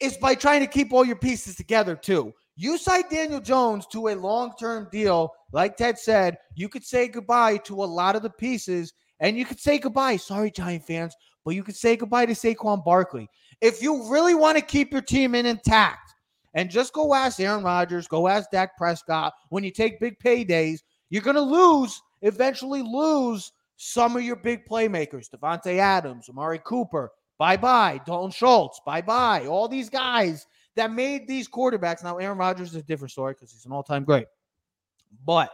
is 0.00 0.16
by 0.16 0.34
trying 0.34 0.60
to 0.60 0.66
keep 0.66 0.92
all 0.92 1.04
your 1.04 1.16
pieces 1.16 1.56
together, 1.56 1.96
too. 1.96 2.32
You 2.56 2.76
sign 2.78 3.04
Daniel 3.10 3.40
Jones 3.40 3.86
to 3.88 4.08
a 4.08 4.14
long 4.14 4.52
term 4.58 4.88
deal. 4.92 5.32
Like 5.52 5.76
Ted 5.76 5.98
said, 5.98 6.38
you 6.54 6.68
could 6.68 6.84
say 6.84 7.08
goodbye 7.08 7.56
to 7.58 7.82
a 7.82 7.84
lot 7.84 8.14
of 8.14 8.22
the 8.22 8.30
pieces, 8.30 8.92
and 9.20 9.36
you 9.36 9.44
could 9.44 9.58
say 9.58 9.78
goodbye. 9.78 10.16
Sorry, 10.16 10.50
Giant 10.50 10.84
fans, 10.84 11.14
but 11.44 11.54
you 11.54 11.62
could 11.62 11.76
say 11.76 11.96
goodbye 11.96 12.26
to 12.26 12.32
Saquon 12.32 12.84
Barkley. 12.84 13.28
If 13.62 13.80
you 13.80 14.10
really 14.10 14.34
want 14.34 14.58
to 14.58 14.64
keep 14.64 14.92
your 14.92 15.00
team 15.00 15.34
in 15.34 15.46
intact, 15.46 16.12
and 16.54 16.70
just 16.70 16.92
go 16.92 17.14
ask 17.14 17.40
Aaron 17.40 17.64
Rodgers, 17.64 18.06
go 18.06 18.28
ask 18.28 18.50
Dak 18.50 18.76
Prescott, 18.76 19.32
when 19.48 19.64
you 19.64 19.70
take 19.70 20.00
big 20.00 20.18
paydays, 20.18 20.80
you're 21.08 21.22
going 21.22 21.36
to 21.36 21.40
lose, 21.40 22.00
eventually 22.22 22.82
lose 22.82 23.52
some 23.76 24.16
of 24.16 24.22
your 24.22 24.36
big 24.36 24.66
playmakers. 24.66 25.28
Davante 25.30 25.78
Adams, 25.78 26.28
Amari 26.28 26.60
Cooper, 26.64 27.10
bye 27.38 27.56
bye. 27.56 28.00
Dalton 28.04 28.30
Schultz, 28.30 28.80
bye 28.84 29.00
bye. 29.00 29.46
All 29.46 29.68
these 29.68 29.88
guys 29.88 30.46
that 30.76 30.92
made 30.92 31.26
these 31.26 31.48
quarterbacks. 31.48 32.02
Now, 32.02 32.18
Aaron 32.18 32.38
Rodgers 32.38 32.70
is 32.70 32.76
a 32.76 32.82
different 32.82 33.12
story 33.12 33.34
because 33.34 33.52
he's 33.52 33.64
an 33.64 33.72
all 33.72 33.82
time 33.82 34.04
great. 34.04 34.26
But 35.24 35.50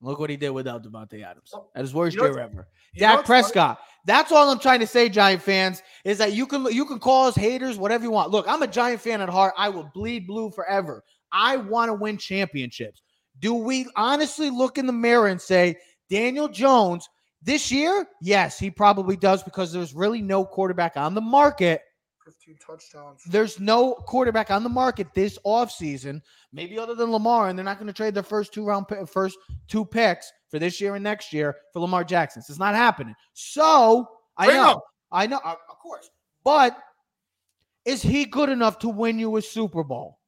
look 0.00 0.18
what 0.18 0.30
he 0.30 0.36
did 0.36 0.50
without 0.50 0.82
Davante 0.82 1.24
Adams. 1.24 1.50
Oh, 1.54 1.68
at 1.74 1.82
his 1.82 1.94
worst 1.94 2.16
You 2.16 2.22
know 2.22 2.28
year 2.30 2.38
ever. 2.40 2.68
Dak 2.96 3.16
what's 3.16 3.28
funny? 3.28 3.42
Prescott. 3.42 3.80
That's 4.06 4.32
all 4.32 4.50
I'm 4.50 4.58
trying 4.58 4.80
to 4.80 4.86
say, 4.86 5.08
Giant 5.08 5.42
fans, 5.42 5.82
is 6.04 6.18
that 6.18 6.32
you 6.32 6.46
can 6.46 6.64
you 6.66 6.84
can 6.84 6.98
call 6.98 7.26
us 7.26 7.36
haters, 7.36 7.78
whatever 7.78 8.04
you 8.04 8.10
want. 8.10 8.30
Look, 8.30 8.46
I'm 8.48 8.62
a 8.62 8.66
Giant 8.66 9.00
fan 9.00 9.20
at 9.20 9.28
heart. 9.28 9.54
I 9.56 9.68
will 9.68 9.90
bleed 9.94 10.26
blue 10.26 10.50
forever. 10.50 11.04
I 11.32 11.56
want 11.56 11.90
to 11.90 11.94
win 11.94 12.16
championships. 12.16 13.02
Do 13.38 13.54
we 13.54 13.86
honestly 13.96 14.50
look 14.50 14.78
in 14.78 14.86
the 14.86 14.92
mirror 14.92 15.28
and 15.28 15.40
say 15.40 15.76
Daniel 16.08 16.48
Jones 16.48 17.08
this 17.42 17.70
year? 17.70 18.06
Yes, 18.20 18.58
he 18.58 18.70
probably 18.70 19.16
does 19.16 19.42
because 19.42 19.72
there's 19.72 19.94
really 19.94 20.22
no 20.22 20.44
quarterback 20.44 20.96
on 20.96 21.14
the 21.14 21.20
market 21.20 21.82
15 22.24 22.56
touchdowns. 22.64 23.22
there's 23.24 23.58
no 23.58 23.94
quarterback 23.94 24.50
on 24.50 24.62
the 24.62 24.68
market 24.68 25.08
this 25.14 25.38
offseason, 25.44 26.20
maybe 26.52 26.78
other 26.78 26.94
than 26.94 27.10
Lamar, 27.10 27.48
and 27.48 27.58
they're 27.58 27.64
not 27.64 27.78
going 27.78 27.86
to 27.86 27.92
trade 27.92 28.14
their 28.14 28.22
first 28.22 28.52
two 28.52 28.64
round 28.64 28.86
first 29.08 29.38
two 29.68 29.84
picks 29.84 30.30
for 30.48 30.58
this 30.58 30.80
year 30.80 30.94
and 30.94 31.04
next 31.04 31.32
year 31.32 31.56
for 31.72 31.80
Lamar 31.80 32.04
Jackson. 32.04 32.42
It's 32.48 32.58
not 32.58 32.74
happening. 32.74 33.14
So 33.32 34.08
I 34.36 34.46
Bring 34.46 34.56
know, 34.58 34.72
him. 34.72 34.78
I 35.12 35.26
know, 35.26 35.38
of 35.38 35.56
of 35.68 35.78
course, 35.78 36.10
but 36.44 36.76
is 37.84 38.02
he 38.02 38.24
good 38.24 38.48
enough 38.48 38.78
to 38.80 38.88
win 38.88 39.18
you 39.18 39.36
a 39.36 39.42
Super 39.42 39.82
Bowl? 39.82 40.18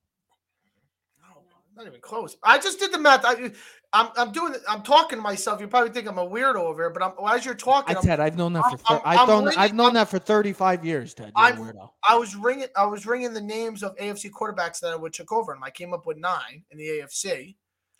No, 1.20 1.42
not 1.76 1.86
even 1.86 2.00
close. 2.00 2.36
I 2.42 2.58
just 2.58 2.78
did 2.78 2.92
the 2.92 2.98
math. 2.98 3.24
I, 3.24 3.52
I'm, 3.94 4.08
I'm 4.16 4.32
doing. 4.32 4.54
I'm 4.68 4.82
talking 4.82 5.18
to 5.18 5.22
myself. 5.22 5.60
You 5.60 5.68
probably 5.68 5.90
think 5.90 6.08
I'm 6.08 6.16
a 6.18 6.26
weirdo 6.26 6.56
over 6.56 6.82
here, 6.84 6.90
but 6.90 7.02
I'm 7.02 7.12
as 7.36 7.44
you're 7.44 7.54
I, 7.54 7.58
talking. 7.58 7.96
I'm, 7.96 8.02
Ted, 8.02 8.20
I've 8.20 8.38
known 8.38 8.54
that 8.54 8.62
for 8.64 8.78
I'm- 8.92 9.02
I've 9.04 9.18
I'm 9.20 9.28
known 9.28 9.44
really- 9.44 9.56
I've 9.58 9.74
known 9.74 9.92
that 9.94 10.08
for 10.08 10.18
35 10.18 10.84
years, 10.84 11.12
Ted. 11.12 11.32
You're 11.36 11.44
a 11.44 11.48
I'm- 11.48 11.58
weirdo. 11.58 11.90
I 12.08 12.16
was 12.16 12.34
ringing. 12.34 12.68
I 12.74 12.86
was 12.86 13.04
ringing 13.06 13.34
the 13.34 13.40
names 13.42 13.82
of 13.82 13.94
AFC 13.96 14.30
quarterbacks 14.30 14.80
that 14.80 14.92
I 14.92 14.96
would 14.96 15.12
took 15.12 15.30
over, 15.30 15.52
and 15.52 15.62
I 15.62 15.70
came 15.70 15.92
up 15.92 16.06
with 16.06 16.16
nine 16.16 16.64
in 16.70 16.78
the 16.78 16.88
AFC. 16.88 17.56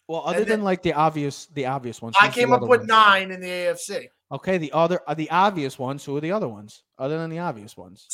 Well, 0.08 0.22
other 0.24 0.38
and 0.38 0.46
than 0.46 0.48
then- 0.60 0.64
like 0.64 0.82
the 0.82 0.94
obvious 0.94 1.46
the 1.46 1.66
obvious 1.66 2.00
ones. 2.00 2.16
I 2.20 2.28
came 2.28 2.52
up 2.52 2.62
with 2.62 2.80
ones? 2.80 2.88
nine 2.88 3.30
in 3.30 3.40
the 3.40 3.48
AFC. 3.48 4.08
Okay, 4.32 4.56
the 4.56 4.72
other 4.72 5.00
uh, 5.06 5.12
the 5.12 5.30
obvious 5.30 5.78
ones. 5.78 6.04
Who 6.06 6.16
are 6.16 6.20
the 6.22 6.32
other 6.32 6.48
ones? 6.48 6.82
Other 6.98 7.18
than 7.18 7.28
the 7.28 7.38
obvious 7.40 7.76
ones. 7.76 8.08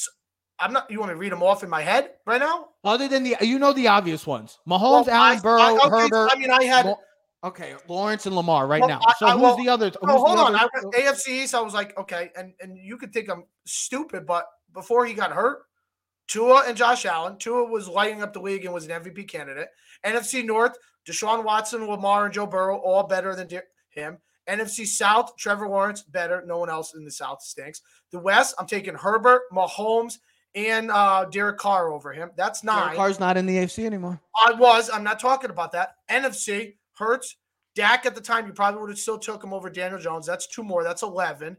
I'm 0.58 0.72
not. 0.72 0.90
You 0.90 0.98
want 0.98 1.10
me 1.10 1.14
to 1.14 1.18
read 1.20 1.30
them 1.30 1.44
off 1.44 1.62
in 1.62 1.70
my 1.70 1.82
head 1.82 2.10
right 2.26 2.40
now? 2.40 2.70
Other 2.82 3.06
than 3.06 3.22
the, 3.22 3.36
you 3.42 3.60
know 3.60 3.72
the 3.72 3.86
obvious 3.86 4.26
ones: 4.26 4.58
Mahomes, 4.68 5.06
Well, 5.06 5.10
Allen, 5.10 5.38
I- 5.38 5.40
Burrow, 5.40 5.60
I- 5.62 5.72
okay, 5.86 5.88
Herbert. 5.88 6.30
I 6.32 6.36
mean, 6.36 6.50
I 6.50 6.64
had. 6.64 6.86
Mo- 6.86 6.98
okay, 7.44 7.74
Lawrence 7.88 8.26
and 8.26 8.34
Lamar 8.36 8.66
right 8.66 8.80
Well, 8.80 8.88
now. 8.88 9.00
So 9.18 9.26
I- 9.26 9.32
who's 9.32 9.42
well, 9.42 9.56
the 9.56 9.68
other? 9.68 9.86
Who's 9.86 9.96
No, 10.02 10.18
hold 10.18 10.38
the 10.38 10.42
on. 10.42 10.54
I 10.54 10.58
other- 10.64 10.70
went 10.84 10.94
AFC 10.96 11.42
East. 11.44 11.54
I 11.54 11.60
was 11.60 11.74
like, 11.74 11.96
okay, 11.98 12.30
and 12.36 12.52
and 12.60 12.76
you 12.76 12.96
could 12.96 13.12
think 13.12 13.28
I'm 13.30 13.44
stupid, 13.66 14.26
but 14.26 14.46
before 14.72 15.06
he 15.06 15.14
got 15.14 15.32
hurt, 15.32 15.62
Tua 16.26 16.64
and 16.66 16.76
Josh 16.76 17.06
Allen. 17.06 17.38
Tua 17.38 17.64
was 17.64 17.88
lighting 17.88 18.22
up 18.22 18.32
the 18.32 18.40
league 18.40 18.64
and 18.64 18.74
was 18.74 18.84
an 18.86 18.90
MVP 19.02 19.24
candidate. 19.28 19.68
NFC 20.04 20.44
North, 20.44 20.76
Deshaun 21.06 21.42
Watson, 21.44 21.86
Lamar, 21.86 22.26
and 22.26 22.34
Joe 22.34 22.46
Burrow, 22.46 22.78
all 22.78 23.02
better 23.04 23.34
than 23.34 23.46
de- 23.48 23.62
him. 23.90 24.18
NFC 24.48 24.86
South, 24.86 25.36
Trevor 25.36 25.68
Lawrence, 25.68 26.02
better. 26.02 26.42
No 26.46 26.58
one 26.58 26.70
else 26.70 26.94
in 26.94 27.04
the 27.04 27.10
South 27.10 27.42
stinks. 27.42 27.82
The 28.12 28.18
West, 28.18 28.54
I'm 28.58 28.66
taking 28.66 28.94
Herbert, 28.94 29.42
Mahomes, 29.52 30.18
and 30.54 30.90
uh, 30.90 31.26
Derek 31.26 31.58
Carr 31.58 31.92
over 31.92 32.12
him. 32.14 32.30
That's 32.36 32.62
Derek 32.62 32.76
nine. 32.86 32.96
Carr's 32.96 33.20
not 33.20 33.36
in 33.36 33.44
the 33.44 33.56
AFC 33.58 33.84
anymore. 33.84 34.20
I 34.46 34.52
was. 34.52 34.88
I'm 34.90 35.04
not 35.04 35.20
talking 35.20 35.50
about 35.50 35.72
that. 35.72 35.96
NFC 36.10 36.76
Hurts, 36.98 37.36
Dak 37.74 38.06
at 38.06 38.14
the 38.14 38.20
time, 38.20 38.46
you 38.46 38.52
probably 38.52 38.80
would 38.80 38.90
have 38.90 38.98
still 38.98 39.18
took 39.18 39.42
him 39.42 39.52
over 39.54 39.70
Daniel 39.70 40.00
Jones. 40.00 40.26
That's 40.26 40.46
two 40.48 40.62
more. 40.64 40.82
That's 40.82 41.02
11. 41.02 41.56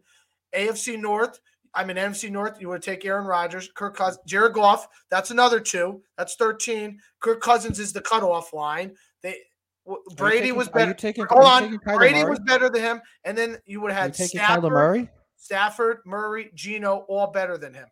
AFC 0.56 0.99
North, 0.99 1.39
I 1.73 1.86
mean, 1.86 1.97
NFC 1.97 2.30
North, 2.32 2.60
you 2.60 2.67
would 2.69 2.82
take 2.82 3.06
Aaron 3.06 3.25
Rodgers, 3.25 3.69
Kirk 3.75 3.95
Cousins, 3.95 4.23
Jared 4.25 4.54
Goff. 4.54 4.88
That's 5.12 5.30
another 5.32 5.60
two. 5.60 6.02
That's 6.17 6.36
13. 6.36 6.99
Kirk 7.19 7.41
Cousins 7.41 7.80
is 7.80 7.93
the 7.93 8.02
cutoff 8.02 8.52
line. 8.54 8.95
They 9.21 9.38
w- 9.86 10.02
Are 10.02 10.10
you 10.10 10.15
Brady 10.15 10.39
taking- 10.39 10.56
was 10.56 10.69
better. 10.69 10.93
taking? 10.95 11.25
Hold 11.30 11.43
on. 11.45 11.78
Brady 11.78 12.21
Murray? 12.21 12.30
was 12.32 12.39
better 12.39 12.69
than 12.69 12.82
him. 12.82 13.02
And 13.23 13.38
then 13.38 13.58
you 13.65 13.82
would 13.82 13.91
have 13.91 14.15
had 14.15 14.15
Stafford, 14.15 14.71
Murray? 14.71 15.10
Stafford, 15.38 15.99
Murray, 16.06 16.49
Geno, 16.56 17.06
all 17.08 17.28
better 17.28 17.58
than 17.58 17.73
him. 17.75 17.88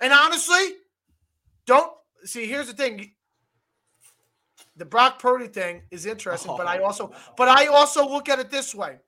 And 0.00 0.12
honestly, 0.12 0.74
don't 1.66 1.92
see. 2.24 2.46
Here's 2.46 2.68
the 2.68 2.72
thing: 2.72 3.12
the 4.76 4.84
Brock 4.84 5.18
Purdy 5.18 5.48
thing 5.48 5.82
is 5.90 6.06
interesting, 6.06 6.54
but 6.56 6.66
I 6.66 6.78
Oh, 6.78 6.84
also, 6.84 7.12
but 7.36 7.48
I 7.48 7.66
also 7.66 8.08
look 8.08 8.28
at 8.28 8.38
it 8.38 8.50
this 8.50 8.74
way: 8.74 8.98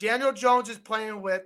Daniel 0.00 0.32
Jones 0.32 0.68
is 0.68 0.78
playing 0.78 1.22
with 1.22 1.42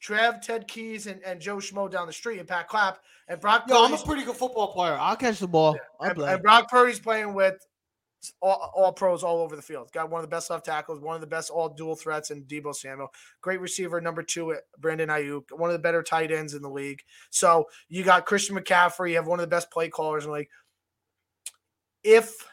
Trev, 0.00 0.40
Ted 0.40 0.68
Keys, 0.68 1.06
and, 1.06 1.22
and 1.24 1.40
Joe 1.40 1.56
Schmo 1.56 1.90
down 1.90 2.06
the 2.06 2.12
street, 2.12 2.38
and 2.38 2.48
Pat 2.48 2.68
Clapp, 2.68 2.98
and 3.28 3.40
Brock. 3.40 3.64
Yo, 3.68 3.84
I'm 3.84 3.92
a 3.94 3.98
pretty 3.98 4.24
good 4.24 4.36
football 4.36 4.72
player. 4.72 4.96
I'll 5.00 5.16
catch 5.16 5.38
the 5.38 5.48
ball. 5.48 5.78
I'll 6.00 6.10
and, 6.10 6.18
and 6.18 6.42
Brock 6.42 6.70
Purdy's 6.70 7.00
playing 7.00 7.34
with 7.34 7.56
all, 8.40 8.70
all 8.74 8.92
pros 8.92 9.22
all 9.22 9.40
over 9.40 9.56
the 9.56 9.62
field. 9.62 9.90
Got 9.92 10.10
one 10.10 10.20
of 10.20 10.28
the 10.28 10.34
best 10.34 10.50
left 10.50 10.64
tackles, 10.64 11.00
one 11.00 11.14
of 11.14 11.20
the 11.20 11.26
best 11.26 11.50
all 11.50 11.68
dual 11.68 11.96
threats 11.96 12.30
in 12.30 12.44
Deebo 12.44 12.74
Samuel. 12.74 13.08
Great 13.40 13.60
receiver, 13.60 14.00
number 14.00 14.22
two, 14.22 14.56
Brandon 14.78 15.08
Aiyuk, 15.08 15.44
one 15.56 15.70
of 15.70 15.74
the 15.74 15.78
better 15.82 16.02
tight 16.02 16.30
ends 16.30 16.54
in 16.54 16.62
the 16.62 16.70
league. 16.70 17.02
So 17.30 17.66
you 17.88 18.04
got 18.04 18.26
Christian 18.26 18.56
McCaffrey. 18.56 19.10
You 19.10 19.16
have 19.16 19.26
one 19.26 19.40
of 19.40 19.44
the 19.44 19.54
best 19.54 19.70
play 19.70 19.88
callers 19.88 20.24
in 20.24 20.30
the 20.30 20.36
league. 20.36 20.48
If 22.02 22.46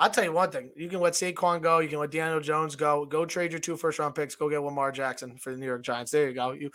I'll 0.00 0.08
tell 0.10 0.24
you 0.24 0.32
one 0.32 0.50
thing, 0.50 0.70
you 0.74 0.88
can 0.88 0.98
let 1.00 1.12
Saquon 1.12 1.60
go, 1.60 1.80
you 1.80 1.88
can 1.88 1.98
let 1.98 2.10
Daniel 2.10 2.40
Jones 2.40 2.74
go. 2.74 3.04
Go 3.04 3.26
trade 3.26 3.52
your 3.52 3.60
two 3.60 3.76
first 3.76 3.98
round 3.98 4.14
picks. 4.14 4.34
Go 4.34 4.48
get 4.48 4.62
Lamar 4.62 4.90
Jackson 4.92 5.36
for 5.36 5.52
the 5.52 5.58
New 5.58 5.66
York 5.66 5.82
Giants. 5.82 6.10
There 6.10 6.26
you 6.26 6.34
go. 6.34 6.52
You 6.52 6.70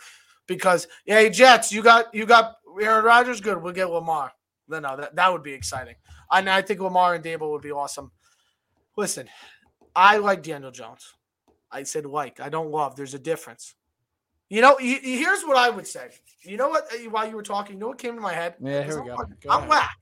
because 0.46 0.86
yeah, 1.06 1.28
Jets, 1.28 1.72
you 1.72 1.82
got 1.82 2.14
you 2.14 2.24
got 2.24 2.54
Aaron 2.80 3.04
Rodgers, 3.04 3.40
good. 3.40 3.60
We'll 3.60 3.72
get 3.72 3.90
Lamar. 3.90 4.30
No, 4.68 4.78
no, 4.78 4.96
that, 4.96 5.16
that 5.16 5.32
would 5.32 5.42
be 5.42 5.52
exciting. 5.52 5.96
And 6.30 6.48
I 6.48 6.62
think 6.62 6.78
Lamar 6.80 7.14
and 7.16 7.24
Daboll 7.24 7.50
would 7.50 7.62
be 7.62 7.72
awesome. 7.72 8.12
Listen, 8.96 9.28
I 9.96 10.18
like 10.18 10.44
Daniel 10.44 10.70
Jones. 10.70 11.12
I 11.70 11.82
said 11.82 12.06
like. 12.06 12.38
I 12.38 12.48
don't 12.48 12.70
love. 12.70 12.94
There's 12.94 13.14
a 13.14 13.18
difference. 13.18 13.74
You 14.48 14.60
know, 14.60 14.76
he- 14.76 14.98
he- 15.00 15.18
here's 15.18 15.42
what 15.42 15.56
I 15.56 15.68
would 15.70 15.86
say. 15.88 16.10
You 16.42 16.56
know 16.56 16.68
what? 16.68 16.84
uh, 16.92 17.10
While 17.10 17.28
you 17.28 17.34
were 17.34 17.42
talking, 17.42 17.74
you 17.74 17.80
know 17.80 17.88
what 17.88 17.98
came 17.98 18.14
to 18.14 18.20
my 18.20 18.32
head? 18.32 18.54
Yeah, 18.60 18.84
here 18.84 19.02
we 19.02 19.10
I'm 19.10 19.16
go. 19.16 19.24
Go 19.40 19.50
I'm 19.50 19.58
ahead. 19.58 19.68
whack. 19.70 19.96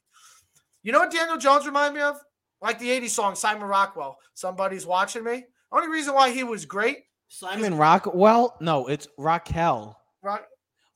You 0.83 0.93
know 0.93 0.99
what 1.01 1.11
Daniel 1.11 1.39
Jones 1.39 1.65
reminded 1.65 1.97
me 1.97 2.03
of? 2.03 2.21
Like 2.65 2.79
the 2.79 2.89
80s 2.89 3.11
song 3.11 3.35
Simon 3.35 3.69
Rockwell. 3.69 4.17
Somebody's 4.33 4.87
watching 4.87 5.23
me. 5.23 5.45
Only 5.71 5.89
reason 5.89 6.15
why 6.15 6.31
he 6.31 6.45
was 6.45 6.65
great. 6.65 7.01
Simon 7.29 7.77
Rockwell? 7.77 8.57
No, 8.59 8.87
it's 8.87 9.07
Raquel. 9.19 10.01
Rock, 10.23 10.47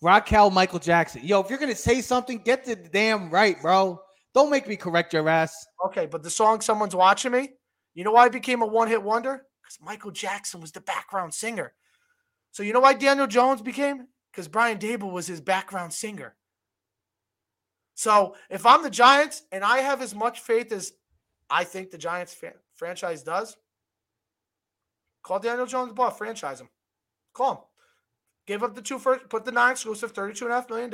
Raquel 0.01 0.51
Michael 0.51 0.79
Jackson. 0.79 1.21
Yo, 1.23 1.41
if 1.41 1.51
you're 1.51 1.59
gonna 1.59 1.75
say 1.75 2.01
something, 2.01 2.39
get 2.39 2.65
the 2.65 2.75
damn 2.75 3.29
right, 3.29 3.61
bro. 3.61 4.01
Don't 4.33 4.49
make 4.49 4.67
me 4.67 4.77
correct 4.77 5.13
your 5.13 5.29
ass. 5.29 5.67
Okay, 5.85 6.07
but 6.07 6.23
the 6.23 6.31
song 6.31 6.63
"Someone's 6.63 6.97
Watching 6.97 7.33
Me," 7.33 7.51
you 7.93 8.03
know 8.03 8.13
why 8.13 8.25
it 8.25 8.33
became 8.33 8.63
a 8.63 8.67
one-hit 8.67 9.03
wonder? 9.03 9.45
Because 9.63 9.79
Michael 9.83 10.11
Jackson 10.11 10.63
was 10.63 10.73
the 10.73 10.81
background 10.81 11.35
singer. 11.35 11.75
So 12.51 12.63
you 12.63 12.73
know 12.73 12.81
why 12.81 12.95
Daniel 12.95 13.27
Jones 13.27 13.61
became? 13.61 14.07
Because 14.33 14.49
Brian 14.49 14.79
Daboll 14.79 15.13
was 15.13 15.27
his 15.27 15.43
background 15.43 15.93
singer. 15.93 16.35
So 17.95 18.37
if 18.49 18.65
I'm 18.65 18.83
the 18.83 18.89
Giants 18.89 19.43
and 19.53 19.63
I 19.63 19.81
have 19.81 20.01
as 20.01 20.15
much 20.15 20.41
faith 20.41 20.73
as 20.73 20.93
I 21.51 21.65
think 21.65 21.91
the 21.91 21.99
Giants 21.99 22.37
franchise 22.75 23.23
does, 23.23 23.57
call 25.23 25.39
Daniel 25.39 25.67
Jones 25.67 25.89
the 25.89 25.95
ball, 25.95 26.11
franchise 26.11 26.61
him. 26.61 26.69
Call 27.33 27.53
him. 27.53 27.59
Give 28.47 28.63
up 28.63 28.75
the 28.75 28.81
two 28.81 28.99
first, 28.99 29.29
put 29.29 29.45
the 29.45 29.53
non-exclusive 29.53 30.15
$32.5 30.15 30.71
million. 30.71 30.91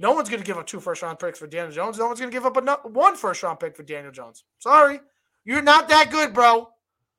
No 0.00 0.12
one's 0.12 0.28
going 0.28 0.42
to 0.42 0.46
give 0.46 0.58
up 0.58 0.66
two 0.66 0.80
first 0.80 1.02
round 1.02 1.20
picks 1.20 1.38
for 1.38 1.46
Daniel 1.46 1.72
Jones. 1.72 1.98
No 1.98 2.06
one's 2.06 2.18
going 2.18 2.32
to 2.32 2.36
give 2.36 2.44
up 2.44 2.56
a, 2.56 2.88
one 2.88 3.16
first 3.16 3.42
round 3.44 3.60
pick 3.60 3.76
for 3.76 3.84
Daniel 3.84 4.10
Jones. 4.10 4.42
Sorry. 4.58 5.00
You're 5.44 5.62
not 5.62 5.88
that 5.88 6.10
good, 6.10 6.34
bro. 6.34 6.68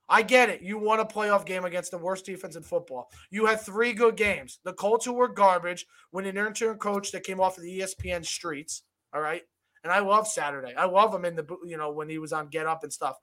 I 0.10 0.24
get 0.24 0.50
it. 0.50 0.62
You 0.62 0.78
won 0.78 1.00
a 1.00 1.06
playoff 1.06 1.46
game 1.46 1.64
against 1.64 1.92
the 1.92 1.98
worst 1.98 2.26
defense 2.26 2.58
in 2.58 2.64
football. 2.64 3.10
You 3.30 3.46
had 3.46 3.62
three 3.62 3.94
good 3.94 4.18
games. 4.18 4.60
The 4.66 4.74
Colts, 4.74 5.06
who 5.06 5.14
were 5.14 5.30
garbage, 5.30 5.86
when 6.12 6.26
an 6.26 6.38
intern 6.38 6.78
coach 6.78 7.14
that 7.14 7.24
came 7.24 7.40
off 7.40 7.58
of 7.58 7.64
the 7.64 7.80
ESPN 7.80 8.26
streets. 8.26 8.84
All 9.14 9.22
right. 9.22 9.44
And 9.84 9.92
I 9.92 10.00
love 10.00 10.28
Saturday. 10.28 10.74
I 10.76 10.86
love 10.86 11.14
him 11.14 11.26
in 11.26 11.36
the, 11.36 11.46
you 11.66 11.78
know, 11.78 11.92
when 11.92 12.10
he 12.10 12.20
was 12.20 12.34
on 12.34 12.50
Get 12.50 12.68
Up 12.68 12.84
and 12.84 12.94
stuff. 12.94 13.18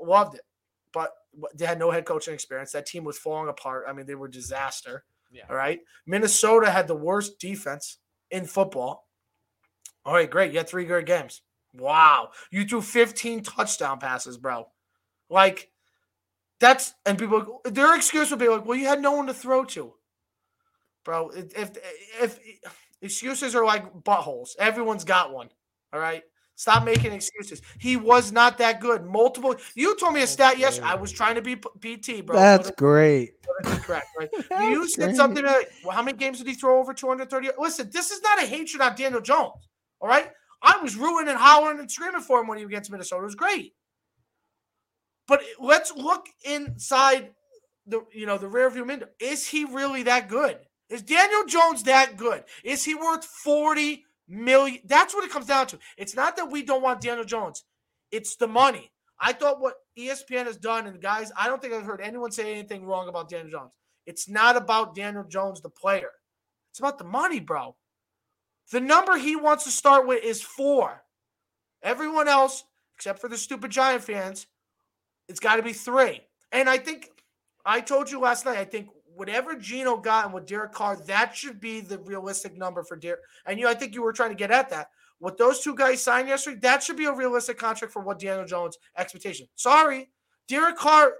Loved 0.00 0.34
it. 0.34 0.42
But 0.92 1.10
they 1.54 1.66
had 1.66 1.78
no 1.78 1.90
head 1.90 2.04
coaching 2.04 2.34
experience. 2.34 2.72
That 2.72 2.86
team 2.86 3.04
was 3.04 3.18
falling 3.18 3.48
apart. 3.48 3.84
I 3.88 3.92
mean, 3.92 4.06
they 4.06 4.16
were 4.16 4.28
disaster. 4.28 5.04
Yeah. 5.30 5.44
All 5.48 5.56
right. 5.56 5.80
Minnesota 6.06 6.70
had 6.70 6.88
the 6.88 6.96
worst 6.96 7.38
defense 7.38 7.98
in 8.30 8.46
football. 8.46 9.06
All 10.04 10.14
right, 10.14 10.30
great. 10.30 10.52
You 10.52 10.58
had 10.58 10.68
three 10.68 10.84
good 10.84 11.06
games. 11.06 11.42
Wow. 11.74 12.30
You 12.50 12.64
threw 12.64 12.80
15 12.80 13.42
touchdown 13.42 13.98
passes, 13.98 14.36
bro. 14.36 14.66
Like, 15.28 15.70
that's, 16.58 16.94
and 17.06 17.18
people, 17.18 17.60
their 17.64 17.94
excuse 17.94 18.30
would 18.30 18.40
be 18.40 18.48
like, 18.48 18.66
well, 18.66 18.76
you 18.76 18.86
had 18.86 19.00
no 19.00 19.12
one 19.12 19.26
to 19.26 19.34
throw 19.34 19.64
to. 19.66 19.94
Bro, 21.04 21.30
if, 21.30 21.56
if, 21.56 21.70
if 22.20 22.40
excuses 23.00 23.54
are 23.54 23.64
like 23.64 23.92
buttholes, 24.02 24.50
everyone's 24.58 25.04
got 25.04 25.32
one. 25.32 25.50
All 25.92 26.00
right. 26.00 26.22
Stop 26.60 26.84
making 26.84 27.12
excuses. 27.12 27.62
He 27.78 27.96
was 27.96 28.32
not 28.32 28.58
that 28.58 28.80
good. 28.80 29.06
Multiple. 29.06 29.56
You 29.74 29.96
told 29.96 30.12
me 30.12 30.22
a 30.22 30.26
stat 30.26 30.58
yesterday. 30.58 30.88
I 30.88 30.94
was 30.94 31.10
trying 31.10 31.36
to 31.36 31.42
be 31.42 31.56
P- 31.56 31.96
PT, 31.96 32.26
bro. 32.26 32.36
That's 32.36 32.70
great. 32.72 33.30
Correct, 33.64 34.08
right? 34.18 34.28
That's 34.50 34.62
you 34.64 34.86
said 34.86 35.06
great. 35.06 35.16
something 35.16 35.42
like, 35.42 35.70
well, 35.82 35.96
how 35.96 36.02
many 36.02 36.18
games 36.18 36.36
did 36.36 36.46
he 36.46 36.52
throw 36.52 36.78
over 36.78 36.92
230? 36.92 37.48
Listen, 37.58 37.88
this 37.90 38.10
is 38.10 38.20
not 38.20 38.42
a 38.42 38.46
hatred 38.46 38.82
on 38.82 38.94
Daniel 38.94 39.22
Jones. 39.22 39.68
All 40.00 40.08
right. 40.08 40.30
I 40.62 40.78
was 40.82 40.96
ruining 40.96 41.30
and 41.30 41.38
hollering 41.38 41.78
and 41.78 41.90
screaming 41.90 42.20
for 42.20 42.40
him 42.40 42.46
when 42.46 42.58
he 42.58 42.64
was 42.64 42.70
against 42.72 42.90
Minnesota. 42.90 43.22
It 43.22 43.24
was 43.24 43.34
great. 43.34 43.72
But 45.26 45.42
let's 45.58 45.94
look 45.96 46.26
inside 46.44 47.30
the 47.86 48.04
you 48.12 48.26
know 48.26 48.36
the 48.36 48.48
rearview 48.48 48.86
window. 48.86 49.06
Is 49.18 49.46
he 49.46 49.64
really 49.64 50.02
that 50.02 50.28
good? 50.28 50.58
Is 50.90 51.02
Daniel 51.02 51.44
Jones 51.46 51.84
that 51.84 52.16
good? 52.16 52.44
Is 52.64 52.84
he 52.84 52.94
worth 52.94 53.24
40 53.24 54.04
million? 54.30 54.80
That's 54.84 55.14
what 55.14 55.24
it 55.24 55.30
comes 55.30 55.46
down 55.46 55.66
to. 55.68 55.78
It's 55.98 56.14
not 56.14 56.36
that 56.36 56.50
we 56.50 56.62
don't 56.62 56.82
want 56.82 57.02
Daniel 57.02 57.24
Jones. 57.24 57.64
It's 58.10 58.36
the 58.36 58.48
money. 58.48 58.90
I 59.20 59.32
thought 59.34 59.60
what 59.60 59.74
ESPN 59.98 60.46
has 60.46 60.56
done, 60.56 60.86
and 60.86 61.02
guys, 61.02 61.30
I 61.36 61.46
don't 61.46 61.60
think 61.60 61.74
I've 61.74 61.84
heard 61.84 62.00
anyone 62.00 62.30
say 62.30 62.52
anything 62.52 62.86
wrong 62.86 63.08
about 63.08 63.28
Daniel 63.28 63.50
Jones. 63.50 63.76
It's 64.06 64.28
not 64.28 64.56
about 64.56 64.94
Daniel 64.94 65.24
Jones, 65.24 65.60
the 65.60 65.68
player. 65.68 66.10
It's 66.70 66.78
about 66.78 66.98
the 66.98 67.04
money, 67.04 67.40
bro. 67.40 67.76
The 68.72 68.80
number 68.80 69.18
he 69.18 69.36
wants 69.36 69.64
to 69.64 69.70
start 69.70 70.06
with 70.06 70.24
is 70.24 70.40
four. 70.40 71.02
Everyone 71.82 72.28
else, 72.28 72.64
except 72.94 73.20
for 73.20 73.28
the 73.28 73.36
stupid 73.36 73.70
Giant 73.70 74.04
fans, 74.04 74.46
it's 75.28 75.40
got 75.40 75.56
to 75.56 75.62
be 75.62 75.72
three. 75.72 76.20
And 76.52 76.68
I 76.68 76.78
think 76.78 77.08
I 77.64 77.80
told 77.80 78.10
you 78.10 78.20
last 78.20 78.44
night. 78.44 78.58
I 78.58 78.64
think 78.64 78.88
whatever 79.20 79.54
Geno 79.54 79.98
got 79.98 80.24
and 80.24 80.32
with 80.32 80.46
Derek 80.46 80.72
Carr, 80.72 80.96
that 81.06 81.36
should 81.36 81.60
be 81.60 81.82
the 81.82 81.98
realistic 81.98 82.56
number 82.56 82.82
for 82.82 82.96
Derek. 82.96 83.20
And 83.44 83.60
you, 83.60 83.68
I 83.68 83.74
think 83.74 83.94
you 83.94 84.00
were 84.00 84.14
trying 84.14 84.30
to 84.30 84.34
get 84.34 84.50
at 84.50 84.70
that. 84.70 84.86
What 85.18 85.36
those 85.36 85.60
two 85.60 85.74
guys 85.74 86.02
signed 86.02 86.28
yesterday, 86.28 86.58
that 86.62 86.82
should 86.82 86.96
be 86.96 87.04
a 87.04 87.12
realistic 87.12 87.58
contract 87.58 87.92
for 87.92 88.00
what 88.00 88.18
Daniel 88.18 88.46
Jones' 88.46 88.78
expectation. 88.96 89.46
Sorry, 89.56 90.08
Derek 90.48 90.78
Carr 90.78 91.12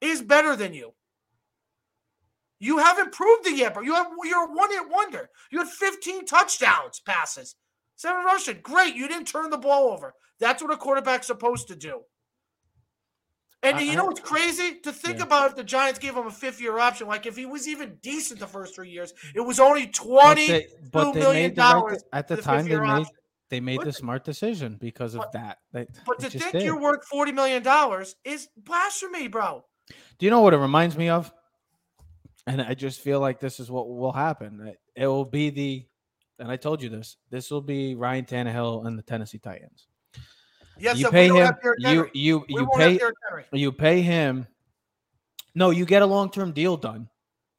is 0.00 0.22
better 0.22 0.54
than 0.54 0.72
you. 0.72 0.94
You 2.60 2.78
haven't 2.78 3.10
proved 3.10 3.48
it 3.48 3.56
yet, 3.56 3.74
bro. 3.74 3.82
You 3.82 3.94
have 3.94 4.06
you're 4.22 4.44
a 4.44 4.54
one 4.54 4.70
hit 4.70 4.88
wonder. 4.88 5.28
You 5.50 5.58
had 5.58 5.68
15 5.68 6.26
touchdowns 6.26 7.00
passes, 7.00 7.56
seven 7.96 8.24
rushing. 8.24 8.60
Great. 8.62 8.94
You 8.94 9.08
didn't 9.08 9.26
turn 9.26 9.50
the 9.50 9.58
ball 9.58 9.90
over. 9.90 10.14
That's 10.38 10.62
what 10.62 10.72
a 10.72 10.76
quarterback's 10.76 11.26
supposed 11.26 11.66
to 11.68 11.74
do. 11.74 12.02
And 13.62 13.76
I- 13.76 13.80
you 13.80 13.96
know 13.96 14.04
what's 14.04 14.20
crazy? 14.20 14.78
To 14.80 14.92
think 14.92 15.18
Yeah. 15.18 15.24
about 15.24 15.50
if 15.50 15.56
the 15.56 15.64
Giants 15.64 15.98
gave 15.98 16.14
him 16.14 16.26
a 16.26 16.30
fifth 16.30 16.60
year 16.60 16.78
option, 16.78 17.08
like 17.08 17.26
if 17.26 17.36
he 17.36 17.44
was 17.46 17.66
even 17.66 17.96
decent 18.02 18.38
the 18.38 18.46
first 18.46 18.74
three 18.74 18.90
years, 18.90 19.12
it 19.34 19.40
was 19.40 19.58
only 19.58 19.86
But 19.86 19.94
twenty. 19.94 20.46
they, 20.46 20.66
but 20.92 21.12
they 21.12 21.20
million 21.20 21.50
the 21.50 21.56
dollars 21.56 22.02
de- 22.02 22.14
at 22.16 22.28
the 22.28 22.36
the 22.36 22.42
time 22.42 22.66
they 22.68 22.78
made 22.78 22.86
option. 22.86 23.14
they 23.50 23.60
made 23.60 23.80
the 23.82 23.92
smart 23.92 24.22
decision 24.24 24.76
because 24.80 25.14
of 25.14 25.22
But- 25.22 25.32
that. 25.32 25.58
They, 25.72 25.86
But 26.06 26.20
to 26.20 26.30
think 26.30 26.52
did. 26.52 26.62
you're 26.62 26.78
worth 26.80 27.04
forty 27.06 27.32
million 27.32 27.62
dollars 27.64 28.14
is 28.24 28.48
blasphemy, 28.56 29.26
bro. 29.26 29.64
Do 30.18 30.26
you 30.26 30.30
know 30.30 30.40
what 30.40 30.54
it 30.54 30.58
reminds 30.58 30.96
me 30.96 31.08
of? 31.08 31.32
And 32.46 32.62
I 32.62 32.74
just 32.74 33.00
feel 33.00 33.18
like 33.20 33.40
this 33.40 33.58
is 33.58 33.70
what 33.70 33.88
will 33.88 34.12
happen. 34.12 34.68
It- 34.68 34.80
It 34.94 35.06
will 35.08 35.24
be 35.24 35.50
the, 35.50 35.86
and 36.38 36.48
I 36.50 36.56
told 36.56 36.80
you 36.82 36.88
this. 36.90 37.16
This 37.30 37.50
will 37.50 37.60
be 37.60 37.94
Ryan 37.96 38.24
Tannehill 38.24 38.86
and 38.86 38.96
the 38.98 39.02
Tennessee 39.02 39.38
Titans. 39.38 39.87
Yes, 40.78 40.98
you 40.98 41.04
so 41.06 41.10
pay 41.10 41.28
him. 41.28 41.54
You 41.78 42.10
you 42.12 42.44
We 42.48 42.60
you 42.60 42.68
pay 42.76 43.00
you 43.52 43.72
pay 43.72 44.00
him. 44.00 44.46
No, 45.54 45.70
you 45.70 45.84
get 45.84 46.02
a 46.02 46.06
long 46.06 46.30
term 46.30 46.52
deal 46.52 46.76
done, 46.76 47.08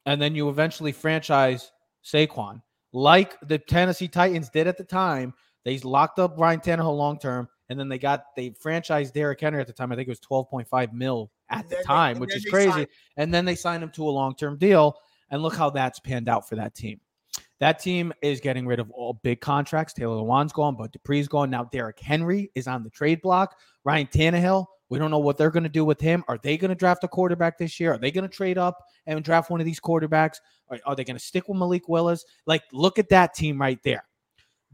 and 0.06 0.20
then 0.20 0.34
you 0.34 0.48
eventually 0.48 0.92
franchise 0.92 1.72
Saquon, 2.04 2.62
like 2.92 3.36
the 3.46 3.58
Tennessee 3.58 4.08
Titans 4.08 4.48
did 4.48 4.66
at 4.66 4.78
the 4.78 4.84
time. 4.84 5.34
They 5.64 5.78
locked 5.80 6.18
up 6.18 6.38
Ryan 6.38 6.60
Tannehill 6.60 6.96
long 6.96 7.18
term, 7.18 7.48
and 7.68 7.78
then 7.78 7.88
they 7.88 7.98
got 7.98 8.34
they 8.36 8.50
franchised 8.50 9.12
Derrick 9.12 9.40
Henry 9.40 9.60
at 9.60 9.66
the 9.66 9.72
time. 9.72 9.92
I 9.92 9.96
think 9.96 10.08
it 10.08 10.10
was 10.10 10.20
twelve 10.20 10.48
point 10.48 10.66
five 10.66 10.94
mil 10.94 11.30
at 11.50 11.68
the 11.68 11.76
they- 11.76 11.82
time, 11.82 12.18
which 12.18 12.34
is 12.34 12.44
crazy. 12.46 12.70
signed- 12.70 12.88
And 13.16 13.34
then 13.34 13.44
they 13.44 13.54
signed 13.54 13.82
him 13.82 13.90
to 13.90 14.08
a 14.08 14.10
long 14.10 14.34
term 14.34 14.56
deal, 14.56 14.96
and 15.30 15.42
look 15.42 15.54
how 15.56 15.68
that's 15.68 15.98
panned 16.00 16.28
out 16.28 16.48
for 16.48 16.56
that 16.56 16.74
team. 16.74 17.00
That 17.60 17.78
team 17.78 18.12
is 18.22 18.40
getting 18.40 18.66
rid 18.66 18.80
of 18.80 18.90
all 18.90 19.20
big 19.22 19.42
contracts. 19.42 19.92
Taylor 19.92 20.16
Lewan's 20.16 20.52
gone, 20.52 20.76
but 20.76 20.92
Dupree's 20.92 21.28
gone. 21.28 21.50
Now 21.50 21.64
Derrick 21.64 22.00
Henry 22.00 22.50
is 22.54 22.66
on 22.66 22.82
the 22.82 22.90
trade 22.90 23.20
block. 23.20 23.56
Ryan 23.84 24.06
Tannehill, 24.06 24.64
we 24.88 24.98
don't 24.98 25.10
know 25.10 25.18
what 25.18 25.36
they're 25.36 25.50
going 25.50 25.64
to 25.64 25.68
do 25.68 25.84
with 25.84 26.00
him. 26.00 26.24
Are 26.26 26.38
they 26.42 26.56
going 26.56 26.70
to 26.70 26.74
draft 26.74 27.04
a 27.04 27.08
quarterback 27.08 27.58
this 27.58 27.78
year? 27.78 27.92
Are 27.92 27.98
they 27.98 28.10
going 28.10 28.28
to 28.28 28.34
trade 28.34 28.56
up 28.56 28.78
and 29.06 29.22
draft 29.22 29.50
one 29.50 29.60
of 29.60 29.66
these 29.66 29.78
quarterbacks? 29.78 30.38
Are, 30.68 30.80
are 30.86 30.96
they 30.96 31.04
going 31.04 31.18
to 31.18 31.24
stick 31.24 31.48
with 31.48 31.58
Malik 31.58 31.86
Willis? 31.86 32.24
Like, 32.46 32.62
look 32.72 32.98
at 32.98 33.10
that 33.10 33.34
team 33.34 33.60
right 33.60 33.80
there. 33.82 34.04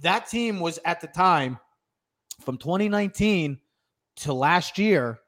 That 0.01 0.29
team 0.29 0.61
was 0.61 0.79
at 0.85 1.01
the 1.01 1.09
time 1.09 1.59
from 2.45 2.57
2019 2.57 3.59
to 4.17 4.33
last 4.33 4.79
year, 4.79 5.19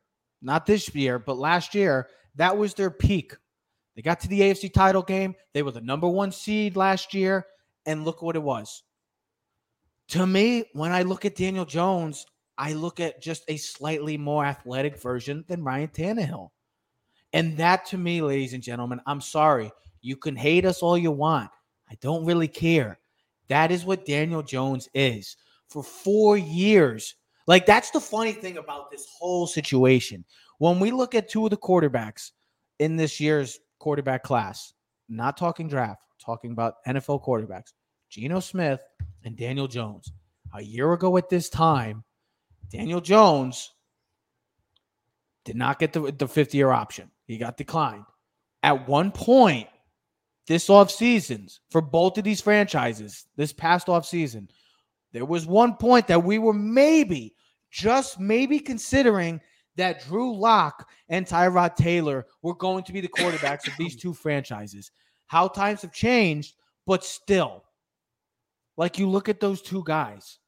not 0.40 0.64
this 0.64 0.94
year, 0.94 1.18
but 1.18 1.36
last 1.36 1.74
year, 1.74 2.08
that 2.36 2.56
was 2.56 2.74
their 2.74 2.90
peak. 2.90 3.34
They 3.98 4.02
got 4.02 4.20
to 4.20 4.28
the 4.28 4.42
AFC 4.42 4.72
title 4.72 5.02
game. 5.02 5.34
They 5.54 5.64
were 5.64 5.72
the 5.72 5.80
number 5.80 6.06
one 6.06 6.30
seed 6.30 6.76
last 6.76 7.12
year. 7.12 7.46
And 7.84 8.04
look 8.04 8.22
what 8.22 8.36
it 8.36 8.42
was. 8.42 8.84
To 10.10 10.24
me, 10.24 10.66
when 10.72 10.92
I 10.92 11.02
look 11.02 11.24
at 11.24 11.34
Daniel 11.34 11.64
Jones, 11.64 12.24
I 12.56 12.74
look 12.74 13.00
at 13.00 13.20
just 13.20 13.42
a 13.48 13.56
slightly 13.56 14.16
more 14.16 14.44
athletic 14.44 15.02
version 15.02 15.44
than 15.48 15.64
Ryan 15.64 15.88
Tannehill. 15.88 16.50
And 17.32 17.56
that 17.56 17.86
to 17.86 17.98
me, 17.98 18.22
ladies 18.22 18.52
and 18.52 18.62
gentlemen, 18.62 19.00
I'm 19.04 19.20
sorry. 19.20 19.72
You 20.00 20.14
can 20.14 20.36
hate 20.36 20.64
us 20.64 20.80
all 20.80 20.96
you 20.96 21.10
want. 21.10 21.50
I 21.90 21.96
don't 22.00 22.24
really 22.24 22.46
care. 22.46 23.00
That 23.48 23.72
is 23.72 23.84
what 23.84 24.06
Daniel 24.06 24.44
Jones 24.44 24.88
is. 24.94 25.36
For 25.66 25.82
four 25.82 26.38
years, 26.38 27.16
like 27.48 27.66
that's 27.66 27.90
the 27.90 28.00
funny 28.00 28.30
thing 28.32 28.58
about 28.58 28.92
this 28.92 29.08
whole 29.18 29.48
situation. 29.48 30.24
When 30.58 30.78
we 30.78 30.92
look 30.92 31.16
at 31.16 31.28
two 31.28 31.46
of 31.46 31.50
the 31.50 31.56
quarterbacks 31.56 32.30
in 32.78 32.94
this 32.94 33.18
year's 33.18 33.58
quarterback 33.78 34.22
class, 34.22 34.72
not 35.08 35.36
talking 35.36 35.68
draft, 35.68 36.02
talking 36.24 36.52
about 36.52 36.84
NFL 36.86 37.24
quarterbacks, 37.24 37.72
Geno 38.10 38.40
Smith 38.40 38.80
and 39.24 39.36
Daniel 39.36 39.68
Jones. 39.68 40.12
A 40.54 40.62
year 40.62 40.92
ago 40.92 41.16
at 41.16 41.28
this 41.28 41.48
time, 41.48 42.04
Daniel 42.70 43.00
Jones 43.00 43.72
did 45.44 45.56
not 45.56 45.78
get 45.78 45.92
the, 45.92 46.12
the 46.12 46.28
50 46.28 46.56
year 46.56 46.70
option. 46.70 47.10
He 47.26 47.38
got 47.38 47.56
declined. 47.56 48.04
At 48.62 48.88
one 48.88 49.12
point, 49.12 49.68
this 50.46 50.70
off 50.70 50.90
seasons 50.90 51.60
for 51.70 51.80
both 51.80 52.18
of 52.18 52.24
these 52.24 52.40
franchises, 52.40 53.26
this 53.36 53.52
past 53.52 53.88
off 53.88 54.06
season, 54.06 54.48
there 55.12 55.24
was 55.24 55.46
one 55.46 55.74
point 55.76 56.06
that 56.08 56.24
we 56.24 56.38
were 56.38 56.52
maybe, 56.52 57.34
just 57.70 58.18
maybe 58.18 58.58
considering 58.58 59.40
that 59.78 60.04
Drew 60.04 60.36
Lock 60.36 60.88
and 61.08 61.24
Tyrod 61.24 61.76
Taylor 61.76 62.26
were 62.42 62.54
going 62.54 62.84
to 62.84 62.92
be 62.92 63.00
the 63.00 63.08
quarterbacks 63.08 63.66
of 63.66 63.72
these 63.78 63.96
two 64.00 64.12
franchises. 64.12 64.90
How 65.26 65.48
times 65.48 65.82
have 65.82 65.92
changed, 65.92 66.54
but 66.86 67.04
still, 67.04 67.64
like 68.76 68.98
you 68.98 69.08
look 69.08 69.28
at 69.28 69.40
those 69.40 69.62
two 69.62 69.82
guys, 69.86 70.38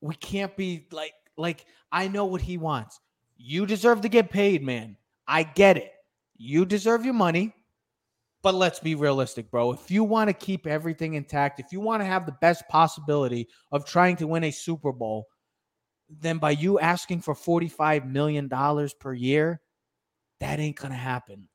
we 0.00 0.14
can't 0.14 0.56
be 0.56 0.86
like, 0.90 1.12
like, 1.36 1.66
I 1.92 2.08
know 2.08 2.24
what 2.24 2.40
he 2.40 2.56
wants. 2.56 2.98
You 3.36 3.66
deserve 3.66 4.00
to 4.00 4.08
get 4.08 4.30
paid, 4.30 4.62
man. 4.62 4.96
I 5.28 5.42
get 5.42 5.76
it. 5.76 5.92
You 6.36 6.64
deserve 6.64 7.04
your 7.04 7.14
money. 7.14 7.54
But 8.42 8.54
let's 8.54 8.80
be 8.80 8.94
realistic, 8.94 9.50
bro. 9.50 9.72
If 9.72 9.90
you 9.90 10.02
want 10.02 10.28
to 10.28 10.34
keep 10.34 10.66
everything 10.66 11.12
intact, 11.12 11.60
if 11.60 11.66
you 11.72 11.80
want 11.80 12.00
to 12.00 12.06
have 12.06 12.24
the 12.24 12.36
best 12.40 12.66
possibility 12.70 13.48
of 13.70 13.84
trying 13.84 14.16
to 14.16 14.26
win 14.26 14.44
a 14.44 14.50
Super 14.50 14.92
Bowl, 14.92 15.26
then 16.18 16.38
by 16.38 16.50
you 16.50 16.78
asking 16.78 17.20
for 17.20 17.34
$45 17.34 18.10
million 18.10 18.48
per 18.98 19.12
year, 19.12 19.60
that 20.40 20.58
ain't 20.58 20.76
going 20.76 20.90
to 20.90 20.96
happen. 20.96 21.48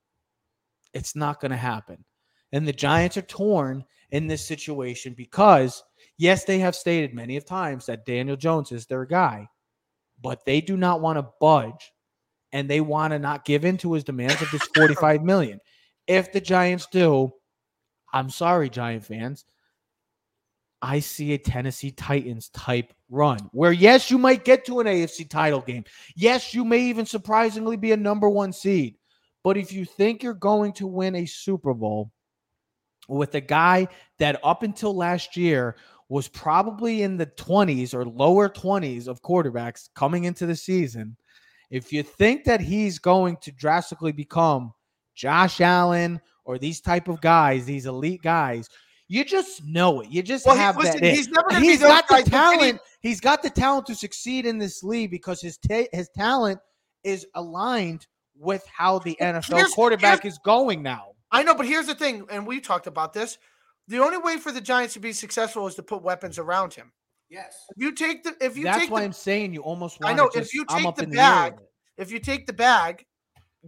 It's 0.94 1.14
not 1.14 1.40
going 1.40 1.50
to 1.50 1.56
happen. 1.56 2.04
And 2.52 2.66
the 2.66 2.72
Giants 2.72 3.16
are 3.16 3.22
torn 3.22 3.84
in 4.10 4.26
this 4.26 4.46
situation 4.46 5.14
because, 5.14 5.82
yes, 6.16 6.44
they 6.44 6.58
have 6.60 6.74
stated 6.74 7.12
many 7.12 7.36
of 7.36 7.44
times 7.44 7.86
that 7.86 8.06
Daniel 8.06 8.36
Jones 8.36 8.72
is 8.72 8.86
their 8.86 9.04
guy, 9.04 9.48
but 10.22 10.44
they 10.44 10.60
do 10.60 10.76
not 10.76 11.00
want 11.00 11.18
to 11.18 11.28
budge 11.40 11.92
and 12.52 12.70
they 12.70 12.80
want 12.80 13.12
to 13.12 13.18
not 13.18 13.44
give 13.44 13.64
in 13.64 13.76
to 13.78 13.92
his 13.92 14.04
demands 14.04 14.40
of 14.40 14.50
this 14.50 14.62
45 14.76 15.22
million. 15.22 15.60
If 16.06 16.32
the 16.32 16.40
Giants 16.40 16.86
do, 16.90 17.32
I'm 18.12 18.30
sorry, 18.30 18.70
Giant 18.70 19.04
fans. 19.04 19.44
I 20.80 21.00
see 21.00 21.32
a 21.32 21.38
Tennessee 21.38 21.90
Titans 21.90 22.48
type 22.50 22.92
run 23.08 23.38
where, 23.52 23.72
yes, 23.72 24.10
you 24.10 24.18
might 24.18 24.44
get 24.44 24.64
to 24.66 24.80
an 24.80 24.86
AFC 24.86 25.28
title 25.28 25.60
game. 25.60 25.84
Yes, 26.14 26.54
you 26.54 26.64
may 26.64 26.80
even 26.80 27.06
surprisingly 27.06 27.76
be 27.76 27.92
a 27.92 27.96
number 27.96 28.28
one 28.28 28.52
seed. 28.52 28.96
But 29.44 29.56
if 29.56 29.72
you 29.72 29.84
think 29.84 30.22
you're 30.22 30.34
going 30.34 30.72
to 30.74 30.86
win 30.86 31.14
a 31.14 31.26
Super 31.26 31.72
Bowl 31.72 32.10
with 33.08 33.34
a 33.36 33.40
guy 33.40 33.86
that 34.18 34.40
up 34.42 34.62
until 34.64 34.94
last 34.94 35.36
year 35.36 35.76
was 36.08 36.26
probably 36.28 37.02
in 37.02 37.16
the 37.16 37.26
20s 37.26 37.94
or 37.94 38.04
lower 38.04 38.48
20s 38.48 39.06
of 39.06 39.22
quarterbacks 39.22 39.88
coming 39.94 40.24
into 40.24 40.46
the 40.46 40.56
season, 40.56 41.16
if 41.70 41.92
you 41.92 42.02
think 42.02 42.44
that 42.44 42.60
he's 42.60 42.98
going 42.98 43.36
to 43.42 43.52
drastically 43.52 44.12
become 44.12 44.72
Josh 45.14 45.60
Allen 45.60 46.20
or 46.44 46.58
these 46.58 46.80
type 46.80 47.08
of 47.08 47.20
guys, 47.20 47.64
these 47.64 47.86
elite 47.86 48.22
guys, 48.22 48.68
you 49.08 49.24
just 49.24 49.64
know 49.64 50.00
it. 50.00 50.08
You 50.10 50.22
just 50.22 50.46
Well, 50.46 50.56
have 50.56 50.76
he, 50.76 50.82
listen, 50.82 51.00
that. 51.02 51.14
he's 51.14 51.26
it. 51.28 51.32
never 51.32 51.48
going 51.50 51.62
to 51.62 51.68
be 51.68 51.76
those 51.76 52.02
guys, 52.08 52.24
talent. 52.24 52.80
He's 53.06 53.20
got 53.20 53.40
the 53.40 53.50
talent 53.50 53.86
to 53.86 53.94
succeed 53.94 54.46
in 54.46 54.58
this 54.58 54.82
league 54.82 55.12
because 55.12 55.40
his 55.40 55.58
ta- 55.58 55.86
his 55.92 56.08
talent 56.16 56.58
is 57.04 57.24
aligned 57.36 58.08
with 58.34 58.66
how 58.66 58.98
the 58.98 59.16
NFL 59.20 59.58
Here's- 59.58 59.72
quarterback 59.74 60.22
here's- 60.22 60.34
is 60.34 60.38
going 60.44 60.82
now. 60.82 61.12
I 61.30 61.44
know, 61.44 61.54
but 61.54 61.66
here's 61.66 61.86
the 61.86 61.94
thing, 61.94 62.26
and 62.30 62.46
we 62.46 62.60
talked 62.60 62.88
about 62.88 63.12
this. 63.12 63.38
The 63.86 64.00
only 64.00 64.18
way 64.18 64.38
for 64.38 64.50
the 64.50 64.60
Giants 64.60 64.94
to 64.94 65.00
be 65.00 65.12
successful 65.12 65.68
is 65.68 65.76
to 65.76 65.84
put 65.84 66.02
weapons 66.02 66.36
around 66.36 66.74
him. 66.74 66.92
Yes. 67.28 67.56
If 67.70 67.82
you 67.82 67.92
take 67.92 68.24
the, 68.24 68.36
if 68.40 68.56
you 68.56 68.64
That's 68.64 68.78
take 68.80 68.90
why 68.90 69.00
the, 69.00 69.06
I'm 69.06 69.12
saying 69.12 69.54
you 69.54 69.62
almost 69.62 69.98
I 70.02 70.12
know, 70.12 70.28
to 70.28 70.38
if 70.38 70.44
just, 70.44 70.54
you 70.54 70.64
I'm 70.68 70.78
take 70.78 70.86
up 70.86 70.96
the 70.96 71.04
in 71.04 71.10
the 71.10 71.16
bag, 71.16 71.54
if 71.96 72.10
you 72.10 72.18
take 72.18 72.46
the 72.48 72.52
bag, 72.52 73.00
you, 73.00 73.04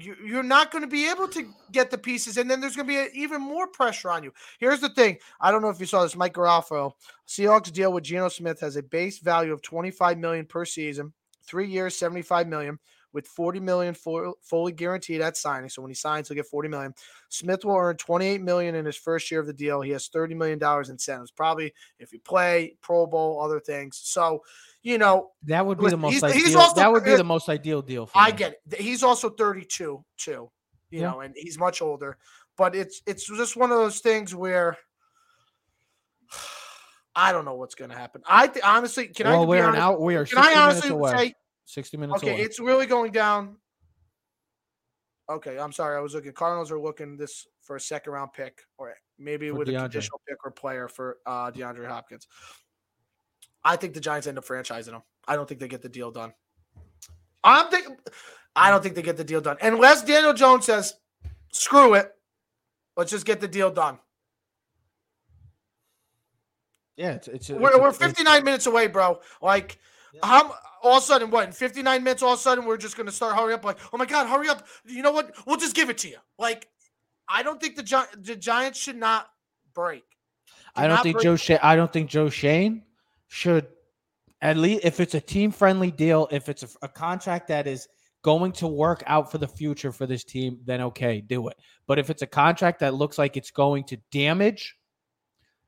you're 0.00 0.42
not 0.42 0.70
going 0.70 0.82
to 0.82 0.88
be 0.88 1.10
able 1.10 1.28
to 1.28 1.48
get 1.72 1.90
the 1.90 1.98
pieces, 1.98 2.36
and 2.36 2.50
then 2.50 2.60
there's 2.60 2.76
going 2.76 2.86
to 2.86 2.92
be 2.92 2.98
a, 2.98 3.08
even 3.14 3.40
more 3.40 3.66
pressure 3.66 4.10
on 4.10 4.22
you. 4.22 4.32
Here's 4.58 4.80
the 4.80 4.88
thing: 4.88 5.18
I 5.40 5.50
don't 5.50 5.62
know 5.62 5.70
if 5.70 5.80
you 5.80 5.86
saw 5.86 6.02
this. 6.02 6.16
Mike 6.16 6.34
Garafolo, 6.34 6.92
Seahawks 7.26 7.72
deal 7.72 7.92
with 7.92 8.04
Geno 8.04 8.28
Smith 8.28 8.60
has 8.60 8.76
a 8.76 8.82
base 8.82 9.18
value 9.18 9.52
of 9.52 9.62
25 9.62 10.18
million 10.18 10.46
per 10.46 10.64
season, 10.64 11.12
three 11.44 11.68
years, 11.68 11.96
75 11.96 12.48
million, 12.48 12.78
with 13.12 13.26
40 13.26 13.60
million 13.60 13.94
full, 13.94 14.34
fully 14.42 14.72
guaranteed 14.72 15.20
at 15.22 15.36
signing. 15.36 15.68
So 15.70 15.80
when 15.82 15.90
he 15.90 15.94
signs, 15.94 16.28
he'll 16.28 16.34
get 16.36 16.46
40 16.46 16.68
million. 16.68 16.94
Smith 17.30 17.64
will 17.64 17.76
earn 17.76 17.96
28 17.96 18.42
million 18.42 18.74
in 18.74 18.84
his 18.84 18.96
first 18.96 19.30
year 19.30 19.40
of 19.40 19.46
the 19.46 19.52
deal. 19.52 19.80
He 19.80 19.90
has 19.92 20.08
30 20.08 20.34
million 20.34 20.58
dollars 20.58 20.88
in 20.88 20.94
incentives, 20.94 21.30
probably 21.30 21.72
if 21.98 22.12
you 22.12 22.20
play 22.20 22.76
Pro 22.82 23.06
Bowl, 23.06 23.40
other 23.42 23.60
things. 23.60 23.98
So, 24.02 24.42
you 24.82 24.98
know, 24.98 25.30
That 25.44 25.64
would 25.64 25.78
be 25.78 25.88
the 25.88 25.96
most 25.96 26.12
he's- 26.12 26.22
ideal. 26.24 26.44
he's 26.44 26.54
also- 26.54 26.74
that 26.76 26.92
would 26.92 27.04
be 27.04 27.16
the 27.16 27.24
most 27.24 27.48
ideal 27.48 27.80
deal 27.82 28.06
for 28.06 28.18
I 28.18 28.30
get 28.30 28.56
it. 28.70 28.80
He's 28.80 29.02
also 29.02 29.30
32 29.30 30.04
too, 30.18 30.50
you 30.90 31.00
Yeah. 31.00 31.10
know, 31.10 31.20
and 31.20 31.34
he's 31.36 31.58
much 31.58 31.80
older. 31.82 32.18
But 32.56 32.74
it's 32.74 33.00
it's 33.06 33.24
just 33.26 33.56
one 33.56 33.70
of 33.72 33.78
those 33.78 34.00
things 34.00 34.34
where 34.34 34.76
I 37.14 37.32
don't 37.32 37.44
know 37.44 37.54
what's 37.54 37.74
going 37.74 37.90
to 37.90 37.96
happen. 37.96 38.22
I 38.28 38.46
th- 38.48 38.64
honestly 38.64 39.08
can 39.08 39.26
well, 39.26 39.42
I 39.42 39.46
we're 39.46 39.68
an 39.68 39.76
honest. 39.76 40.00
We 40.02 40.16
are. 40.16 40.24
can 40.24 40.38
I 40.38 40.54
honestly 40.54 40.90
say 41.10 41.34
60 41.68 41.98
minutes 41.98 42.22
okay, 42.22 42.32
away. 42.32 42.40
it's 42.40 42.58
really 42.58 42.86
going 42.86 43.12
down. 43.12 43.56
Okay, 45.30 45.58
I'm 45.58 45.70
sorry. 45.72 45.98
I 45.98 46.00
was 46.00 46.14
looking. 46.14 46.32
Cardinals 46.32 46.72
are 46.72 46.80
looking 46.80 47.18
this 47.18 47.46
for 47.60 47.76
a 47.76 47.80
second 47.80 48.14
round 48.14 48.32
pick, 48.32 48.62
or 48.78 48.94
maybe 49.18 49.50
For 49.50 49.56
with 49.56 49.68
a 49.68 49.72
DeAndre. 49.72 49.80
conditional 49.80 50.20
pick 50.26 50.38
or 50.46 50.50
player 50.50 50.88
for 50.88 51.18
uh, 51.26 51.50
DeAndre 51.50 51.86
Hopkins. 51.86 52.26
I 53.62 53.76
think 53.76 53.92
the 53.92 54.00
Giants 54.00 54.26
end 54.26 54.38
up 54.38 54.46
franchising 54.46 54.92
him. 54.92 55.02
I 55.26 55.36
don't 55.36 55.46
think 55.46 55.60
they 55.60 55.68
get 55.68 55.82
the 55.82 55.90
deal 55.90 56.10
done. 56.10 56.32
I'm 57.44 57.68
thinking. 57.70 57.98
I 58.56 58.70
don't 58.70 58.82
think 58.82 58.94
they 58.94 59.02
get 59.02 59.18
the 59.18 59.24
deal 59.24 59.42
done 59.42 59.58
unless 59.60 60.02
Daniel 60.02 60.32
Jones 60.32 60.64
says, 60.64 60.94
"Screw 61.52 61.92
it, 61.92 62.10
let's 62.96 63.10
just 63.10 63.26
get 63.26 63.42
the 63.42 63.48
deal 63.48 63.70
done." 63.70 63.98
yeah, 66.96 67.12
it's 67.12 67.28
it's. 67.28 67.50
We're, 67.50 67.68
it's 67.68 67.78
we're 67.78 67.88
it's- 67.90 67.98
59 67.98 68.44
minutes 68.44 68.66
away, 68.66 68.86
bro. 68.86 69.20
Like, 69.42 69.78
how 70.22 70.54
all 70.82 70.98
of 70.98 71.02
a 71.02 71.06
sudden, 71.06 71.30
what? 71.30 71.46
In 71.46 71.52
59 71.52 72.02
minutes, 72.02 72.22
all 72.22 72.34
of 72.34 72.38
a 72.38 72.42
sudden, 72.42 72.64
we're 72.64 72.76
just 72.76 72.96
gonna 72.96 73.12
start 73.12 73.36
hurry 73.36 73.54
up. 73.54 73.64
Like, 73.64 73.78
oh 73.92 73.98
my 73.98 74.06
god, 74.06 74.26
hurry 74.26 74.48
up! 74.48 74.66
You 74.86 75.02
know 75.02 75.12
what? 75.12 75.34
We'll 75.46 75.56
just 75.56 75.74
give 75.74 75.90
it 75.90 75.98
to 75.98 76.08
you. 76.08 76.18
Like, 76.38 76.68
I 77.28 77.42
don't 77.42 77.60
think 77.60 77.76
the 77.76 77.82
Gi- 77.82 78.20
the 78.20 78.36
Giants 78.36 78.78
should 78.78 78.96
not 78.96 79.28
break. 79.74 80.04
Do 80.76 80.82
I 80.82 80.86
don't 80.86 81.02
think 81.02 81.16
break- 81.16 81.24
Joe. 81.24 81.36
Sha- 81.36 81.58
I 81.62 81.76
don't 81.76 81.92
think 81.92 82.08
Joe 82.10 82.28
Schoen 82.28 82.84
should 83.28 83.66
at 84.40 84.56
least 84.56 84.84
if 84.84 85.00
it's 85.00 85.14
a 85.14 85.20
team 85.20 85.50
friendly 85.50 85.90
deal, 85.90 86.28
if 86.30 86.48
it's 86.48 86.62
a, 86.62 86.68
a 86.82 86.88
contract 86.88 87.48
that 87.48 87.66
is 87.66 87.88
going 88.22 88.52
to 88.52 88.66
work 88.66 89.02
out 89.06 89.30
for 89.30 89.38
the 89.38 89.48
future 89.48 89.92
for 89.92 90.06
this 90.06 90.24
team, 90.24 90.58
then 90.64 90.80
okay, 90.80 91.20
do 91.20 91.48
it. 91.48 91.56
But 91.86 91.98
if 91.98 92.10
it's 92.10 92.22
a 92.22 92.26
contract 92.26 92.80
that 92.80 92.94
looks 92.94 93.18
like 93.18 93.36
it's 93.36 93.50
going 93.50 93.84
to 93.84 93.96
damage 94.12 94.76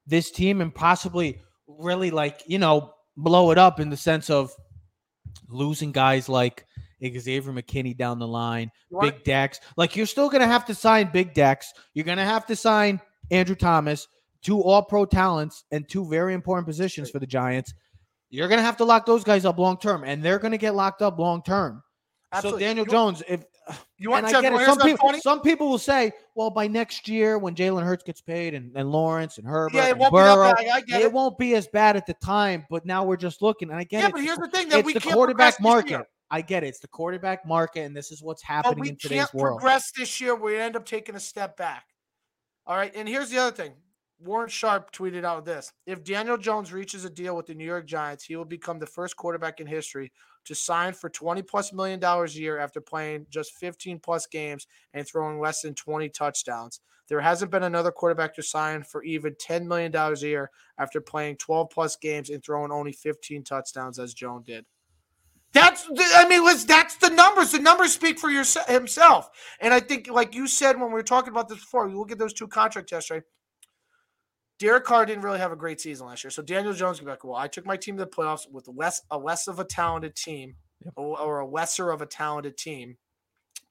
this 0.06 0.30
team 0.30 0.60
and 0.60 0.74
possibly 0.74 1.40
really 1.66 2.10
like 2.10 2.42
you 2.46 2.58
know 2.58 2.92
blow 3.16 3.50
it 3.50 3.58
up 3.58 3.80
in 3.80 3.90
the 3.90 3.96
sense 3.96 4.30
of 4.30 4.52
losing 5.50 5.92
guys 5.92 6.28
like 6.28 6.66
Xavier 7.02 7.52
McKinney 7.52 7.96
down 7.96 8.18
the 8.18 8.28
line, 8.28 8.70
want- 8.90 9.14
Big 9.16 9.24
Dex. 9.24 9.60
Like 9.76 9.96
you're 9.96 10.06
still 10.06 10.28
gonna 10.28 10.46
have 10.46 10.66
to 10.66 10.74
sign 10.74 11.10
Big 11.12 11.34
Dex. 11.34 11.72
You're 11.94 12.04
gonna 12.04 12.24
have 12.24 12.46
to 12.46 12.56
sign 12.56 13.00
Andrew 13.30 13.54
Thomas, 13.56 14.06
two 14.42 14.60
all 14.60 14.82
pro 14.82 15.04
talents 15.06 15.64
and 15.70 15.88
two 15.88 16.08
very 16.08 16.34
important 16.34 16.66
positions 16.66 17.10
for 17.10 17.18
the 17.18 17.26
Giants. 17.26 17.72
You're 18.30 18.48
gonna 18.48 18.62
have 18.62 18.76
to 18.78 18.84
lock 18.84 19.06
those 19.06 19.24
guys 19.24 19.44
up 19.44 19.58
long 19.58 19.78
term, 19.78 20.04
and 20.04 20.22
they're 20.22 20.38
gonna 20.38 20.58
get 20.58 20.74
locked 20.74 21.02
up 21.02 21.18
long 21.18 21.42
term. 21.42 21.82
So 22.40 22.56
Daniel 22.58 22.84
You- 22.86 22.90
Jones, 22.92 23.22
if 23.28 23.44
You 23.98 24.10
want 24.10 24.26
and 24.26 24.36
I 24.36 24.40
get 24.40 24.52
wanna 24.52 24.64
it, 24.64 24.66
some 24.66 24.78
people, 24.80 25.08
funny? 25.08 25.20
some 25.20 25.40
people 25.42 25.68
will 25.68 25.78
say, 25.78 26.12
well, 26.34 26.50
by 26.50 26.66
next 26.68 27.08
year 27.08 27.38
when 27.38 27.54
Jalen 27.54 27.82
Hurts 27.84 28.02
gets 28.04 28.20
paid 28.20 28.54
and, 28.54 28.72
and 28.76 28.90
Lawrence 28.90 29.38
and 29.38 29.46
Herbert 29.46 29.74
Yeah, 29.76 29.86
it 29.88 29.90
and 29.92 30.00
won't 30.00 30.12
be 30.12 30.16
Burrow, 30.18 30.36
that 30.36 30.56
bad. 30.58 30.66
I 30.68 30.80
get 30.80 31.00
it, 31.00 31.04
it. 31.06 31.12
won't 31.12 31.36
be 31.38 31.54
as 31.54 31.66
bad 31.68 31.96
at 31.96 32.06
the 32.06 32.14
time. 32.14 32.66
But 32.70 32.86
now 32.86 33.04
we're 33.04 33.16
just 33.16 33.42
looking, 33.42 33.70
and 33.70 33.78
I 33.78 33.84
get 33.84 34.00
Yeah, 34.00 34.06
it. 34.08 34.12
but 34.12 34.22
here's 34.22 34.38
the- 34.38 34.48
thing 34.48 34.68
that 34.70 34.78
it's 34.80 34.86
we 34.86 34.92
the 34.94 35.00
can't 35.00 35.14
quarterback 35.14 35.56
progress 35.56 35.82
this 35.84 35.90
year. 35.90 35.98
market. 35.98 36.10
I 36.32 36.40
get 36.42 36.62
it. 36.62 36.68
It's 36.68 36.78
the 36.78 36.88
quarterback 36.88 37.44
market, 37.46 37.80
and 37.80 37.96
this 37.96 38.12
is 38.12 38.22
what's 38.22 38.42
But 38.42 38.46
happening 38.54 38.78
we 38.80 38.88
in 38.90 38.96
today's 38.96 39.18
can't 39.22 39.34
world. 39.34 39.58
progress 39.60 39.90
this 39.90 40.20
year. 40.20 40.34
We 40.36 40.56
end 40.56 40.76
up 40.76 40.84
taking 40.86 41.16
a 41.16 41.20
step 41.20 41.56
back. 41.56 41.84
All 42.66 42.76
right. 42.76 42.92
And 42.94 43.08
here's 43.08 43.30
the 43.30 43.38
other 43.38 43.54
thing. 43.56 43.72
Warren 44.20 44.48
Sharp 44.48 44.92
tweeted 44.92 45.24
out 45.24 45.44
this. 45.44 45.72
If 45.86 46.04
Daniel 46.04 46.36
Jones 46.36 46.72
reaches 46.72 47.04
a 47.04 47.10
deal 47.10 47.34
with 47.34 47.46
the 47.46 47.54
New 47.54 47.64
York 47.64 47.86
Giants, 47.86 48.22
he 48.24 48.36
will 48.36 48.44
become 48.44 48.78
the 48.78 48.86
first 48.86 49.16
quarterback 49.16 49.60
in 49.60 49.66
history 49.66 50.12
to 50.44 50.54
sign 50.54 50.92
for 50.92 51.08
20 51.08 51.42
plus 51.42 51.72
million 51.72 52.00
dollars 52.00 52.36
a 52.36 52.40
year 52.40 52.58
after 52.58 52.80
playing 52.80 53.26
just 53.30 53.52
15 53.54 54.00
plus 54.00 54.26
games 54.26 54.66
and 54.94 55.06
throwing 55.06 55.40
less 55.40 55.62
than 55.62 55.74
20 55.74 56.08
touchdowns. 56.08 56.80
There 57.08 57.20
hasn't 57.20 57.50
been 57.50 57.64
another 57.64 57.90
quarterback 57.90 58.34
to 58.36 58.42
sign 58.42 58.84
for 58.84 59.02
even 59.02 59.34
10 59.38 59.66
million 59.66 59.90
dollars 59.90 60.22
a 60.22 60.28
year 60.28 60.50
after 60.78 61.00
playing 61.00 61.36
12 61.36 61.68
plus 61.70 61.96
games 61.96 62.30
and 62.30 62.42
throwing 62.42 62.70
only 62.70 62.92
15 62.92 63.42
touchdowns 63.42 63.98
as 63.98 64.14
Jones 64.14 64.46
did. 64.46 64.64
That's 65.52 65.88
I 66.14 66.28
mean, 66.28 66.44
that's 66.66 66.96
the 66.96 67.10
numbers. 67.10 67.50
The 67.50 67.58
numbers 67.58 67.92
speak 67.92 68.20
for 68.20 68.30
yourself 68.30 68.68
himself. 68.68 69.30
And 69.60 69.74
I 69.74 69.80
think, 69.80 70.08
like 70.08 70.34
you 70.34 70.46
said 70.46 70.78
when 70.78 70.88
we 70.88 70.94
were 70.94 71.02
talking 71.02 71.32
about 71.32 71.48
this 71.48 71.58
before, 71.58 71.88
you 71.88 71.98
look 71.98 72.12
at 72.12 72.18
those 72.18 72.32
two 72.32 72.46
contracts 72.46 73.10
right? 73.10 73.24
Derek 74.60 74.84
Carr 74.84 75.06
didn't 75.06 75.24
really 75.24 75.38
have 75.38 75.52
a 75.52 75.56
great 75.56 75.80
season 75.80 76.06
last 76.06 76.22
year. 76.22 76.30
So 76.30 76.42
Daniel 76.42 76.74
Jones 76.74 76.98
can 76.98 77.06
be 77.06 77.10
like, 77.10 77.24
well, 77.24 77.34
I 77.34 77.48
took 77.48 77.66
my 77.66 77.76
team 77.76 77.96
to 77.96 78.04
the 78.04 78.10
playoffs 78.10 78.48
with 78.48 78.68
less 78.68 79.00
a 79.10 79.18
less 79.18 79.48
of 79.48 79.58
a 79.58 79.64
talented 79.64 80.14
team 80.14 80.54
Yep. 80.84 80.94
or, 80.96 81.20
or 81.20 81.38
a 81.40 81.46
lesser 81.46 81.90
of 81.90 82.00
a 82.00 82.06
talented 82.06 82.56
team. 82.56 82.96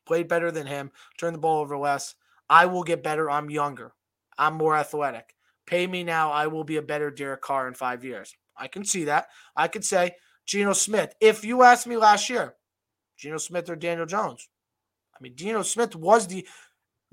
Played 0.06 0.28
better 0.28 0.52
than 0.52 0.68
him, 0.68 0.92
turned 1.18 1.36
the 1.36 1.40
ball 1.40 1.62
over 1.62 1.78
less. 1.78 2.16
I 2.50 2.66
will 2.66 2.84
get 2.84 3.04
better. 3.04 3.30
I'm 3.30 3.50
younger. 3.50 3.94
I'm 4.38 4.56
more 4.56 4.76
athletic. 4.76 5.36
Pay 5.66 5.86
me 5.88 6.04
now. 6.04 6.32
I 6.32 6.48
will 6.48 6.64
be 6.64 6.78
a 6.78 6.82
better 6.82 7.12
Derek 7.12 7.42
Carr 7.42 7.68
in 7.68 7.74
five 7.76 8.04
years. 8.04 8.36
I 8.58 8.68
can 8.68 8.84
see 8.84 9.06
that. 9.06 9.28
I 9.56 9.68
could 9.68 9.86
say 9.86 10.16
Geno 10.46 10.74
Smith. 10.74 11.14
If 11.22 11.46
you 11.46 11.62
asked 11.64 11.86
me 11.88 11.98
last 11.98 12.30
year, 12.30 12.56
Geno 13.18 13.38
Smith 13.38 13.70
or 13.70 13.76
Daniel 13.76 14.08
Jones, 14.08 14.48
I 15.16 15.18
mean, 15.22 15.36
Geno 15.36 15.62
Smith 15.62 15.96
was 15.96 16.28
the 16.28 16.48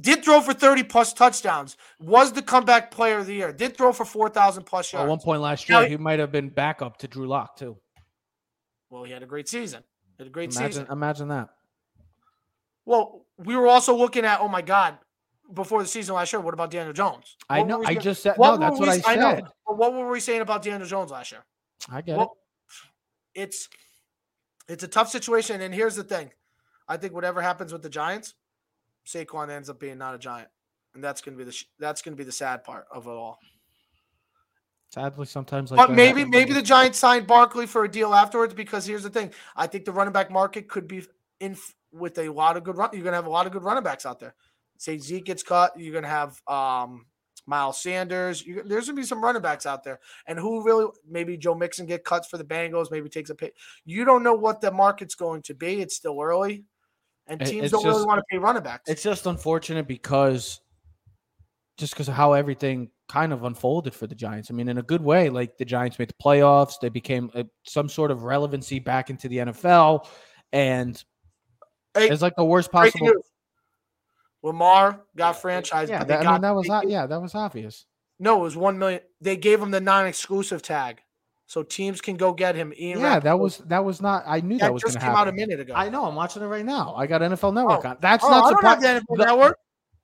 did 0.01 0.25
throw 0.25 0.41
for 0.41 0.53
30 0.53 0.83
plus 0.85 1.13
touchdowns, 1.13 1.77
was 1.99 2.33
the 2.33 2.43
comeback 2.43 2.91
player 2.91 3.19
of 3.19 3.27
the 3.27 3.35
year, 3.35 3.53
did 3.53 3.77
throw 3.77 3.93
for 3.93 4.05
4,000 4.05 4.65
plus 4.65 4.93
yards. 4.93 5.05
At 5.05 5.09
one 5.09 5.21
point 5.21 5.41
last 5.41 5.69
year, 5.69 5.83
he- 5.85 5.91
he 5.91 5.97
might 5.97 6.19
have 6.19 6.31
been 6.33 6.49
backup 6.51 6.99
to 6.99 7.09
Drew 7.09 7.27
Lock 7.27 7.57
too. 7.57 7.79
Well, 8.91 9.05
he 9.05 9.13
had 9.13 9.23
a 9.23 9.27
great 9.27 9.49
season. 9.49 9.83
He 10.17 10.23
had 10.23 10.27
a 10.29 10.31
great 10.31 10.53
Imagine, 10.55 10.73
season. 10.73 10.87
imagine 10.91 11.29
that. 11.29 11.49
Well, 12.85 13.27
we 13.37 13.57
were 13.57 13.67
also 13.67 13.95
looking 13.97 14.25
at, 14.25 14.41
oh 14.41 14.49
my 14.49 14.63
God, 14.63 14.99
before 15.53 15.83
the 15.83 15.89
season 15.89 16.15
last 16.15 16.33
year, 16.33 16.41
what 16.41 16.55
about 16.55 16.71
Daniel 16.71 16.93
Jones? 16.93 17.37
I 17.49 17.63
know. 17.63 17.83
I 17.85 17.95
just 17.95 18.23
said 18.23 18.37
what 18.37 18.53
no. 18.53 18.57
That's 18.59 18.79
were 18.81 18.87
what 18.87 18.97
we- 18.97 19.03
I 19.05 19.17
know, 19.17 19.35
said. 19.37 19.45
but 19.67 19.77
what 19.77 19.93
were 19.93 20.09
we 20.11 20.21
saying 20.21 20.41
about 20.41 20.63
Daniel 20.63 20.87
Jones 20.89 21.11
last 21.11 21.33
year? 21.33 21.45
I 21.91 22.01
get 22.03 22.19
it. 22.19 22.29
It's 23.35 23.69
it's 24.69 24.83
a 24.83 24.89
tough 24.89 25.09
situation, 25.09 25.61
and 25.61 25.73
here's 25.75 25.95
the 25.95 26.03
thing: 26.05 26.33
I 26.89 26.97
think 26.97 27.13
whatever 27.13 27.43
happens 27.43 27.73
with 27.73 27.83
the 27.83 27.89
Giants, 27.91 28.35
Saquon 29.07 29.49
ends 29.51 29.71
up 29.71 29.79
being 29.81 29.99
not 29.99 30.15
a 30.15 30.19
Giant, 30.19 30.49
and 30.95 31.03
that's 31.03 31.21
gonna 31.21 31.37
be 31.37 31.45
the 31.45 31.53
sh- 31.53 31.67
that's 31.79 32.03
gonna 32.03 32.17
be 32.17 32.25
the 32.25 32.33
sad 32.33 32.65
part 32.65 32.87
of 32.91 33.07
it 33.07 33.11
all. 33.11 33.39
Sadly, 34.91 35.27
sometimes 35.27 35.71
like 35.71 35.79
But 35.79 35.91
maybe 35.95 36.21
happens. 36.21 36.33
maybe 36.33 36.53
the 36.53 36.63
Giants 36.63 36.99
signed 36.99 37.27
Barkley 37.27 37.67
for 37.67 37.85
a 37.85 37.91
deal 37.91 38.15
afterwards 38.15 38.55
because 38.55 38.87
here's 38.87 39.03
the 39.03 39.11
thing: 39.11 39.33
I 39.55 39.67
think 39.67 39.85
the 39.85 39.93
running 39.93 40.13
back 40.13 40.31
market 40.31 40.69
could 40.69 40.87
be 40.89 41.05
in 41.41 41.53
f- 41.53 41.75
with 41.93 42.19
a 42.19 42.29
lot 42.29 42.57
of 42.57 42.65
good 42.65 42.77
run. 42.77 42.91
You're 42.93 43.03
gonna 43.05 43.17
have 43.17 43.27
a 43.27 43.31
lot 43.31 43.47
of 43.47 43.53
good 43.53 43.63
running 43.65 43.83
backs 43.83 44.07
out 44.07 44.21
there. 44.21 44.35
Say 44.79 44.99
Zeke 44.99 45.25
gets 45.25 45.43
cut, 45.43 45.79
you're 45.79 45.93
gonna 45.95 46.07
have 46.09 46.41
um, 46.47 47.07
Miles 47.47 47.83
Sanders. 47.83 48.45
You, 48.47 48.63
there's 48.65 48.87
gonna 48.87 48.97
be 48.97 49.03
some 49.05 49.23
running 49.23 49.43
backs 49.43 49.67
out 49.67 49.83
there, 49.85 50.01
and 50.27 50.39
who 50.39 50.63
really 50.65 50.87
maybe 51.09 51.37
Joe 51.37 51.55
Mixon 51.55 51.87
get 51.87 52.05
cuts 52.05 52.29
for 52.29 52.39
the 52.39 52.45
Bengals, 52.45 52.91
maybe 52.91 53.09
takes 53.09 53.31
a 53.31 53.35
pay. 53.35 53.53
You 53.85 54.05
don't 54.05 54.23
know 54.23 54.35
what 54.35 54.61
the 54.61 54.71
market's 54.71 55.15
going 55.15 55.43
to 55.43 55.55
be. 55.55 55.81
It's 55.81 55.97
still 55.97 56.21
early, 56.23 56.65
and 57.27 57.41
teams 57.41 57.65
it's 57.65 57.73
don't 57.73 57.85
really 57.85 58.05
want 58.05 58.19
to 58.19 58.25
pay 58.31 58.39
running 58.39 58.63
backs. 58.63 58.89
It's 58.89 59.03
just 59.03 59.27
unfortunate 59.27 59.89
because 59.89 60.61
just 61.79 61.93
because 61.93 62.09
of 62.09 62.15
how 62.15 62.33
everything 62.33 62.91
kind 63.09 63.33
of 63.33 63.45
unfolded 63.45 63.95
for 63.95 64.07
the 64.07 64.15
Giants. 64.15 64.51
I 64.51 64.55
mean, 64.55 64.69
in 64.69 64.79
a 64.79 64.83
good 64.83 65.03
way, 65.03 65.29
like 65.29 65.59
the 65.59 65.65
Giants 65.65 65.99
made 65.99 66.09
the 66.09 66.15
playoffs, 66.15 66.75
they 66.81 66.89
became 66.89 67.31
uh 67.35 67.45
some 67.65 67.89
sort 67.89 68.11
of 68.11 68.25
relevancy 68.25 68.79
back 68.79 69.11
into 69.11 69.29
the 69.29 69.39
NFL, 69.39 70.07
and 70.53 71.03
Hey, 71.97 72.09
it's 72.09 72.23
like 72.23 72.37
the 72.37 72.45
worst 72.45 72.71
possible. 72.71 73.11
Lamar 74.43 75.01
got 75.17 75.37
franchised. 75.37 75.89
Yeah, 75.89 76.05
that, 76.05 76.27
I 76.27 76.33
mean 76.33 76.43
that 76.43 76.55
was 76.55 76.67
they 76.67 76.91
yeah 76.91 77.07
that 77.07 77.21
was 77.21 77.35
obvious. 77.35 77.87
No, 78.19 78.39
it 78.39 78.43
was 78.43 78.57
one 78.57 78.79
million. 78.79 79.01
They 79.21 79.37
gave 79.37 79.61
him 79.61 79.71
the 79.71 79.81
non-exclusive 79.81 80.63
tag, 80.63 81.03
so 81.47 81.63
teams 81.63 82.01
can 82.01 82.17
go 82.17 82.33
get 82.33 82.55
him. 82.57 82.73
Ian 82.79 83.01
Yeah, 83.01 83.21
that 83.21 83.39
was 83.39 83.59
that 83.59 83.85
was 83.85 84.03
not. 84.03 84.25
I 84.27 84.41
knew 84.41 84.59
that 84.59 84.67
that 84.67 84.75
was 84.75 84.83
going 84.83 84.93
just 84.95 85.01
to 85.01 85.07
came 85.07 85.15
happen. 85.15 85.29
out 85.29 85.33
a 85.33 85.37
minute 85.37 85.61
ago. 85.61 85.75
I 85.75 85.89
know. 85.89 86.05
I'm 86.05 86.15
watching 86.17 86.43
it 86.43 86.47
right 86.47 86.65
now. 86.65 86.95
I 86.97 87.07
got 87.07 87.21
NFL 87.21 87.45
oh. 87.45 87.51
Network 87.53 87.85
Oh. 87.85 87.89
on. 87.91 87.97
That's 88.01 88.25
oh, 88.25 88.29
not 88.31 88.45
I 88.45 88.51
don't 88.51 88.65
have 88.65 88.79
surprising. 88.81 89.05
the 89.09 89.15
NFL 89.15 89.27
Network. 89.27 89.59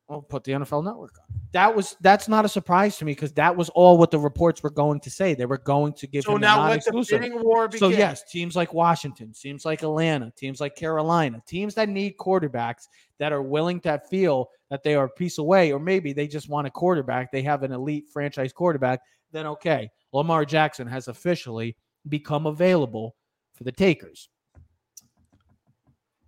Well, 0.09 0.23
put 0.23 0.45
the 0.45 0.53
NFL 0.53 0.85
Network 0.85 1.19
on. 1.19 1.41
That 1.53 1.75
was 1.75 1.97
that's 2.01 2.29
not 2.29 2.45
a 2.45 2.49
surprise 2.49 2.97
to 2.99 3.05
me 3.05 3.13
because 3.13 3.33
that 3.33 3.55
was 3.57 3.69
all 3.71 3.99
what 3.99 4.11
the 4.11 4.19
reports 4.19 4.63
were 4.63 4.71
going 4.71 5.01
to 5.01 5.11
say. 5.11 5.35
They 5.35 5.47
were 5.47 5.59
going 5.59 5.93
to 5.95 6.07
give 6.07 6.25
So 6.25 6.35
him 6.37 6.41
now 6.43 6.61
a 6.61 6.71
let 6.71 6.85
the 6.85 6.93
non-exclusive. 6.93 7.21
bidding 7.21 7.43
war 7.45 7.71
So 7.73 7.89
yes, 7.89 8.23
teams 8.31 8.57
like 8.57 8.73
Washington, 8.73 9.33
teams 9.33 9.65
like 9.65 9.83
Atlanta, 9.83 10.33
teams 10.37 10.61
like 10.61 10.77
Carolina, 10.77 11.43
teams 11.47 11.75
that 11.75 11.89
need 11.89 12.17
quarterbacks 12.19 12.89
that 13.19 13.33
are 13.33 13.43
willing 13.43 13.81
to 13.81 14.01
feel 14.11 14.49
that 14.71 14.83
they 14.83 14.95
are 14.95 15.05
a 15.05 15.11
piece 15.11 15.39
away, 15.39 15.73
or 15.73 15.79
maybe 15.79 16.13
they 16.13 16.27
just 16.27 16.49
want 16.49 16.67
a 16.67 16.71
quarterback. 16.71 17.31
They 17.31 17.43
have 17.43 17.63
an 17.63 17.73
elite 17.73 18.07
franchise 18.13 18.53
quarterback. 18.53 19.01
Then 19.33 19.47
okay, 19.47 19.91
Lamar 20.13 20.45
Jackson 20.45 20.87
has 20.87 21.09
officially 21.09 21.77
become 22.09 22.47
available 22.47 23.17
for 23.55 23.65
the 23.65 23.73
takers. 23.73 24.29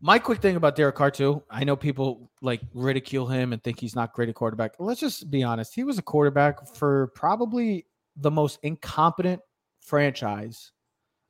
My 0.01 0.19
quick 0.19 0.41
thing 0.41 0.57
about 0.57 0.77
Derek 0.77 0.97
Carr 0.97 1.11
too, 1.11 1.43
I 1.51 1.65
know 1.65 1.77
people 1.77 2.31
like 2.43 2.61
ridicule 2.75 3.27
him 3.27 3.53
and 3.53 3.63
think 3.63 3.81
he's 3.81 3.97
not 3.97 4.13
great 4.13 4.29
at 4.29 4.35
quarterback. 4.35 4.75
Let's 4.79 5.01
just 5.01 5.31
be 5.31 5.43
honest. 5.43 5.75
He 5.75 5.85
was 5.85 5.99
a 5.99 6.03
quarterback 6.03 6.67
for 6.77 7.07
probably 7.15 7.87
the 8.17 8.31
most 8.31 8.59
incompetent 8.63 9.41
franchise, 9.81 10.73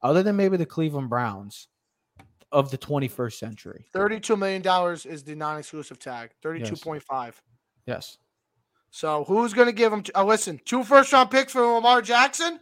other 0.02 0.22
than 0.22 0.36
maybe 0.36 0.56
the 0.56 0.66
Cleveland 0.66 1.08
Browns, 1.08 1.68
of 2.54 2.70
the 2.70 2.78
21st 2.78 3.34
century. 3.34 3.84
Thirty-two 3.92 4.36
million 4.36 4.62
dollars 4.62 5.06
is 5.06 5.24
the 5.24 5.34
non-exclusive 5.34 5.98
tag. 5.98 6.30
Thirty-two 6.42 6.76
point 6.76 7.02
five. 7.02 7.40
Yes. 7.86 8.18
So 8.94 9.24
who's 9.24 9.52
going 9.52 9.66
to 9.66 9.72
give 9.72 9.92
him? 9.92 10.04
T- 10.04 10.12
uh, 10.14 10.24
listen, 10.24 10.60
two 10.64 10.84
first-round 10.84 11.28
picks 11.28 11.52
for 11.52 11.62
Lamar 11.62 12.00
Jackson, 12.00 12.60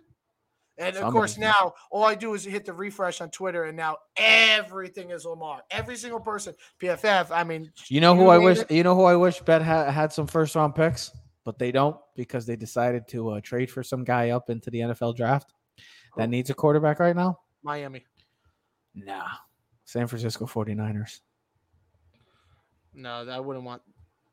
and 0.79 0.97
of 0.97 1.13
course 1.13 1.37
now 1.37 1.75
all 1.91 2.05
I 2.05 2.15
do 2.15 2.33
is 2.33 2.43
hit 2.43 2.65
the 2.65 2.73
refresh 2.73 3.21
on 3.21 3.29
Twitter, 3.29 3.65
and 3.65 3.77
now 3.77 3.99
everything 4.17 5.11
is 5.11 5.27
Lamar. 5.27 5.61
Every 5.71 5.95
single 5.95 6.21
person, 6.21 6.55
PFF. 6.81 7.31
I 7.31 7.45
mean, 7.45 7.71
You 7.89 8.01
know 8.01 8.17
who 8.17 8.29
I 8.29 8.39
wish 8.39 8.61
it. 8.61 8.71
you 8.71 8.83
know 8.83 8.95
who 8.97 9.05
I 9.05 9.15
wish 9.15 9.41
Bet 9.41 9.61
ha- 9.61 9.91
had 9.91 10.11
some 10.11 10.27
first 10.27 10.55
round 10.55 10.75
picks, 10.75 11.11
but 11.45 11.59
they 11.59 11.71
don't 11.71 11.99
because 12.17 12.47
they 12.47 12.57
decided 12.57 13.07
to 13.09 13.33
uh, 13.33 13.41
trade 13.43 13.71
for 13.71 13.83
some 13.83 14.03
guy 14.03 14.31
up 14.31 14.49
into 14.49 14.71
the 14.71 14.79
NFL 14.79 15.15
draft 15.15 15.53
that 16.17 16.31
needs 16.31 16.49
a 16.49 16.55
quarterback 16.55 16.99
right 16.99 17.15
now. 17.15 17.41
Miami. 17.63 18.07
Nah. 18.95 19.29
San 19.85 20.07
Francisco 20.07 20.47
49ers. 20.47 21.21
No, 22.95 23.27
I 23.29 23.39
wouldn't 23.39 23.67
want. 23.67 23.83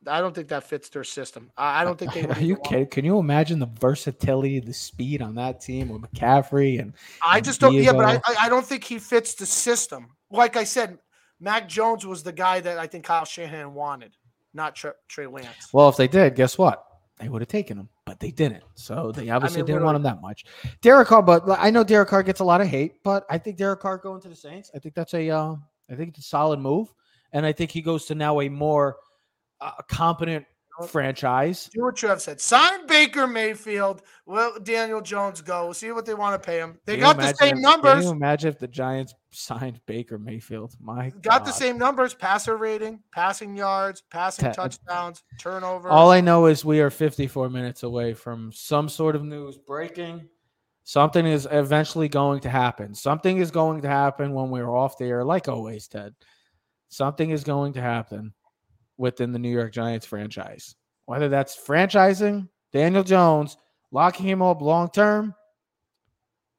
I 0.08 0.22
don't 0.22 0.34
think 0.34 0.48
that 0.50 0.64
fits 0.64 0.90
their 0.90 1.04
system. 1.04 1.52
I, 1.58 1.82
I 1.82 1.84
don't 1.84 1.98
think 2.00 2.14
they. 2.14 2.26
Are 2.28 2.40
you 2.40 2.56
kidding? 2.58 2.88
Can 2.88 3.06
you 3.06 3.20
imagine 3.20 3.60
the 3.60 3.70
versatility, 3.80 4.60
the 4.60 4.74
speed 4.74 5.22
on 5.22 5.36
that 5.36 5.60
team 5.62 5.90
with 5.90 6.02
McCaffrey 6.02 6.80
and 6.80 6.94
I 7.22 7.42
just 7.42 7.60
don't. 7.60 7.74
Yeah, 7.74 7.94
but 7.94 8.06
I, 8.06 8.14
I 8.26 8.36
I 8.46 8.50
don't 8.50 8.66
think 8.66 8.84
he 8.84 9.00
fits 9.00 9.34
the 9.36 9.46
system. 9.46 10.08
Like 10.32 10.56
I 10.56 10.64
said, 10.64 11.00
Mac 11.40 11.68
Jones 11.68 12.06
was 12.06 12.24
the 12.24 12.32
guy 12.32 12.60
that 12.62 12.78
I 12.78 12.88
think 12.88 13.06
Kyle 13.06 13.26
Shanahan 13.26 13.74
wanted, 13.74 14.16
not 14.54 14.76
Trey, 14.76 14.92
Trey 15.08 15.28
Lance. 15.28 15.74
Well, 15.74 15.90
if 15.90 15.98
they 15.98 16.08
did, 16.08 16.36
guess 16.36 16.58
what? 16.58 16.86
They 17.20 17.28
would 17.28 17.42
have 17.42 17.50
taken 17.50 17.78
him, 17.78 17.90
but 18.06 18.20
they 18.20 18.32
didn't. 18.32 18.64
So 18.76 19.12
they 19.12 19.30
obviously 19.30 19.62
mean, 19.62 19.68
didn't 19.68 19.84
want 19.84 19.98
him 19.98 20.04
that 20.04 20.22
much. 20.22 20.46
Derek 20.82 21.10
Carr, 21.10 21.22
but 21.22 21.44
I 21.50 21.70
know 21.70 21.84
Derek 21.84 22.08
Carr 22.08 22.24
gets 22.24 22.40
a 22.40 22.46
lot 22.46 22.62
of 22.62 22.68
hate, 22.68 23.04
but 23.04 23.26
I 23.30 23.38
think 23.38 23.58
Derek 23.58 23.82
Carr 23.82 23.98
going 23.98 24.22
to 24.22 24.30
the 24.30 24.36
Saints, 24.36 24.72
I 24.74 24.80
think 24.80 24.96
that's 24.96 25.14
a, 25.14 25.30
uh, 25.30 25.56
I 25.92 25.96
think 25.96 26.10
it's 26.10 26.20
a 26.20 26.30
solid 26.30 26.60
move, 26.60 26.94
and 27.34 27.46
I 27.46 27.52
think 27.52 27.72
he 27.72 27.82
goes 27.82 28.06
to 28.06 28.16
now 28.16 28.40
a 28.40 28.48
more 28.48 28.96
uh, 29.62 29.72
competent 29.88 30.46
franchise. 30.88 31.70
Do 31.74 31.84
what 31.84 31.96
Trev 31.96 32.22
said. 32.22 32.40
Sign 32.40 32.88
Baker 32.88 33.28
Mayfield. 33.28 34.02
Well, 34.26 34.58
Daniel 34.62 35.02
Jones 35.02 35.42
go. 35.42 35.66
We'll 35.66 35.74
See 35.74 35.92
what 35.92 36.06
they 36.06 36.14
want 36.14 36.42
to 36.42 36.46
pay 36.46 36.60
him. 36.60 36.80
They 36.86 36.96
you 36.96 37.02
got 37.02 37.18
the 37.18 37.34
same 37.34 37.58
if- 37.58 37.62
numbers. 37.62 37.94
Can 37.96 38.04
you 38.04 38.10
imagine 38.12 38.50
if 38.50 38.60
the 38.60 38.68
Giants 38.68 39.14
signed 39.32 39.82
Baker 39.86 40.18
Mayfield? 40.18 40.76
My 40.80 41.10
Got 41.22 41.46
the 41.46 41.52
same 41.52 41.78
numbers: 41.78 42.14
passer 42.14 42.58
rating, 42.58 43.00
passing 43.12 43.56
yards, 43.56 44.04
passing 44.10 44.46
Ta- 44.46 44.54
touchdowns, 44.54 45.24
turnovers. 45.40 45.92
All 45.92 46.12
I 46.12 46.22
know 46.22 46.46
is 46.46 46.64
we 46.64 46.80
are 46.82 46.90
54 46.90 47.50
minutes 47.50 47.84
away 47.84 48.14
from 48.14 48.52
some 48.52 48.90
sort 48.90 49.16
of 49.16 49.24
news 49.24 49.58
breaking. 49.58 50.28
Something 50.84 51.28
is 51.28 51.48
eventually 51.52 52.10
going 52.10 52.40
to 52.42 52.50
happen. 52.50 52.96
Something 52.96 53.38
is 53.38 53.52
going 53.52 53.82
to 53.82 53.88
happen 53.88 54.34
when 54.34 54.50
we're 54.50 54.76
off 54.76 54.98
the 54.98 55.06
air, 55.06 55.24
like 55.24 55.48
always, 55.48 55.88
Ted. 55.88 56.16
Something 56.88 57.30
is 57.30 57.44
going 57.44 57.74
to 57.74 57.82
happen 57.82 58.34
within 59.00 59.32
the 59.32 59.40
New 59.40 59.50
York 59.50 59.72
Giants 59.72 60.06
franchise. 60.06 60.76
Whether 61.06 61.30
that's 61.30 61.58
franchising 61.58 62.48
Daniel 62.72 63.04
Jones, 63.04 63.58
locking 63.92 64.28
him 64.28 64.44
up 64.44 64.62
long 64.62 64.90
term, 64.92 65.34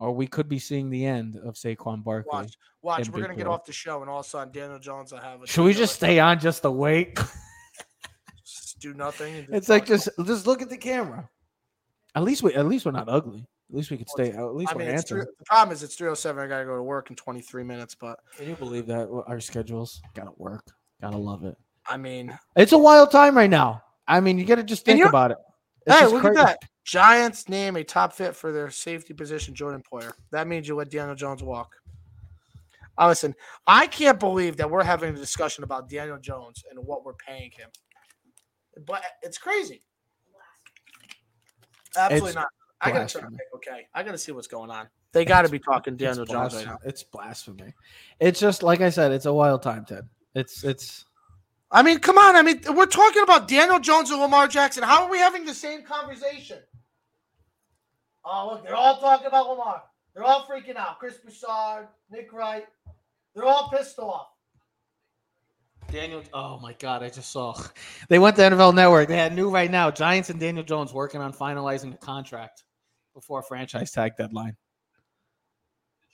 or 0.00 0.12
we 0.12 0.26
could 0.26 0.48
be 0.48 0.58
seeing 0.58 0.90
the 0.90 1.06
end 1.06 1.36
of 1.36 1.54
Saquon 1.54 2.02
Barkley. 2.02 2.30
watch, 2.32 2.56
watch. 2.82 3.08
We're 3.10 3.20
gonna 3.20 3.36
get 3.36 3.46
off 3.46 3.64
the 3.64 3.72
show, 3.72 4.00
and 4.00 4.10
all 4.10 4.20
of 4.20 4.26
a 4.26 4.28
sudden, 4.28 4.52
Daniel 4.52 4.80
Jones 4.80 5.12
will 5.12 5.20
have. 5.20 5.42
A 5.42 5.46
Should 5.46 5.62
we 5.62 5.74
just 5.74 5.94
stay 5.94 6.18
on 6.18 6.40
just 6.40 6.62
to 6.62 6.70
wait? 6.70 7.16
just 8.44 8.80
do 8.80 8.94
nothing? 8.94 9.36
and 9.36 9.48
It's 9.54 9.68
like 9.68 9.86
just 9.86 10.08
just 10.24 10.48
look 10.48 10.62
at 10.62 10.70
the 10.70 10.78
camera. 10.78 11.28
At 12.16 12.24
least 12.24 12.42
we 12.42 12.54
at 12.54 12.66
least 12.66 12.86
we're 12.86 12.92
not 12.92 13.08
ugly. 13.08 13.46
At 13.68 13.76
least 13.76 13.92
we 13.92 13.98
could 13.98 14.08
stay. 14.08 14.32
At 14.32 14.56
least 14.56 14.72
I 14.72 14.76
we're 14.76 14.86
mean, 14.86 14.98
three, 14.98 15.20
the 15.20 15.44
problem 15.44 15.72
is 15.72 15.84
it's 15.84 15.94
three 15.94 16.08
oh 16.08 16.14
seven. 16.14 16.42
I 16.42 16.48
gotta 16.48 16.64
go 16.64 16.74
to 16.74 16.82
work 16.82 17.10
in 17.10 17.16
twenty 17.16 17.40
three 17.40 17.62
minutes, 17.62 17.94
but 17.94 18.18
Can 18.36 18.48
you 18.48 18.56
believe 18.56 18.86
that 18.86 19.08
our 19.28 19.38
schedules 19.38 20.00
gotta 20.14 20.32
work? 20.38 20.64
Gotta 21.00 21.18
love 21.18 21.44
it. 21.44 21.56
I 21.90 21.96
mean, 21.96 22.38
It's 22.56 22.72
a 22.72 22.78
wild 22.78 23.10
time 23.10 23.36
right 23.36 23.50
now. 23.50 23.82
I 24.06 24.20
mean, 24.20 24.38
you 24.38 24.44
gotta 24.44 24.62
just 24.62 24.84
think 24.84 25.04
about 25.04 25.32
it. 25.32 25.38
It's 25.86 25.98
hey, 25.98 26.06
look 26.06 26.22
cra- 26.22 26.30
at 26.30 26.46
that. 26.46 26.58
Giants 26.84 27.48
name 27.48 27.76
a 27.76 27.84
top 27.84 28.12
fit 28.12 28.34
for 28.34 28.52
their 28.52 28.70
safety 28.70 29.12
position, 29.12 29.54
Jordan 29.54 29.82
Poyer. 29.92 30.12
That 30.30 30.46
means 30.46 30.66
you 30.66 30.76
let 30.76 30.90
Daniel 30.90 31.14
Jones 31.14 31.42
walk. 31.42 31.74
Uh, 32.96 33.08
listen, 33.08 33.34
I 33.66 33.86
can't 33.86 34.20
believe 34.20 34.56
that 34.56 34.70
we're 34.70 34.84
having 34.84 35.14
a 35.14 35.18
discussion 35.18 35.64
about 35.64 35.88
Daniel 35.88 36.18
Jones 36.18 36.64
and 36.70 36.78
what 36.86 37.04
we're 37.04 37.14
paying 37.14 37.50
him. 37.50 37.70
But 38.86 39.02
it's 39.22 39.38
crazy. 39.38 39.82
Absolutely 41.96 42.28
It's 42.28 42.36
not. 42.36 42.48
I 42.80 42.92
gotta 42.92 43.20
turn 43.20 43.34
it. 43.34 43.40
Okay, 43.56 43.86
I 43.94 44.02
gotta 44.02 44.18
see 44.18 44.32
what's 44.32 44.46
going 44.46 44.70
on. 44.70 44.88
They 45.12 45.24
got 45.24 45.42
to 45.42 45.48
be 45.48 45.58
talking 45.58 45.96
Daniel 45.96 46.24
Jones 46.24 46.54
right 46.54 46.66
now. 46.66 46.78
It's 46.84 47.02
blasphemy. 47.02 47.74
It's 48.20 48.38
just 48.38 48.62
like 48.62 48.80
I 48.80 48.90
said. 48.90 49.10
It's 49.10 49.26
a 49.26 49.32
wild 49.32 49.62
time, 49.62 49.84
Ted. 49.84 50.08
It's 50.34 50.62
it's. 50.62 51.04
I 51.70 51.82
mean, 51.82 51.98
come 52.00 52.18
on. 52.18 52.34
I 52.36 52.42
mean, 52.42 52.60
we're 52.74 52.86
talking 52.86 53.22
about 53.22 53.46
Daniel 53.46 53.78
Jones 53.78 54.10
and 54.10 54.20
Lamar 54.20 54.48
Jackson. 54.48 54.82
How 54.82 55.04
are 55.04 55.10
we 55.10 55.18
having 55.18 55.44
the 55.44 55.54
same 55.54 55.82
conversation? 55.82 56.58
Oh, 58.24 58.50
look, 58.52 58.64
they're 58.64 58.74
all 58.74 58.98
talking 58.98 59.26
about 59.26 59.48
Lamar. 59.48 59.82
They're 60.14 60.24
all 60.24 60.44
freaking 60.44 60.76
out. 60.76 60.98
Chris 60.98 61.18
Broussard, 61.18 61.88
Nick 62.10 62.32
Wright, 62.32 62.66
they're 63.34 63.44
all 63.44 63.70
pissed 63.70 63.98
off. 63.98 64.28
Daniel. 65.90 66.22
Oh 66.32 66.58
my 66.60 66.72
God! 66.74 67.02
I 67.02 67.08
just 67.08 67.30
saw. 67.30 67.56
They 68.08 68.18
went 68.18 68.36
to 68.36 68.42
NFL 68.42 68.74
Network. 68.74 69.08
They 69.08 69.16
had 69.16 69.34
new 69.34 69.50
right 69.50 69.70
now. 69.70 69.90
Giants 69.90 70.30
and 70.30 70.38
Daniel 70.38 70.64
Jones 70.64 70.92
working 70.92 71.20
on 71.20 71.32
finalizing 71.32 71.92
a 71.94 71.96
contract 71.96 72.64
before 73.14 73.42
franchise 73.42 73.90
tag 73.90 74.16
deadline. 74.16 74.56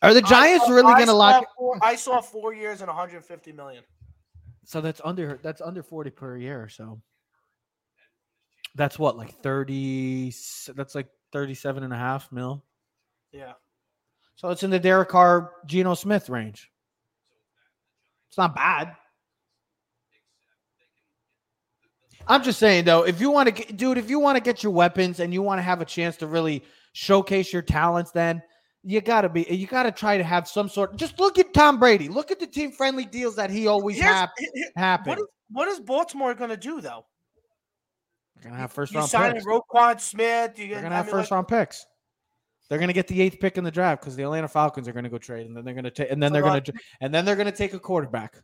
Are 0.03 0.15
the 0.15 0.23
Giants 0.23 0.67
I 0.69 0.73
really 0.73 0.95
going 0.95 1.07
to 1.07 1.13
lock? 1.13 1.47
Four, 1.57 1.79
I 1.83 1.97
saw 1.97 2.21
four 2.21 2.55
years 2.55 2.81
and 2.81 2.89
150 2.89 3.53
million. 3.53 3.83
So 4.67 4.81
that's 4.81 5.01
under 5.05 5.39
that's 5.43 5.61
under 5.61 5.83
forty 5.83 6.11
per 6.11 6.37
year. 6.37 6.69
So 6.69 7.01
that's 8.75 8.99
what 8.99 9.17
like 9.17 9.41
thirty. 9.43 10.35
That's 10.75 10.95
like 10.95 11.09
37 11.33 11.83
and 11.83 11.93
a 11.93 11.97
half 11.97 12.31
mil. 12.33 12.65
Yeah. 13.33 13.53
So 14.37 14.51
it's 14.51 14.63
in 14.63 14.71
the 14.71 14.79
Derek 14.79 15.09
Carr, 15.09 15.53
Geno 15.67 15.95
Smith 15.95 16.29
range. 16.29 16.71
It's 18.29 18.39
not 18.39 18.55
bad. 18.55 18.95
I'm 22.29 22.43
just 22.43 22.59
saying 22.59 22.85
though, 22.85 23.05
if 23.05 23.21
you 23.21 23.31
want 23.31 23.47
to 23.47 23.53
get, 23.53 23.77
dude, 23.77 23.99
if 23.99 24.11
you 24.11 24.19
want 24.19 24.37
to 24.37 24.43
get 24.43 24.63
your 24.63 24.73
weapons 24.73 25.21
and 25.21 25.33
you 25.33 25.43
want 25.43 25.59
to 25.59 25.63
have 25.63 25.81
a 25.81 25.85
chance 25.85 26.17
to 26.19 26.27
really 26.27 26.65
showcase 26.93 27.53
your 27.53 27.63
talents, 27.63 28.11
then 28.11 28.43
you 28.89 29.01
gotta 29.01 29.29
be, 29.29 29.45
you 29.51 29.67
gotta 29.67 29.91
try 29.91 30.17
to 30.17 30.23
have 30.25 30.47
some 30.47 30.69
sort. 30.69 30.97
Just 30.97 31.19
look 31.19 31.39
at 31.41 31.53
Tom 31.53 31.79
Brady. 31.81 32.09
Look 32.09 32.31
at 32.31 32.39
the 32.39 32.47
team 32.47 32.71
friendly 32.71 33.05
deals 33.05 33.35
that 33.37 33.51
he 33.51 33.67
always 33.67 33.97
Here's- 33.97 34.15
hap- 34.15 34.31
here- 34.55 34.71
happen. 34.77 35.09
what, 35.11 35.19
is, 35.19 35.25
what 35.51 35.69
is 35.69 35.81
Baltimore 35.81 36.35
going 36.35 36.51
to 36.51 36.57
do, 36.57 36.81
though? 36.81 37.05
They're 38.37 38.51
gonna 38.51 38.61
have 38.61 38.71
first 38.73 38.93
you 38.93 38.99
round 38.99 39.11
signing 39.11 39.35
picks. 39.37 39.47
Roquan 39.47 40.01
Smith. 40.01 40.59
You 40.59 40.69
They're 40.69 40.83
gonna 40.83 40.95
have 40.95 41.09
first 41.09 41.31
like, 41.31 41.37
round 41.37 41.49
picks. 41.49 41.85
They're 42.69 42.79
gonna 42.79 42.93
get 42.93 43.09
the 43.09 43.21
eighth 43.23 43.41
pick 43.41 43.57
in 43.57 43.65
the 43.65 43.71
draft 43.71 44.03
because 44.03 44.15
the 44.15 44.25
Atlanta 44.25 44.47
Falcons 44.47 44.87
are 44.87 44.93
gonna 44.93 45.09
go 45.09 45.17
trade, 45.19 45.47
and 45.47 45.57
then 45.57 45.65
they're 45.65 45.73
gonna 45.75 45.91
take, 45.91 46.11
and 46.11 46.23
then 46.23 46.33
they're 46.33 46.43
gonna, 46.43 46.63
and 47.01 47.15
then 47.15 47.25
they're 47.25 47.35
gonna 47.37 47.51
take 47.51 47.73
a 47.73 47.79
quarterback, 47.79 48.35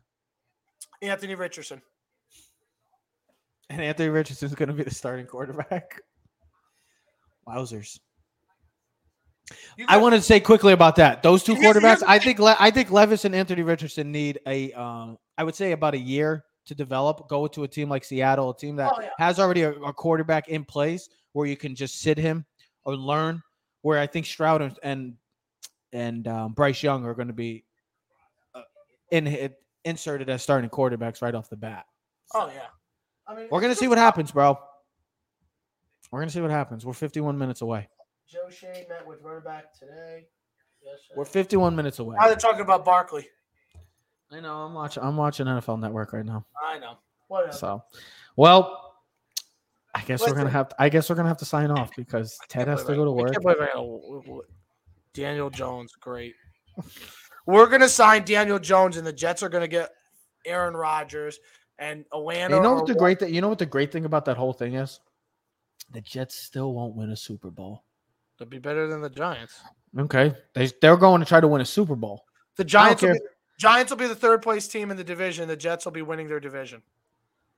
Anthony 1.03 1.35
Richardson. 1.35 1.81
and 3.69 3.81
Anthony 3.81 4.09
Richardson's 4.09 4.55
gonna 4.55 4.73
be 4.73 4.83
the 4.83 4.91
starting 4.95 5.27
quarterback. 5.27 6.01
Wowzers! 7.47 7.99
I 9.87 9.97
wanted 9.97 10.17
to 10.17 10.21
say 10.23 10.39
quickly 10.39 10.73
about 10.73 10.95
that. 10.97 11.21
Those 11.23 11.43
two 11.43 11.55
quarterbacks, 11.55 12.01
I 12.07 12.17
think, 12.19 12.39
Le- 12.39 12.55
I 12.59 12.71
think 12.71 12.91
Levis 12.91 13.25
and 13.25 13.35
Anthony 13.35 13.61
Richardson 13.61 14.11
need 14.11 14.39
a, 14.47 14.71
um, 14.73 15.17
I 15.37 15.43
would 15.43 15.55
say 15.55 15.71
about 15.73 15.93
a 15.93 15.99
year 15.99 16.45
to 16.65 16.75
develop. 16.75 17.27
Go 17.27 17.45
to 17.47 17.63
a 17.63 17.67
team 17.67 17.89
like 17.89 18.03
Seattle, 18.05 18.51
a 18.51 18.57
team 18.57 18.75
that 18.77 18.93
Oh, 18.95 19.01
yeah. 19.01 19.09
has 19.17 19.39
already 19.39 19.63
a, 19.63 19.71
a 19.73 19.91
quarterback 19.93 20.47
in 20.47 20.63
place 20.63 21.09
where 21.33 21.45
you 21.45 21.57
can 21.57 21.75
just 21.75 21.99
sit 22.01 22.17
him 22.17 22.45
or 22.85 22.95
learn. 22.95 23.41
Where 23.81 23.99
I 23.99 24.07
think 24.07 24.25
Stroud 24.25 24.61
and 24.61 24.79
and, 24.81 25.13
and 25.91 26.27
um, 26.29 26.53
Bryce 26.53 26.81
Young 26.81 27.03
are 27.05 27.13
going 27.13 27.27
to 27.27 27.33
be 27.33 27.65
uh, 28.55 28.61
in 29.11 29.27
it, 29.27 29.61
inserted 29.83 30.29
as 30.29 30.41
starting 30.41 30.69
quarterbacks 30.69 31.21
right 31.21 31.35
off 31.35 31.49
the 31.49 31.57
bat. 31.57 31.85
Oh 32.33 32.47
yeah. 32.47 32.67
I 33.27 33.35
mean, 33.35 33.47
We're 33.51 33.59
gonna 33.59 33.75
see 33.75 33.87
what 33.89 33.97
happens, 33.97 34.31
bro. 34.31 34.57
We're 36.11 36.19
gonna 36.19 36.31
see 36.31 36.39
what 36.41 36.51
happens. 36.51 36.85
We're 36.85 36.93
51 36.93 37.37
minutes 37.37 37.61
away. 37.61 37.89
Joe 38.33 38.49
Schoen 38.49 38.73
met 38.89 39.05
with 39.05 39.21
running 39.21 39.43
back 39.43 39.77
today. 39.77 40.25
Yes, 40.83 40.97
We're 41.15 41.23
51 41.23 41.75
minutes 41.75 41.99
away. 41.99 42.15
Now 42.19 42.25
they're 42.25 42.35
talking 42.35 42.61
about 42.61 42.83
Barkley. 42.83 43.27
I 44.31 44.39
know. 44.39 44.63
I'm 44.63 44.73
watching. 44.73 45.03
I'm 45.03 45.15
watching 45.15 45.45
NFL 45.45 45.79
Network 45.79 46.13
right 46.13 46.25
now. 46.25 46.43
I 46.59 46.79
know. 46.79 46.95
Whatever. 47.27 47.53
So, 47.53 47.83
well, 48.35 48.95
I 49.93 50.01
guess 50.01 50.21
we're 50.21 50.29
gonna 50.29 50.45
Listen. 50.45 50.51
have. 50.53 50.73
I 50.79 50.89
guess 50.89 51.09
we're 51.11 51.15
gonna 51.15 51.27
have 51.27 51.37
to 51.37 51.45
sign 51.45 51.69
off 51.69 51.91
because 51.95 52.35
Ted 52.49 52.67
has 52.67 52.83
to 52.85 52.95
go 52.95 53.05
to 53.05 53.11
I 53.11 53.13
work. 53.13 53.31
can't 53.33 53.43
gotta- 53.43 54.41
Daniel 55.13 55.51
Jones, 55.51 55.93
great. 55.93 56.33
We're 57.45 57.67
gonna 57.67 57.87
sign 57.87 58.25
Daniel 58.25 58.57
Jones, 58.57 58.97
and 58.97 59.05
the 59.05 59.13
Jets 59.13 59.43
are 59.43 59.49
gonna 59.49 59.67
get 59.67 59.91
Aaron 60.47 60.73
Rodgers 60.75 61.39
and 61.77 62.03
Atlanta. 62.11 62.55
You 62.55 62.63
know 62.63 62.73
what 62.73 62.87
the 62.87 62.95
great 62.95 63.19
thing? 63.19 63.31
You 63.31 63.41
know 63.41 63.49
what 63.49 63.59
the 63.59 63.67
great 63.67 63.91
thing 63.91 64.05
about 64.05 64.25
that 64.25 64.37
whole 64.37 64.53
thing 64.53 64.73
is? 64.73 64.99
The 65.91 66.01
Jets 66.01 66.33
still 66.35 66.73
won't 66.73 66.95
win 66.95 67.11
a 67.11 67.15
Super 67.15 67.51
Bowl. 67.51 67.83
They'll 68.37 68.47
be 68.47 68.59
better 68.59 68.87
than 68.87 69.01
the 69.01 69.09
Giants. 69.09 69.59
Okay, 69.97 70.33
they 70.53 70.71
they're 70.81 70.97
going 70.97 71.21
to 71.21 71.25
try 71.25 71.39
to 71.39 71.47
win 71.47 71.61
a 71.61 71.65
Super 71.65 71.95
Bowl. 71.95 72.25
The 72.57 72.63
Giants 72.63 73.01
will 73.01 73.13
be, 73.13 73.19
Giants 73.59 73.91
will 73.91 73.97
be 73.97 74.07
the 74.07 74.15
third 74.15 74.41
place 74.41 74.67
team 74.67 74.91
in 74.91 74.97
the 74.97 75.03
division. 75.03 75.47
The 75.47 75.55
Jets 75.55 75.85
will 75.85 75.91
be 75.91 76.01
winning 76.01 76.27
their 76.27 76.39
division. 76.39 76.81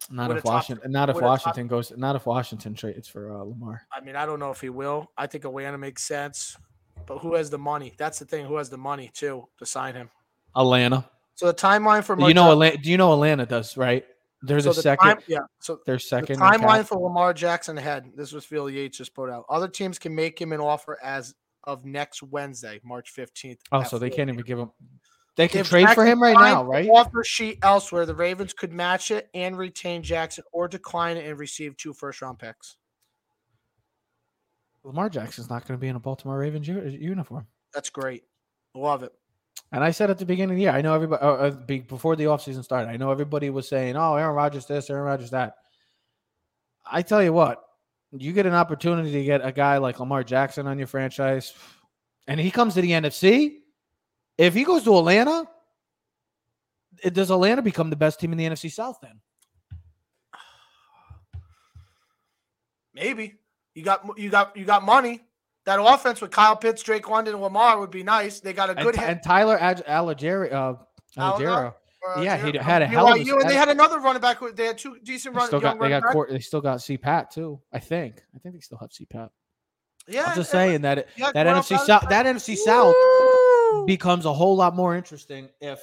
Not 0.10 0.32
if 0.32 0.38
a 0.38 0.42
top- 0.42 0.54
Washington. 0.54 0.92
Not 0.92 1.10
if 1.10 1.16
with 1.16 1.24
a 1.24 1.28
top- 1.28 1.32
Washington 1.32 1.68
goes. 1.68 1.94
Not 1.96 2.16
if 2.16 2.26
Washington 2.26 2.74
trades 2.74 3.08
for 3.08 3.32
uh, 3.32 3.44
Lamar. 3.44 3.82
I 3.92 4.02
mean, 4.02 4.16
I 4.16 4.26
don't 4.26 4.40
know 4.40 4.52
if 4.52 4.62
he 4.62 4.70
will. 4.70 5.12
I 5.18 5.28
think 5.28 5.46
Atlanta 5.46 5.78
makes 5.78 6.04
sense, 6.04 6.58
but 7.06 7.20
who 7.20 7.36
has 7.36 7.50
the 7.50 7.58
money? 7.58 7.94
That's 7.98 8.20
the 8.20 8.26
thing. 8.26 8.46
Who 8.46 8.58
has 8.58 8.70
the 8.70 8.78
money 8.78 9.10
too 9.14 9.48
to 9.58 9.66
sign 9.66 9.96
him? 9.96 10.10
Atlanta. 10.56 11.10
So 11.36 11.48
the 11.48 11.54
timeline 11.54 12.04
for 12.04 12.20
You 12.20 12.34
know, 12.34 12.52
Atlanta. 12.52 12.78
Do 12.78 12.92
you 12.92 12.98
know 12.98 13.14
Atlanta 13.14 13.46
does 13.46 13.78
right? 13.78 14.06
They're 14.48 14.60
so 14.60 14.70
the 14.70 14.76
the 14.76 14.82
second. 14.82 15.08
time- 15.10 15.24
yeah. 15.28 15.39
So 15.60 15.80
They're 15.86 15.96
the 15.96 16.00
second. 16.00 16.36
in 16.36 16.39
timeline 16.39 16.86
for 16.86 16.98
Lamar 17.00 17.34
Jackson 17.34 17.78
ahead. 17.78 18.12
This 18.16 18.32
was 18.32 18.46
Field 18.46 18.72
Yates 18.72 18.98
just 18.98 19.14
put 19.14 19.30
out. 19.30 19.46
Other 19.50 19.68
teams 19.68 19.98
can 20.00 20.14
make 20.16 20.39
him 20.39 20.52
an 20.54 20.60
offer 20.60 20.98
as 21.04 21.34
of 21.64 21.86
next 21.86 22.22
Wednesday, 22.24 22.80
March 22.84 23.10
fifteenth. 23.10 23.60
Oh, 23.72 23.84
so 23.84 23.98
they 23.98 24.10
can't 24.10 24.30
even 24.30 24.43
give 24.43 24.60
him. 24.60 24.72
They 25.36 25.48
can 25.50 25.62
If 25.62 25.68
trade 25.70 25.89
for 25.89 26.06
him 26.06 26.22
right 26.24 26.34
now, 26.38 26.64
the 26.64 26.70
right? 26.70 26.89
Offer 26.89 27.24
sheet 27.26 27.60
elsewhere. 27.62 28.06
The 28.06 28.16
Ravens 28.16 28.54
could 28.54 28.72
match 28.72 29.12
it 29.12 29.30
and 29.34 29.58
retain 29.58 30.02
Jackson, 30.02 30.43
or 30.54 30.68
decline 30.68 31.18
it 31.18 31.26
and 31.28 31.38
receive 31.38 31.76
two 31.76 31.93
first 31.93 32.22
round 32.22 32.39
picks. 32.39 32.78
Lamar 34.84 35.10
Jackson's 35.10 35.50
not 35.50 35.68
going 35.68 35.78
to 35.78 35.82
be 35.82 35.88
in 35.88 35.96
a 35.96 36.00
Baltimore 36.00 36.38
Ravens 36.38 36.68
u- 36.68 36.80
uh, 36.80 36.84
uniform. 36.84 37.48
That's 37.74 37.89
great. 37.89 38.24
Love 38.76 39.04
it. 39.04 39.12
And 39.72 39.84
I 39.84 39.91
said 39.91 40.09
at 40.09 40.18
the 40.18 40.26
beginning 40.26 40.51
of 40.51 40.57
the 40.57 40.63
year, 40.63 40.72
I 40.72 40.82
know 40.82 40.93
everybody 40.93 41.22
uh, 41.22 41.28
uh, 41.28 41.51
before 41.51 42.16
the 42.16 42.26
offseason 42.26 42.63
started, 42.63 42.89
I 42.89 42.97
know 42.97 43.11
everybody 43.11 43.49
was 43.49 43.68
saying, 43.68 43.95
"Oh, 43.95 44.16
Aaron 44.16 44.36
Rodgers 44.36 44.66
this, 44.66 44.89
Aaron 44.89 45.03
Rodgers 45.03 45.32
that." 45.32 45.55
I 46.86 47.01
tell 47.01 47.24
you 47.24 47.34
what, 47.34 47.63
you 48.11 48.32
get 48.32 48.45
an 48.45 48.53
opportunity 48.53 49.11
to 49.11 49.24
get 49.24 49.45
a 49.45 49.51
guy 49.51 49.78
like 49.78 49.99
Lamar 49.99 50.24
Jackson 50.24 50.68
on 50.68 50.78
your 50.78 50.88
franchise, 50.88 51.53
and 52.28 52.39
he 52.39 52.51
comes 52.51 52.76
to 52.76 52.82
the 52.82 52.91
NFC. 52.91 53.57
If 54.38 54.53
he 54.53 54.63
goes 54.63 54.84
to 54.84 54.97
Atlanta, 54.97 55.47
does 57.11 57.32
Atlanta 57.32 57.61
become 57.61 57.89
the 57.89 57.95
best 57.95 58.20
team 58.20 58.32
in 58.32 58.38
the 58.38 58.45
NFC 58.45 58.72
South 58.72 58.99
then? 59.01 59.20
Maybe 62.93 63.36
you 63.74 63.84
got 63.84 64.18
you 64.18 64.30
got 64.30 64.55
you 64.55 64.66
got 64.66 64.84
money. 64.84 65.22
That 65.66 65.80
offense 65.82 66.22
with 66.22 66.30
Kyle 66.32 66.55
Pitts, 66.55 66.84
Drake 66.84 67.09
London, 67.09 67.34
and 67.34 67.43
Lamar 67.43 67.80
would 67.80 67.89
be 67.89 68.03
nice. 68.03 68.39
They 68.39 68.53
got 68.53 68.70
a 68.70 68.76
good 68.76 68.93
Ty- 68.93 69.01
head. 69.01 69.11
and 69.11 69.24
Tyler 69.24 69.57
Allgeier, 69.57 70.53
uh, 70.53 70.76
yeah, 72.22 72.38
he 72.38 72.55
had 72.57 72.84
a 72.84 72.88
hell 72.88 73.07
of 73.07 73.18
a- 73.18 73.20
and 73.20 73.49
they 73.49 73.55
had 73.55 73.70
another 73.70 73.99
running 73.99 74.22
back. 74.22 74.38
who- 74.38 74.51
They 74.51 74.68
had 74.68 74.78
two 74.78 74.99
decent 74.99 75.34
they 75.34 75.39
run, 75.39 75.47
still 75.47 75.59
got 75.59 75.80
they 75.80 75.89
got 75.89 76.03
court, 76.03 76.30
they 76.30 76.39
still 76.39 76.61
got 76.61 76.82
C 76.82 76.97
Pat 76.97 77.32
too. 77.32 77.59
I 77.74 77.80
think 77.80 78.24
I 78.36 78.39
think 78.39 78.53
they 78.53 78.61
still 78.61 78.78
have 78.78 78.93
C 78.93 79.05
Pat. 79.05 79.32
Yeah, 80.07 80.26
I'm 80.26 80.36
just 80.36 80.38
and- 80.38 80.45
saying 80.47 80.82
that 80.82 80.99
it, 80.99 81.09
yeah, 81.16 81.32
that 81.32 81.47
Cordell 81.47 81.55
NFC 81.63 81.78
South 81.80 82.09
that 82.09 82.26
NFC 82.28 82.55
South 82.55 82.93
becomes 83.88 84.26
a 84.26 84.34
whole 84.34 84.55
lot 84.55 84.76
more 84.76 84.95
interesting 84.95 85.49
if 85.59 85.82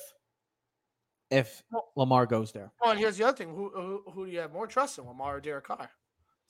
if 1.31 1.63
Lamar 1.97 2.27
goes 2.27 2.53
there. 2.53 2.71
Well, 2.81 2.93
and 2.93 3.01
here's 3.01 3.17
the 3.17 3.25
other 3.25 3.37
thing: 3.37 3.49
who, 3.49 3.71
who 3.75 4.03
who 4.13 4.27
do 4.27 4.31
you 4.31 4.39
have 4.39 4.53
more 4.53 4.69
trust 4.69 4.99
in, 4.99 5.07
Lamar 5.07 5.39
or 5.39 5.41
Derek 5.41 5.65
Carr? 5.65 5.91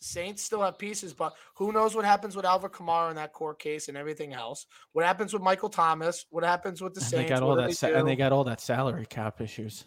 Saints 0.03 0.43
still 0.43 0.63
have 0.63 0.79
pieces, 0.79 1.13
but 1.15 1.35
who 1.55 1.73
knows 1.73 1.95
what 1.95 2.05
happens 2.05 2.35
with 2.37 2.45
Alvin 2.45 2.71
Kamara 2.71 3.11
in 3.11 3.17
that 3.17 3.33
court 3.33 3.59
case 3.59 3.89
and 3.89 3.97
everything 3.97 4.33
else? 4.33 4.67
What 4.93 5.05
happens 5.05 5.33
with 5.33 5.43
Michael 5.43 5.69
Thomas? 5.69 6.27
What 6.31 6.45
happens 6.45 6.81
with 6.83 6.95
the 6.95 7.01
And 7.01 7.09
Saints? 7.09 7.29
they 7.29 7.35
got 7.35 7.43
all 7.43 7.51
What 7.51 7.57
that 7.57 7.67
they 7.69 7.73
sa- 7.75 7.87
and 7.89 8.07
they 8.09 8.17
got 8.17 8.33
all 8.33 8.45
that 8.45 8.61
salary 8.61 9.07
cap 9.07 9.41
issues. 9.41 9.85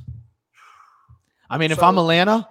I 1.49 1.57
mean, 1.57 1.71
if 1.71 1.81
I'm 1.83 1.95
So- 1.95 2.01
Atlanta, 2.01 2.47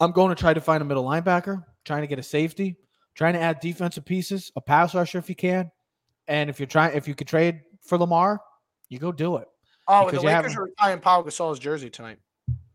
I'm 0.00 0.12
going 0.12 0.34
to 0.34 0.40
try 0.40 0.52
to 0.54 0.60
find 0.60 0.82
a 0.82 0.84
middle 0.84 1.04
linebacker, 1.04 1.64
trying 1.84 2.00
to 2.02 2.06
get 2.06 2.18
a 2.18 2.22
safety, 2.22 2.76
trying 3.14 3.34
to 3.34 3.40
add 3.40 3.60
defensive 3.60 4.04
pieces, 4.04 4.50
a 4.56 4.60
pass 4.60 4.94
rusher 4.94 5.18
if 5.18 5.28
you 5.28 5.36
can, 5.36 5.70
and 6.26 6.48
if 6.50 6.58
you're 6.58 6.66
trying, 6.66 6.96
if 6.96 7.06
you 7.06 7.14
could 7.14 7.28
trade 7.28 7.60
for 7.82 7.98
Lamar, 7.98 8.40
you 8.88 8.98
go 8.98 9.12
do 9.12 9.36
it. 9.36 9.48
oh, 9.88 10.00
and 10.00 10.08
the 10.08 10.10
because 10.12 10.22
you 10.24 10.28
have- 10.30 10.44
Lakers 10.44 10.56
are 10.56 10.64
retiring 10.64 11.00
Paul 11.00 11.24
Gasol's 11.24 11.58
jersey 11.58 11.90
tonight. 11.90 12.18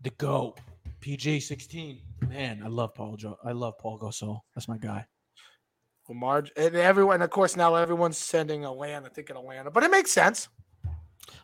The 0.01 0.11
go 0.11 0.55
PG 0.99 1.39
16. 1.39 2.01
Man, 2.21 2.61
I 2.63 2.67
love 2.67 2.93
Paul. 2.93 3.15
Jo- 3.15 3.37
I 3.43 3.51
love 3.51 3.77
Paul 3.77 3.99
Gasol. 3.99 4.41
That's 4.55 4.67
my 4.67 4.77
guy. 4.77 5.05
Lamar 6.09 6.45
and 6.55 6.75
everyone, 6.75 7.21
of 7.21 7.29
course, 7.29 7.55
now 7.55 7.75
everyone's 7.75 8.17
sending 8.17 8.63
Atlanta, 8.63 9.09
thinking 9.09 9.35
Atlanta, 9.35 9.69
but 9.69 9.83
it 9.83 9.91
makes 9.91 10.11
sense. 10.11 10.47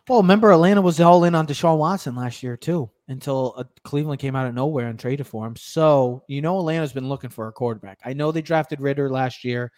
Well, 0.08 0.22
remember 0.22 0.52
Atlanta 0.52 0.80
was 0.80 1.00
all 1.00 1.24
in 1.24 1.34
on 1.34 1.46
Deshaun 1.46 1.78
Watson 1.78 2.16
last 2.16 2.42
year 2.42 2.56
too, 2.56 2.90
until 3.08 3.54
uh, 3.56 3.64
Cleveland 3.84 4.20
came 4.20 4.34
out 4.34 4.46
of 4.46 4.54
nowhere 4.54 4.88
and 4.88 4.98
traded 4.98 5.26
for 5.26 5.46
him. 5.46 5.56
So 5.56 6.24
you 6.28 6.40
know 6.40 6.58
Atlanta's 6.58 6.92
been 6.92 7.08
looking 7.08 7.30
for 7.30 7.48
a 7.48 7.52
quarterback. 7.52 7.98
I 8.04 8.14
know 8.14 8.32
they 8.32 8.42
drafted 8.42 8.80
Ridder 8.80 9.10
last 9.10 9.44
year, 9.44 9.70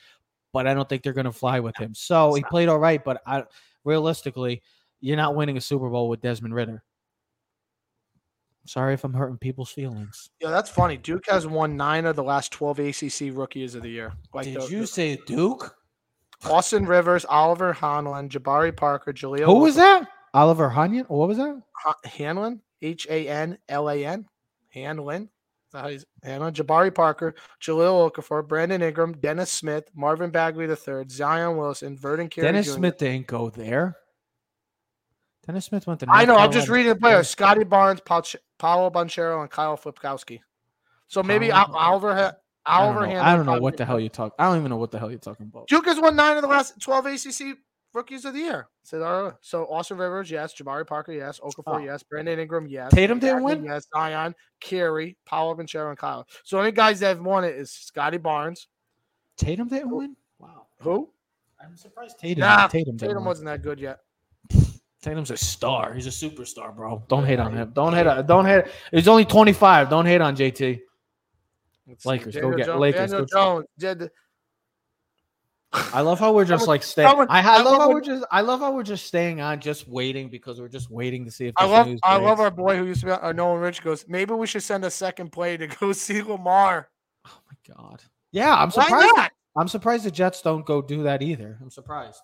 but 0.53 0.67
I 0.67 0.75
don't 0.75 0.89
think 0.89 1.03
they're 1.03 1.13
going 1.13 1.27
to 1.27 1.33
fly 1.33 1.61
with 1.61 1.77
him. 1.77 1.95
So 1.95 2.35
he 2.35 2.43
played 2.45 2.69
all 2.69 2.79
right, 2.79 3.03
but 3.03 3.23
I 3.27 3.45
realistically, 3.85 4.63
you're 5.01 5.17
not 5.17 5.35
winning 5.35 5.57
a 5.57 5.61
Super 5.61 5.91
Bowl 5.91 6.09
with 6.09 6.21
Desmond 6.21 6.55
Ridder. 6.55 6.83
Sorry 8.67 8.95
if 8.95 9.05
I'm 9.05 9.15
hurting 9.15 9.39
people's 9.39 9.71
feelings. 9.71 10.31
Yeah, 10.41 10.51
that's 10.51 10.71
funny. 10.71 10.97
Duke 10.97 11.25
has 11.29 11.47
won 11.47 11.77
nine 11.77 12.05
of 12.07 12.17
the 12.17 12.23
last 12.23 12.53
twelve 12.53 12.79
ACC 12.79 13.31
Rookies 13.33 13.75
of 13.75 13.83
the 13.83 13.89
Year. 13.91 14.13
Like 14.35 14.45
Did 14.45 14.61
the- 14.61 14.69
you 14.69 14.87
say 14.87 15.19
Duke? 15.27 15.77
Austin 16.45 16.85
Rivers, 16.87 17.25
Oliver 17.25 17.73
Hanlan, 17.73 18.29
Jabari 18.29 18.75
Parker, 18.77 19.13
Jahlil. 19.13 19.47
Who 19.47 19.61
was 19.61 19.77
that? 19.77 20.07
Oliver 20.35 20.69
Hanyan? 20.71 21.09
What 21.09 21.29
was 21.29 21.39
that? 21.39 21.63
Ha- 21.79 21.97
Hanlan? 22.05 22.61
H 22.83 23.07
A 23.09 23.27
N 23.27 23.57
L 23.69 23.89
A 23.89 24.05
N. 24.05 24.27
Hanlan. 24.75 25.23
Is 25.23 25.73
how 25.73 25.89
he's- 25.89 26.05
Hanlan, 26.25 26.53
Jabari 26.53 26.95
Parker, 26.95 27.35
Jahlil 27.63 28.11
Okafor, 28.13 28.47
Brandon 28.47 28.83
Ingram, 28.83 29.13
Dennis 29.15 29.51
Smith, 29.51 29.89
Marvin 29.95 30.31
Bagley 30.31 30.67
III, 30.67 31.09
Zion 31.09 31.57
Wilson, 31.57 31.97
Vernon 31.97 32.29
Carey 32.29 32.47
Dennis 32.49 32.67
Jr. 32.67 32.73
Smith 32.73 32.99
didn't 32.99 33.27
go 33.27 33.49
there. 33.49 33.97
Dennis 35.47 35.65
Smith 35.67 35.87
went 35.87 36.01
to. 36.01 36.07
I 36.09 36.25
North 36.25 36.39
know. 36.39 36.45
I'm 36.45 36.53
just 36.53 36.69
reading 36.69 36.91
the 36.93 36.97
players: 36.99 37.29
Scottie 37.29 37.65
Barnes, 37.65 38.01
Paul, 38.01 38.23
Paolo 38.59 38.91
Banchero, 38.91 39.41
and 39.43 39.51
Kyle 39.51 39.77
Filipowski. 39.77 40.41
So 41.09 41.23
maybe 41.23 41.51
Al- 41.53 41.75
Oliver, 41.75 42.15
ha- 42.15 42.33
I 42.65 42.81
don't 42.81 42.97
Oliver 42.97 43.15
know, 43.15 43.21
I 43.21 43.37
don't 43.37 43.47
know 43.47 43.61
what 43.61 43.77
the 43.77 43.85
hell 43.85 44.01
you 44.01 44.09
talk. 44.09 44.35
I 44.39 44.45
don't 44.47 44.59
even 44.59 44.71
know 44.71 44.77
what 44.77 44.91
the 44.91 44.99
hell 44.99 45.09
you're 45.11 45.21
talking 45.21 45.47
about. 45.47 45.69
Duke 45.69 45.87
has 45.87 46.01
won 46.01 46.17
nine 46.17 46.37
of 46.37 46.43
the 46.43 46.49
last 46.49 46.81
12 46.81 47.07
ACC 47.07 47.59
rookies 47.95 48.25
of 48.25 48.35
the 48.35 48.41
year. 48.41 48.67
So, 48.83 49.01
uh, 49.03 49.33
so 49.41 49.67
Austin 49.67 49.99
Rivers, 49.99 50.31
yes. 50.33 50.53
Jabari 50.53 50.85
Parker, 50.85 51.13
yes. 51.13 51.39
Okafor, 51.39 51.63
Oh. 51.67 51.79
yes. 51.79 52.03
Brandon 52.03 52.41
Ingram, 52.41 52.67
yes. 52.67 52.93
Tatum 52.93 53.21
didn't 53.21 53.45
win? 53.45 53.65
Yes. 53.65 53.87
Zion, 53.95 54.35
Carey, 54.61 55.17
Paolo 55.25 55.55
Banchero, 55.55 55.91
and 55.91 55.97
Kyle. 55.99 56.27
So 56.43 56.59
only 56.59 56.73
guys 56.73 56.99
that 57.01 57.09
have 57.17 57.21
won 57.21 57.45
it 57.45 57.55
is 57.55 57.71
Scottie 57.71 58.19
Barnes. 58.19 58.67
Tatum 59.37 59.69
didn't 59.69 59.91
win. 59.95 60.17
Wow, 60.41 60.67
Who? 60.81 61.09
I'm 61.63 61.77
surprised 61.77 62.19
Tatum. 62.19 62.41
Nah, 62.41 62.67
Tatum, 62.67 62.99
Tatum 62.99 63.25
wasn't 63.25 63.47
that 63.47 63.63
good 63.63 63.79
yet. 63.79 64.01
Tatum's 65.03 65.31
a 65.31 65.37
star. 65.37 65.95
He's 65.95 66.07
a 66.07 66.11
superstar, 66.11 66.75
bro. 66.75 67.03
Don't 67.09 67.25
hate 67.25 67.39
on 67.39 67.55
him. 67.55 67.71
Don't 67.75 67.93
hate. 67.93 68.07
On, 68.07 68.27
don't 68.27 68.45
hate. 68.47 68.65
He's 68.91 69.09
only 69.09 69.25
25. 69.25 69.89
Don't 69.91 70.07
hate 70.07 70.21
on 70.21 70.35
JT. 70.37 70.81
Let's 71.87 72.03
see. 72.03 72.09
Lakers, 72.09 72.35
go 72.37 72.57
get- 72.57 72.67
Jones, 72.67 72.81
Lakers, 72.81 73.11
Daniel 73.11 73.27
go- 73.27 73.39
Jones 73.41 73.67
did. 73.79 74.11
I 75.73 76.01
love 76.01 76.19
how 76.19 76.33
we're 76.33 76.45
just 76.47 76.67
like 76.67 76.83
staying. 76.83 77.09
I, 77.09 77.41
I 77.43 77.63
love 77.63 77.79
how 77.79 77.91
we're 77.91 78.01
just. 78.01 78.25
I 78.31 78.41
love 78.41 78.61
how 78.61 78.73
we're 78.73 78.83
just 78.83 79.05
staying 79.07 79.41
on, 79.43 79.61
just 79.61 79.87
waiting 79.87 80.31
because 80.31 80.59
we're 80.59 80.69
just 80.69 80.91
waiting 80.91 81.25
to 81.27 81.31
see 81.31 81.47
if. 81.49 81.55
I 81.59 81.67
love 81.67 81.87
news 81.87 82.01
I 82.03 82.17
love 82.17 82.41
our 82.41 82.51
boy 82.51 82.77
who 82.79 82.87
used 82.87 83.01
to 83.01 83.07
be 83.07 83.13
uh, 83.13 83.33
Nolan 83.33 83.61
Rich 83.61 83.83
goes, 83.83 84.07
maybe 84.09 84.33
we 84.33 84.47
should 84.47 84.63
send 84.63 84.85
a 84.85 84.91
second 84.91 85.33
play 85.33 85.57
to 85.59 85.67
go 85.67 85.93
see 85.93 86.23
Lamar. 86.23 86.89
Oh 87.27 87.39
my 87.51 87.75
god. 87.75 88.03
Yeah, 88.33 88.55
I'm 88.55 88.71
Why 88.71 88.85
surprised. 88.85 89.17
not? 89.17 89.33
I'm 89.57 89.69
surprised 89.69 90.05
the 90.05 90.11
Jets 90.11 90.41
don't 90.41 90.65
go 90.65 90.81
do 90.81 91.03
that 91.03 91.21
either. 91.23 91.59
I'm 91.61 91.71
surprised. 91.71 92.23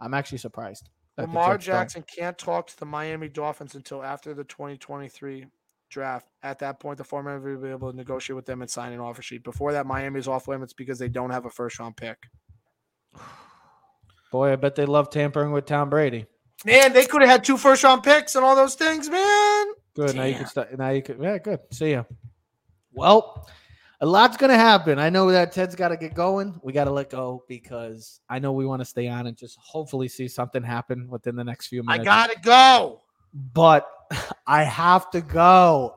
I'm 0.00 0.14
actually 0.14 0.38
surprised. 0.38 0.88
That 1.18 1.32
the 1.32 1.36
Lamar 1.36 1.58
Jets 1.58 1.66
don't. 1.66 1.74
Jackson 1.74 2.04
can't 2.16 2.38
talk 2.38 2.68
to 2.68 2.78
the 2.78 2.86
Miami 2.86 3.28
Dolphins 3.28 3.74
until 3.74 4.04
after 4.04 4.34
the 4.34 4.44
2023 4.44 5.46
draft. 5.90 6.28
At 6.42 6.60
that 6.60 6.78
point, 6.78 6.98
the 6.98 7.04
former 7.04 7.40
will 7.40 7.60
be 7.60 7.68
able 7.68 7.90
to 7.90 7.96
negotiate 7.96 8.36
with 8.36 8.46
them 8.46 8.62
and 8.62 8.70
sign 8.70 8.92
an 8.92 9.00
offer 9.00 9.20
sheet. 9.20 9.42
Before 9.42 9.72
that, 9.72 9.84
Miami's 9.84 10.28
off 10.28 10.46
limits 10.46 10.72
because 10.72 10.98
they 10.98 11.08
don't 11.08 11.30
have 11.30 11.44
a 11.44 11.50
first 11.50 11.78
round 11.80 11.96
pick. 11.96 12.28
Boy, 14.32 14.52
I 14.52 14.56
bet 14.56 14.76
they 14.76 14.86
love 14.86 15.10
tampering 15.10 15.52
with 15.52 15.66
Tom 15.66 15.90
Brady. 15.90 16.26
Man, 16.64 16.92
they 16.92 17.06
could 17.06 17.22
have 17.22 17.30
had 17.30 17.44
two 17.44 17.56
first 17.56 17.82
round 17.82 18.02
picks 18.02 18.36
and 18.36 18.44
all 18.44 18.54
those 18.54 18.74
things, 18.74 19.08
man. 19.08 19.66
Good. 19.94 20.14
Now 20.14 20.24
you 20.24 20.34
can 20.36 20.46
start. 20.46 20.76
Now 20.78 20.90
you 20.90 21.02
can. 21.02 21.20
Yeah, 21.20 21.38
good. 21.38 21.60
See 21.72 21.92
ya. 21.92 22.04
Well, 22.92 23.48
a 24.00 24.06
lot's 24.06 24.36
gonna 24.36 24.56
happen. 24.56 24.98
I 24.98 25.10
know 25.10 25.30
that 25.30 25.52
Ted's 25.52 25.74
got 25.74 25.88
to 25.88 25.96
get 25.96 26.14
going. 26.14 26.58
We 26.62 26.72
got 26.72 26.84
to 26.84 26.90
let 26.92 27.10
go 27.10 27.44
because 27.48 28.20
I 28.28 28.38
know 28.38 28.52
we 28.52 28.64
want 28.66 28.80
to 28.80 28.84
stay 28.84 29.08
on 29.08 29.26
and 29.26 29.36
just 29.36 29.58
hopefully 29.60 30.06
see 30.08 30.28
something 30.28 30.62
happen 30.62 31.08
within 31.08 31.34
the 31.36 31.44
next 31.44 31.66
few 31.66 31.82
minutes. 31.82 32.02
I 32.02 32.04
gotta 32.04 32.40
go. 32.40 33.00
but 33.54 33.88
I 34.46 34.62
have 34.64 35.10
to 35.10 35.20
go. 35.20 35.96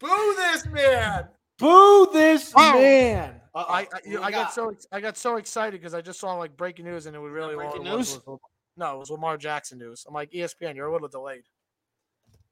Boo 0.00 0.34
this 0.36 0.66
man. 0.66 1.28
Boo 1.58 2.08
this 2.12 2.52
Oh. 2.56 2.72
man. 2.74 3.40
I 3.54 3.60
I, 3.60 3.86
We 4.08 4.16
I 4.16 4.30
got 4.30 4.32
got- 4.32 4.52
so 4.54 4.70
ex- 4.70 4.86
I 4.92 5.00
got 5.00 5.16
so 5.16 5.36
excited 5.36 5.80
because 5.80 5.94
I 5.94 6.00
just 6.00 6.18
saw 6.20 6.34
like 6.34 6.56
breaking 6.56 6.84
news 6.86 7.06
and 7.06 7.14
it 7.14 7.18
was 7.18 7.32
really 7.32 7.54
breaking 7.54 7.86
all 7.86 7.98
was 7.98 8.14
news? 8.16 8.26
was- 8.26 8.38
no, 8.76 8.94
it 8.94 8.98
was 8.98 9.10
Lamar 9.10 9.36
Jackson 9.36 9.78
news. 9.78 10.04
I'm 10.08 10.14
like 10.14 10.30
ESPN, 10.32 10.74
you're 10.74 10.86
a 10.86 10.92
little 10.92 11.08
delayed. 11.08 11.42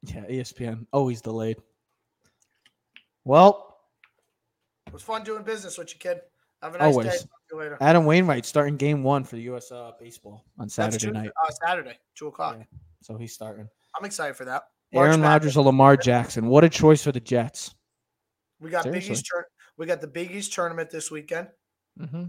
Yeah, 0.03 0.25
ESPN 0.25 0.85
always 0.93 1.21
delayed. 1.21 1.57
Well, 3.25 3.68
It 4.89 4.93
was 4.93 5.03
fun 5.03 5.23
doing 5.23 5.43
business 5.43 5.77
with 5.77 5.93
you, 5.93 5.99
kid. 5.99 6.21
Have 6.61 6.75
a 6.75 6.77
nice 6.79 6.87
day. 6.95 7.01
Always. 7.01 7.21
Talk 7.21 7.29
to 7.49 7.55
you 7.55 7.59
later. 7.59 7.77
Adam 7.79 8.05
Wainwright 8.05 8.45
starting 8.45 8.75
game 8.75 9.03
one 9.03 9.23
for 9.23 9.35
the 9.37 9.43
U.S. 9.43 9.71
Uh, 9.71 9.91
baseball 9.99 10.43
on 10.57 10.67
Saturday 10.67 11.11
night, 11.11 11.29
Uh, 11.41 11.51
Saturday, 11.65 11.97
two 12.15 12.27
o'clock. 12.27 12.57
Yeah. 12.59 12.65
so 13.01 13.15
he's 13.15 13.33
starting. 13.33 13.69
I'm 13.97 14.03
excited 14.05 14.35
for 14.35 14.45
that. 14.45 14.63
March 14.91 15.07
Aaron 15.07 15.21
Rodgers 15.21 15.55
or 15.55 15.63
Lamar 15.63 15.95
Jackson. 15.95 16.47
What 16.47 16.63
a 16.63 16.69
choice 16.69 17.03
for 17.03 17.11
the 17.11 17.19
Jets. 17.19 17.75
We 18.59 18.69
got 18.71 18.83
Big 18.83 18.93
Seriously. 19.03 19.13
East 19.13 19.29
turn. 19.33 19.43
We 19.77 19.85
got 19.85 20.01
the 20.01 20.07
Big 20.07 20.31
East 20.31 20.51
tournament 20.53 20.89
this 20.89 21.09
weekend. 21.11 21.47
Mm-hmm. 21.99 22.25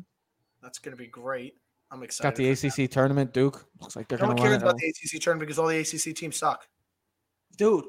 That's 0.63 0.79
going 0.79 0.97
to 0.97 1.03
be 1.03 1.09
great. 1.09 1.55
I'm 1.91 2.03
excited. 2.05 2.29
Got 2.29 2.37
the 2.37 2.55
for 2.55 2.69
that. 2.69 2.79
ACC 2.85 2.91
tournament. 2.91 3.33
Duke 3.33 3.67
looks 3.81 3.97
like 3.97 4.07
they're 4.07 4.19
No 4.19 4.27
going 4.27 4.37
one 4.37 4.37
to 4.37 4.43
cares 4.43 4.53
run 4.53 4.61
it. 4.61 4.71
about 4.71 4.77
the 4.79 4.87
ACC 4.89 5.21
tournament 5.23 5.49
because 5.49 5.59
all 5.59 5.67
the 5.67 5.79
ACC 5.79 6.15
teams 6.15 6.37
suck. 6.37 6.69
Dude, 7.57 7.85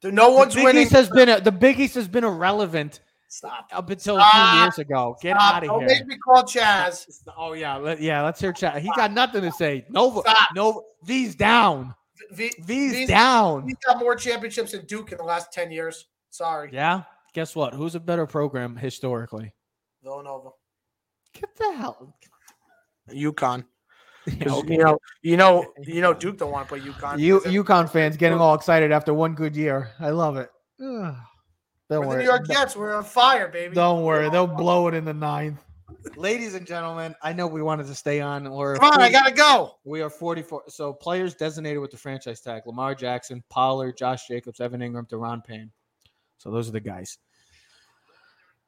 Dude, 0.00 0.14
no 0.14 0.30
the 0.32 0.36
one's 0.36 0.54
Big 0.54 0.64
winning. 0.64 0.82
East 0.82 0.92
has 0.92 1.08
been 1.10 1.28
a, 1.28 1.40
the 1.40 1.52
Big 1.52 1.78
East 1.78 1.94
has 1.94 2.08
been 2.08 2.24
irrelevant 2.24 3.00
Stop. 3.28 3.68
up 3.72 3.90
until 3.90 4.18
a 4.18 4.24
few 4.30 4.60
years 4.60 4.78
ago. 4.78 5.16
Get 5.20 5.36
Stop. 5.36 5.54
out 5.56 5.62
of 5.64 5.68
Don't 5.68 5.80
here. 5.80 5.88
make 5.88 6.06
me 6.06 6.16
call 6.18 6.42
Chaz. 6.44 7.06
Oh 7.36 7.52
yeah, 7.54 7.76
let, 7.76 8.00
yeah. 8.00 8.22
Let's 8.22 8.40
hear 8.40 8.52
chat. 8.52 8.80
He 8.80 8.90
got 8.96 9.12
nothing 9.12 9.42
to 9.42 9.52
say. 9.52 9.84
Nova, 9.90 10.20
Stop. 10.20 10.48
Nova. 10.54 10.78
V's 11.04 11.34
down. 11.34 11.94
V- 12.32 12.52
V's 12.60 12.92
V's- 12.92 13.08
down. 13.08 13.64
He's 13.66 13.76
got 13.84 13.98
more 13.98 14.16
championships 14.16 14.72
than 14.72 14.86
Duke 14.86 15.12
in 15.12 15.18
the 15.18 15.24
last 15.24 15.52
10 15.52 15.70
years. 15.70 16.06
Sorry. 16.30 16.70
Yeah. 16.72 17.02
Guess 17.34 17.54
what? 17.54 17.74
Who's 17.74 17.94
a 17.94 18.00
better 18.00 18.26
program 18.26 18.74
historically? 18.76 19.52
Villanova. 20.02 20.50
Get 21.34 21.54
the 21.56 21.72
hell. 21.76 22.14
UConn. 23.10 23.64
'Cause, 24.26 24.34
Yeah, 24.40 24.54
okay. 24.54 24.72
You 24.74 24.78
know, 24.82 24.98
you 25.22 25.36
know, 25.36 25.66
you 25.82 26.00
know, 26.00 26.12
Duke 26.14 26.38
don't 26.38 26.50
want 26.50 26.68
to 26.68 26.74
play 26.74 26.80
UConn. 26.84 27.18
You 27.18 27.34
because 27.38 27.52
they're- 27.52 27.62
UConn 27.64 27.90
fans 27.90 28.16
getting 28.16 28.38
all 28.38 28.54
excited 28.54 28.90
after 28.92 29.12
one 29.14 29.34
good 29.34 29.54
year. 29.54 29.90
I 30.00 30.10
love 30.10 30.36
it. 30.36 30.48
Ugh. 30.82 31.14
Don't 31.88 32.00
We're 32.00 32.04
the 32.04 32.08
worry. 32.08 32.18
New 32.18 32.28
York 32.28 32.46
Jets. 32.48 32.76
We're 32.76 32.94
on 32.94 33.04
fire, 33.04 33.48
baby. 33.48 33.74
Don't 33.74 34.02
worry. 34.02 34.28
They'll 34.28 34.46
blow 34.46 34.88
it 34.88 34.94
in 34.94 35.04
the 35.04 35.14
ninth. 35.14 35.62
Ladies 36.16 36.54
and 36.54 36.66
gentlemen, 36.66 37.14
I 37.22 37.32
know 37.32 37.46
we 37.46 37.62
wanted 37.62 37.86
to 37.86 37.94
stay 37.94 38.20
on. 38.20 38.50
We're 38.50 38.76
Come 38.76 38.92
on, 38.92 39.00
I 39.00 39.10
gotta 39.10 39.32
go. 39.32 39.76
we 39.84 40.02
are 40.02 40.10
44. 40.10 40.64
So 40.68 40.92
players 40.92 41.34
designated 41.34 41.80
with 41.80 41.90
the 41.90 41.96
franchise 41.96 42.40
tag: 42.40 42.62
Lamar 42.66 42.94
Jackson, 42.94 43.42
Pollard, 43.48 43.96
Josh 43.96 44.26
Jacobs, 44.26 44.60
Evan 44.60 44.80
Engram, 44.80 45.08
Daron 45.08 45.44
Payne. 45.44 45.70
So 46.38 46.50
those 46.50 46.68
are 46.68 46.72
the 46.72 46.80
guys. 46.80 47.18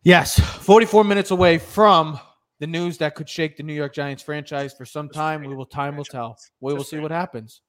Yes, 0.02 0.38
44 0.38 1.04
minutes 1.04 1.32
away 1.32 1.58
from 1.58 2.18
the 2.60 2.66
news 2.66 2.98
that 2.98 3.14
could 3.14 3.28
shake 3.28 3.56
the 3.56 3.62
New 3.62 3.74
York 3.74 3.92
Giants 3.92 4.22
franchise 4.22 4.72
for 4.72 4.84
some 4.84 5.08
time. 5.08 5.42
We 5.42 5.54
will 5.54 5.66
time 5.66 5.96
will 5.96 6.04
tell. 6.04 6.36
We 6.60 6.72
will 6.74 6.84
see 6.84 6.98
what 6.98 7.10
happens. 7.10 7.62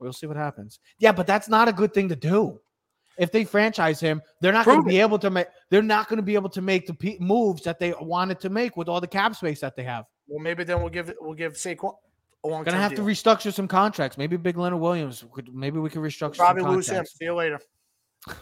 We'll 0.00 0.12
see 0.12 0.26
what 0.26 0.36
happens. 0.36 0.78
Yeah, 0.98 1.12
but 1.12 1.26
that's 1.26 1.48
not 1.48 1.68
a 1.68 1.72
good 1.72 1.92
thing 1.92 2.08
to 2.08 2.16
do. 2.16 2.60
If 3.18 3.32
they 3.32 3.44
franchise 3.44 4.00
him, 4.00 4.22
they're 4.40 4.52
not 4.52 4.64
going 4.64 4.82
to 4.82 4.88
be 4.88 5.00
able 5.00 5.18
to 5.18 5.30
make. 5.30 5.48
They're 5.70 5.82
not 5.82 6.08
going 6.08 6.18
to 6.18 6.22
be 6.22 6.34
able 6.34 6.50
to 6.50 6.62
make 6.62 6.86
the 6.86 6.94
pe- 6.94 7.18
moves 7.18 7.62
that 7.64 7.78
they 7.78 7.92
wanted 8.00 8.40
to 8.40 8.50
make 8.50 8.76
with 8.76 8.88
all 8.88 9.00
the 9.00 9.08
cap 9.08 9.34
space 9.34 9.60
that 9.60 9.76
they 9.76 9.84
have. 9.84 10.04
Well, 10.28 10.40
maybe 10.40 10.64
then 10.64 10.80
we'll 10.80 10.90
give 10.90 11.12
we'll 11.20 11.34
give 11.34 11.54
Saquon 11.54 11.94
long 12.44 12.64
Gonna 12.64 12.78
have 12.78 12.94
to 12.94 13.02
restructure 13.02 13.52
some 13.52 13.68
contracts. 13.68 14.18
Maybe 14.18 14.36
Big 14.36 14.56
Leonard 14.56 14.80
Williams. 14.80 15.24
Could, 15.32 15.54
maybe 15.54 15.78
we 15.78 15.90
could 15.90 16.02
restructure. 16.02 16.36
probably 16.36 16.62
some 16.62 16.72
lose 16.72 16.88
him. 16.88 17.04
See 17.04 17.24
you 17.24 17.34
later. 17.34 17.60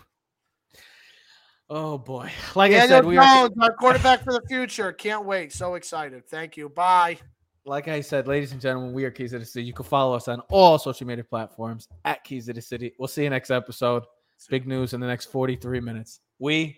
Oh 1.68 1.98
boy! 1.98 2.30
Like 2.54 2.70
I 2.70 2.74
Daniel 2.74 2.88
said, 2.98 3.04
we 3.04 3.16
are. 3.16 3.50
Our 3.60 3.72
quarterback 3.72 4.22
for 4.22 4.32
the 4.32 4.42
future. 4.48 4.92
Can't 4.92 5.24
wait. 5.24 5.52
So 5.52 5.74
excited. 5.74 6.24
Thank 6.28 6.56
you. 6.56 6.68
Bye. 6.68 7.18
Like 7.64 7.88
I 7.88 8.02
said, 8.02 8.28
ladies 8.28 8.52
and 8.52 8.60
gentlemen, 8.60 8.92
we 8.92 9.04
are 9.04 9.10
Keys 9.10 9.32
of 9.32 9.40
the 9.40 9.46
City. 9.46 9.66
You 9.66 9.72
can 9.72 9.84
follow 9.84 10.14
us 10.14 10.28
on 10.28 10.38
all 10.48 10.78
social 10.78 11.08
media 11.08 11.24
platforms 11.24 11.88
at 12.04 12.22
Keys 12.22 12.48
of 12.48 12.54
the 12.54 12.62
City. 12.62 12.92
We'll 13.00 13.08
see 13.08 13.24
you 13.24 13.30
next 13.30 13.50
episode. 13.50 14.04
Big 14.48 14.66
news 14.66 14.92
in 14.92 15.00
the 15.00 15.06
next 15.06 15.26
43 15.32 15.80
minutes. 15.80 16.20
We 16.38 16.76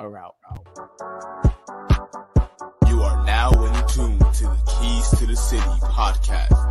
are 0.00 0.18
out. 0.18 0.34
You 2.88 3.00
are 3.02 3.24
now 3.24 3.50
in 3.52 3.74
tune 3.86 4.18
to 4.18 4.44
the 4.44 4.62
Keys 4.80 5.10
to 5.20 5.26
the 5.26 5.36
City 5.36 5.62
podcast. 5.82 6.63